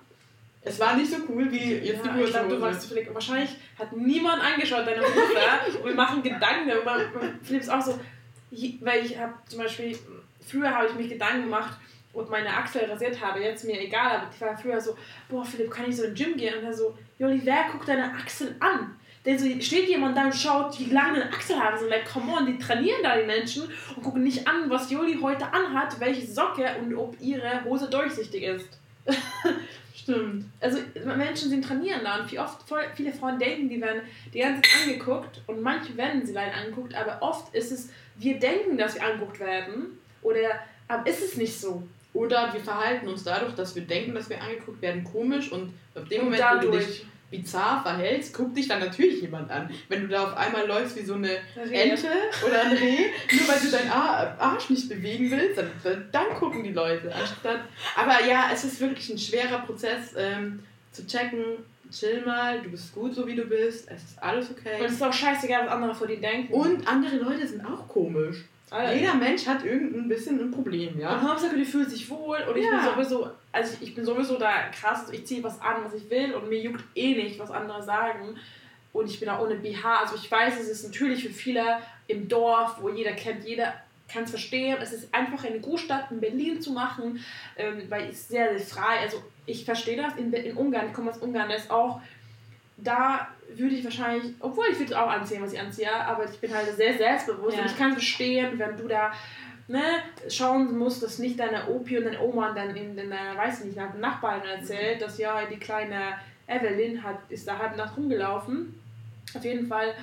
[0.62, 2.88] es war nicht so cool wie jetzt die Ja, ich glaube, du Hose.
[2.88, 6.98] vielleicht, wahrscheinlich hat niemand angeschaut deine Hose und wir machen Gedanken darüber.
[7.42, 7.98] Philipp ist auch so,
[8.80, 9.98] weil ich habe zum Beispiel,
[10.46, 11.76] früher habe ich mich Gedanken gemacht
[12.14, 14.96] und meine Achsel rasiert habe, jetzt mir egal, aber ich war früher so,
[15.28, 16.58] boah Philipp, kann ich so in den Gym gehen?
[16.58, 18.96] Und er so, Joli, wer guckt deine Achseln an?
[19.24, 21.90] Denn so steht jemand da und schaut, wie lange deine Achselhaare sind.
[21.90, 23.64] Like, come on, die trainieren da die Menschen
[23.94, 28.42] und gucken nicht an, was Joli heute anhat, welche Socke und ob ihre Hose durchsichtig
[28.44, 28.78] ist.
[29.94, 30.46] Stimmt.
[30.60, 32.62] Also Menschen sind trainieren da und wie oft
[32.94, 34.02] viele Frauen denken, die werden
[34.32, 38.38] die ganze Zeit angeguckt und manche werden sie leider angeguckt, aber oft ist es, wir
[38.38, 40.38] denken, dass wir angeguckt werden oder
[40.86, 41.82] aber ist es nicht so.
[42.14, 46.08] Oder wir verhalten uns dadurch, dass wir denken, dass wir angeguckt werden, komisch und ab
[46.08, 49.70] dem Und Moment, wo du dadurch- dich bizarr verhältst, guckt dich dann natürlich jemand an.
[49.88, 51.90] Wenn du da auf einmal läufst wie so eine Rehe.
[51.92, 52.08] Ente
[52.46, 56.64] oder ein Reh, nur weil du deinen Ar- Arsch nicht bewegen willst, dann, dann, gucken
[56.64, 57.14] die Leute.
[57.14, 57.60] Anstatt,
[57.96, 60.60] aber ja, es ist wirklich ein schwerer Prozess ähm,
[60.92, 61.44] zu checken,
[61.90, 64.76] chill mal, du bist gut so wie du bist, es ist alles Und okay.
[64.84, 66.52] es ist auch scheißegal, was andere von dir denken.
[66.52, 68.44] Und andere Leute sind auch komisch.
[68.70, 68.94] Alter.
[68.94, 71.20] Jeder Mensch hat irgendein bisschen ein Problem, Und ja.
[71.20, 72.70] Hauptsache, die fühlt sich wohl und ich Ja.
[72.70, 75.94] bin sowieso, also ich, ich bin sowieso da krass, also ich ziehe was an, was
[75.94, 78.36] ich will und mir juckt eh nicht, was andere sagen.
[78.92, 82.26] Und ich bin auch ohne BH, also ich weiß, es ist natürlich für viele im
[82.28, 83.74] Dorf, wo jeder kennt, jeder
[84.10, 84.78] kann es verstehen.
[84.80, 87.22] Es ist einfach in Großstadt, in Berlin zu machen,
[87.58, 91.10] ähm, weil es sehr, sehr frei, also ich verstehe das, in, in Ungarn, ich komme
[91.10, 92.00] aus Ungarn, da ist auch,
[92.78, 96.54] da würde ich wahrscheinlich, obwohl ich würde auch anziehen, was ich anziehe, aber ich bin
[96.54, 97.62] halt sehr selbstbewusst Ja.
[97.62, 99.12] und ich kann verstehen, wenn du da
[99.66, 99.82] ne,
[100.28, 103.76] schauen musst, dass nicht deine Opi und deine Oma dann in den, äh, weiß ich
[103.76, 106.14] nicht, Nachbarn erzählt, dass ja die kleine
[106.46, 108.80] Evelyn hat, ist da halb Nacht rumgelaufen.
[109.34, 109.94] Auf jeden Fall,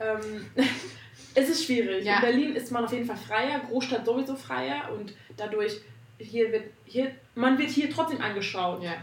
[0.00, 0.46] ähm,
[1.34, 2.04] es ist schwierig.
[2.04, 2.16] Ja.
[2.16, 5.80] In Berlin ist man auf jeden Fall freier, Großstadt sowieso freier und dadurch,
[6.18, 8.82] hier wird, hier, man wird hier trotzdem angeschaut.
[8.82, 8.94] Ja.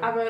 [0.00, 0.24] Aber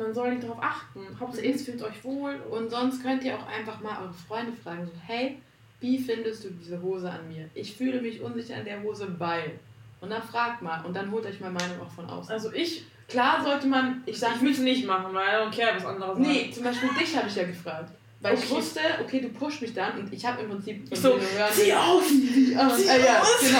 [0.00, 1.00] man soll nicht darauf achten.
[1.20, 1.52] Hauptsache, Mhm.
[1.52, 2.34] ihr fühlt euch wohl.
[2.50, 5.38] Und sonst könnt ihr auch einfach mal eure Freunde fragen, so, hey,
[5.80, 7.48] wie findest du diese Hose an mir?
[7.54, 9.52] Ich fühle mich unsicher an der Hose, weil.
[10.00, 12.32] Und dann fragt mal und dann holt euch mal Meinung auch von außen.
[12.32, 15.54] Also ich, Klar sollte man, ich sag ich würde es nicht machen, weil I don't
[15.54, 16.22] care, was andere sagen.
[16.22, 17.90] nee, zum Beispiel dich habe ich ja gefragt.
[18.20, 18.50] Weil ich Okay.
[18.54, 21.18] wusste, okay, du pusht mich dann und ich habe im Prinzip von So,
[21.52, 22.06] zieh aus!
[22.08, 22.46] Zieh!
[22.46, 22.52] Zieh
[22.88, 23.58] äh, ja, genau.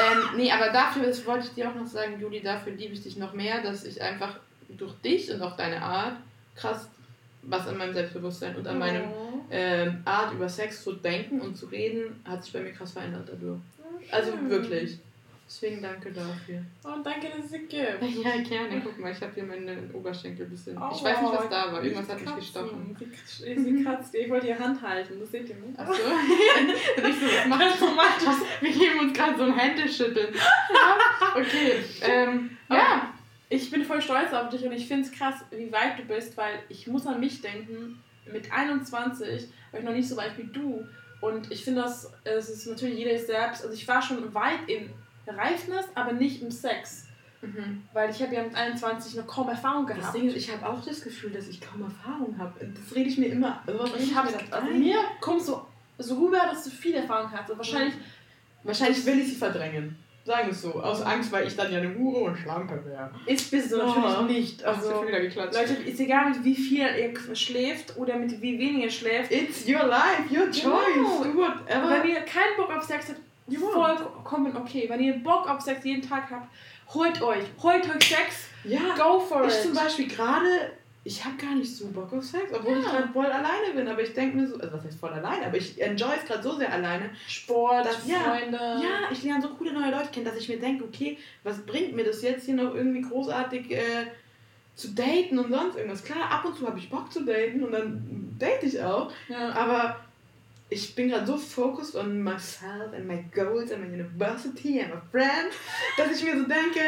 [0.00, 3.02] Ähm, nee, aber dafür das wollte ich dir auch noch sagen, Juli, dafür liebe ich
[3.02, 4.40] dich noch mehr, dass ich einfach
[4.78, 6.16] durch dich und auch deine Art
[6.54, 6.88] krass
[7.42, 9.40] was an meinem Selbstbewusstsein und an meinem Oh.
[9.50, 13.28] ähm, Art über Sex zu denken und zu reden, hat sich bei mir krass verändert
[13.30, 13.60] dadurch.
[14.10, 14.50] Also Schön.
[14.50, 14.98] wirklich.
[15.46, 16.60] Deswegen danke dafür.
[16.84, 17.72] Oh, danke, dass es gibt.
[17.72, 18.82] Ja, gerne.
[18.84, 20.76] Guck mal, ich habe hier meine Oberschenkel ein bisschen.
[20.76, 21.82] Oh, ich weiß nicht, was da war.
[21.82, 22.94] Irgendwas hat mich gestochen.
[23.24, 24.14] Sie, sie kratzt.
[24.14, 25.78] Ich wollte ihr Hand halten, das seht ihr nicht.
[25.78, 25.92] Achso.
[25.92, 28.46] und ich so, was macht romantisch.
[28.60, 30.34] Wir geben uns gerade so ein Händeschütteln.
[30.34, 30.98] Ja,
[31.40, 31.72] okay.
[32.02, 33.14] Ähm, ja.
[33.48, 36.36] Ich bin voll stolz auf dich und ich finde es krass, wie weit du bist,
[36.36, 38.02] weil ich muss an mich denken.
[38.30, 40.86] Mit 21 war ich noch nicht so weit wie du.
[41.20, 43.62] Und ich finde das, es ist natürlich jeder selbst.
[43.62, 44.90] Also ich war schon weit in
[45.26, 47.06] Reifness, aber nicht im Sex.
[47.40, 47.82] Mhm.
[47.92, 50.16] Weil ich habe ja mit 21 noch kaum Erfahrung Das gehabt.
[50.16, 52.52] Ding ist, ich habe auch das Gefühl, dass ich kaum Erfahrung habe.
[52.74, 53.62] Das rede ich mir immer.
[53.66, 55.66] Also, ich habe mir das also mir kommt so,
[55.98, 57.50] so rüber, dass du viel Erfahrung hast.
[57.50, 57.94] Und wahrscheinlich
[58.64, 59.96] Wahrscheinlich will ich sie verdrängen.
[60.28, 60.74] Sagen wir es so.
[60.74, 63.10] Aus Angst, weil ich dann ja eine Hure und Schlampe wäre.
[63.24, 63.86] ist bist du Oh.
[63.86, 64.62] natürlich nicht.
[64.64, 65.54] Also, schon wieder geklatscht.
[65.54, 69.32] Leute, ist egal mit wie viel ihr schläft oder mit wie wenig ihr schläft.
[69.32, 70.94] It's your life, your choice.
[70.94, 71.24] Genau.
[71.24, 71.90] Do whatever.
[72.02, 74.00] Wenn ihr keinen Bock auf Sex habt, want.
[74.00, 74.84] vollkommen okay.
[74.88, 76.48] Wenn ihr Bock auf Sex jeden Tag habt,
[76.92, 77.44] holt euch.
[77.62, 78.48] Holt euch Sex.
[78.64, 79.62] Ja, Go for ich it.
[79.62, 80.72] zum Beispiel gerade,
[81.10, 82.78] ich habe gar nicht so Bock auf Sex, obwohl Ja.
[82.80, 83.88] ich gerade voll alleine bin.
[83.88, 86.42] Aber ich denke mir so, also was heißt voll alleine, aber ich enjoy es gerade
[86.42, 87.08] so sehr alleine.
[87.26, 88.18] Sport, Das- ja.
[88.18, 88.56] Freunde.
[88.58, 91.94] Ja, ich lerne so coole neue Leute kennen, dass ich mir denke, okay, was bringt
[91.96, 94.06] mir das jetzt hier noch irgendwie großartig äh,
[94.76, 96.04] zu daten und sonst irgendwas.
[96.04, 99.10] Klar, ab und zu habe ich Bock zu daten und dann date ich auch.
[99.28, 99.50] Ja.
[99.52, 99.96] Aber
[100.70, 105.00] ich bin gerade so focused on myself and my goals and my university and my
[105.10, 105.56] friends,
[105.96, 106.80] dass ich mir so denke,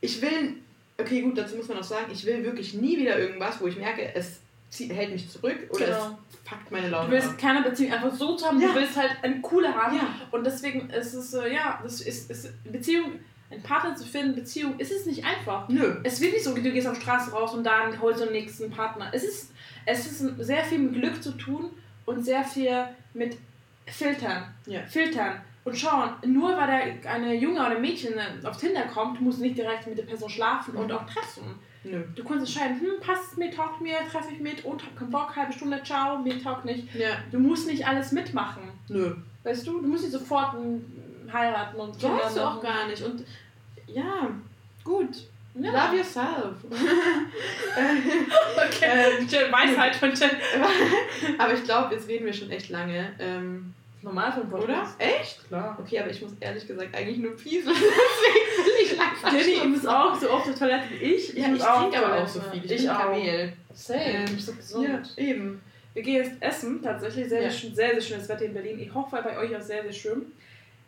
[0.00, 0.54] ich will,
[1.02, 3.76] okay gut, dazu muss man auch sagen, ich will wirklich nie wieder irgendwas, wo ich
[3.76, 4.40] merke, es
[4.70, 6.18] zieht, hält mich zurück oder Genau.
[6.30, 7.38] es fuckt meine Du Laune willst ab.
[7.38, 8.68] keine Beziehung einfach so zu haben, Ja.
[8.68, 9.96] du willst halt eine coole haben.
[9.96, 13.12] Ja, Und deswegen ist es, ja, das ist, ist Beziehung,
[13.50, 15.68] einen Partner zu finden, Beziehung, ist es nicht einfach.
[15.68, 15.96] nö.
[16.04, 18.32] Es wird nicht so, du gehst auf die Straße raus und dann holst du den
[18.32, 19.10] nächsten Partner.
[19.12, 19.52] Es ist,
[19.84, 21.70] es ist sehr viel mit Glück zu tun
[22.06, 23.36] und sehr viel mit
[23.86, 24.44] Filtern.
[24.66, 24.80] Ja.
[24.86, 25.42] Filtern.
[25.64, 26.66] Und schauen, nur weil
[27.02, 30.28] da eine Junge oder ein Mädchen auf Tinder kommt, muss nicht direkt mit der Person
[30.28, 31.54] schlafen und auch treffen.
[31.84, 32.02] Nö.
[32.14, 35.10] Du kannst entscheiden, hm, passt es mir, taugt mir, treffe ich mit und hab keinen
[35.10, 36.94] Bock, halbe Stunde, ciao, mir taugt nicht.
[36.94, 37.16] Ja.
[37.30, 38.62] Du musst nicht alles mitmachen.
[38.88, 39.16] Nö.
[39.42, 43.02] Weißt du, du musst nicht sofort mm, heiraten und Kinder Sollst du auch gar nicht.
[43.02, 43.24] Und
[43.86, 44.28] ja,
[44.84, 45.08] gut.
[45.54, 45.70] Ja.
[45.70, 46.56] Love yourself.
[48.54, 49.26] Okay.
[49.28, 50.30] Ähm, Weisheit von Jen.
[51.38, 53.12] aber ich glaube, jetzt reden wir schon echt lange.
[53.18, 54.86] Ähm, Normal von oder?
[54.98, 55.46] Echt?
[55.48, 55.78] Klar.
[55.80, 57.74] Okay, aber ich muss ehrlich gesagt eigentlich nur pieseln.
[57.76, 59.70] Deswegen will ich langsam Jenny, stoppen.
[59.72, 61.32] muss auch so oft zur Toilette wie ich.
[61.34, 62.64] Ja, muss ich trinke aber auch so viel.
[62.64, 62.98] Ich, Ich bin auch.
[62.98, 63.52] Kamel.
[63.72, 64.00] Same.
[64.04, 64.88] Ähm, ich so gesund.
[65.16, 65.60] Ja, eben.
[65.94, 66.82] Wir gehen jetzt essen.
[66.82, 67.50] Tatsächlich sehr, Ja.
[67.50, 68.78] sehr, sehr, sehr schönes Wetter in Berlin.
[68.80, 70.32] Ich hoffe bei euch auch sehr, sehr schön.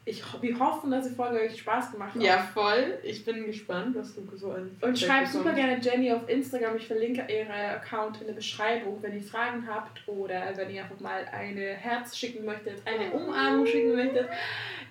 [0.07, 2.22] Ich, wir hoffen, dass die Folge euch Spaß gemacht hat.
[2.22, 2.98] Ja, voll.
[3.02, 6.76] Ich bin gespannt, was du so an Und schreibt super gerne Jenny auf Instagram.
[6.76, 11.00] Ich verlinke ihren Account in der Beschreibung, wenn ihr Fragen habt oder wenn ihr einfach
[11.00, 14.28] mal eine Herz schicken möchtet, eine Umarmung schicken möchtet,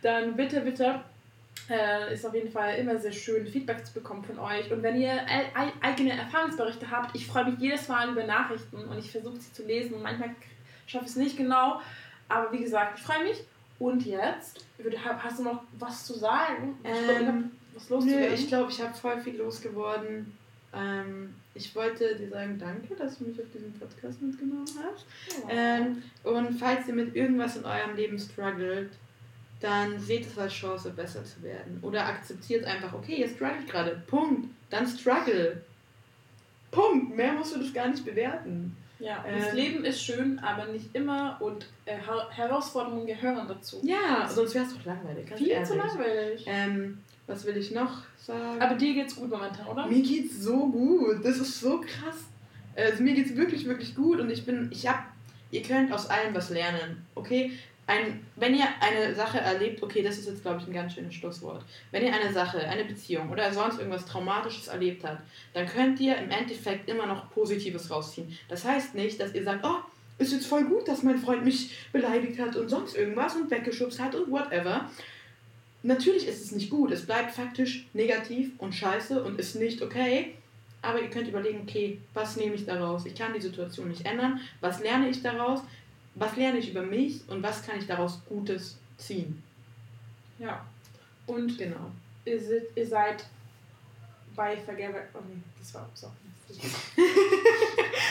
[0.02, 1.02] dann bitte, bitte.
[1.70, 4.70] Äh, ist auf jeden Fall immer sehr schön, Feedback zu bekommen von euch.
[4.72, 8.78] Und wenn ihr ei- ei- eigene Erfahrungsberichte habt, ich freue mich jedes Mal über Nachrichten
[8.84, 10.02] und ich versuche sie zu lesen.
[10.02, 10.32] Manchmal
[10.88, 11.80] schaffe ich es nicht genau,
[12.28, 13.42] aber wie gesagt, ich freue mich.
[13.80, 14.66] Und jetzt,
[15.04, 16.78] hast du noch was zu sagen?
[16.84, 18.34] Ich glaub, ich Ähm, was Nö, loszuwerden.
[18.34, 20.38] ich glaube, ich habe voll viel losgeworden.
[20.74, 25.06] Ähm, ich wollte dir sagen, danke, dass du mich auf diesen Podcast mitgenommen hast.
[25.44, 25.48] Oh.
[25.50, 28.92] Ähm, und falls ihr mit irgendwas in eurem Leben struggelt,
[29.60, 31.80] dann seht es als Chance, besser zu werden.
[31.82, 34.02] Oder akzeptiert einfach, okay, ihr struggelt gerade.
[34.08, 34.50] Punkt.
[34.70, 35.62] Dann struggle.
[36.72, 37.16] Punkt.
[37.16, 38.76] Mehr musst du das gar nicht bewerten.
[39.04, 43.80] Ja, Ähm, das Leben ist schön, aber nicht immer und äh, Her Herausforderungen gehören dazu.
[43.84, 45.28] Ja, sonst wäre es doch langweilig.
[45.36, 45.68] Viel ehrlich.
[45.68, 46.46] zu langweilig.
[46.48, 48.62] Ähm, was will ich noch sagen?
[48.62, 49.88] Aber dir geht's gut momentan, oder?
[49.88, 51.24] Mir geht's so gut.
[51.24, 52.18] Das ist so krass.
[52.76, 55.04] Also mir geht's wirklich, wirklich gut und ich bin, ich hab,
[55.52, 57.52] ihr könnt aus allem was lernen, okay?
[57.86, 61.14] Ein, wenn ihr eine Sache erlebt, okay, das ist jetzt, glaube ich, ein ganz schönes
[61.16, 61.66] Schlusswort.
[61.92, 65.22] Wenn ihr eine Sache, eine Beziehung oder sonst irgendwas Traumatisches erlebt habt,
[65.54, 68.38] dann könnt ihr im Endeffekt immer noch Positives rausziehen.
[68.48, 69.80] Das heißt nicht, dass ihr sagt, oh,
[70.18, 74.00] ist jetzt voll gut, dass mein Freund mich beleidigt hat und sonst irgendwas und weggeschubst
[74.00, 74.90] hat und whatever.
[75.82, 80.36] Natürlich ist es nicht gut, es bleibt faktisch negativ und scheiße und ist nicht okay.
[80.82, 83.06] Aber ihr könnt überlegen, okay, was nehme ich daraus?
[83.06, 84.40] Ich kann die Situation nicht ändern.
[84.62, 85.62] Was lerne ich daraus?
[86.16, 89.42] Was lerne ich über mich und was kann ich daraus Gutes ziehen?
[90.40, 90.64] Ja.
[91.26, 91.92] Und Genau.
[92.26, 93.26] ihr seid, ihr seid
[94.36, 95.00] bei Vergeber.
[95.14, 96.12] Oh nee, das war so.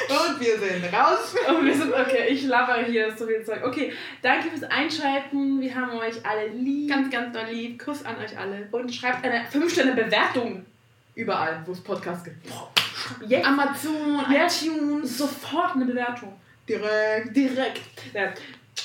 [0.08, 1.34] Und wir sind raus.
[1.48, 3.62] Oh, wir sind, okay, ich laber hier so viel Zeug.
[3.64, 5.60] Okay, danke fürs Einschalten.
[5.60, 6.88] Wir haben euch alle lieb.
[6.90, 7.82] Ganz, ganz doll lieb.
[7.82, 8.68] Kuss an euch alle.
[8.72, 10.64] und schreibt eine 5-Sterne-Bewertung.
[11.14, 12.36] Überall, wo es Podcasts gibt.
[13.26, 14.46] Jetzt Amazon, Ja.
[14.46, 15.18] iTunes.
[15.18, 16.32] sofort eine Bewertung.
[16.68, 17.36] Direkt.
[17.36, 17.80] Direkt.
[18.14, 18.32] Ja.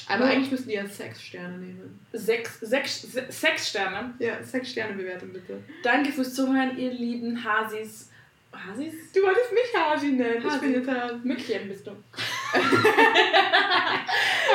[0.10, 2.00] Aber Nur- eigentlich müssen die ja Sechs-Sterne nehmen.
[2.14, 4.14] Sechs, sechs, se- sechs Sterne.
[4.20, 5.62] Ja, Sechs-Sterne-Bewertung bitte.
[5.84, 8.10] Danke fürs Zuhören, ihr lieben Hasis.
[8.54, 8.94] Hasis?
[9.14, 10.38] Du wolltest mich Hasi nennen.
[10.40, 10.60] Ich Hasi.
[10.60, 11.16] bin jetzt Hasi.
[11.24, 11.92] Mückchen bist du.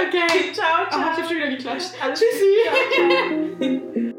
[0.08, 0.52] Okay.
[0.52, 1.90] Ciao, Oh, ich hab schon wieder geklatscht.
[2.02, 2.54] Alles Tschüssi.
[2.64, 2.76] Ciao,
[3.90, 4.02] ciao.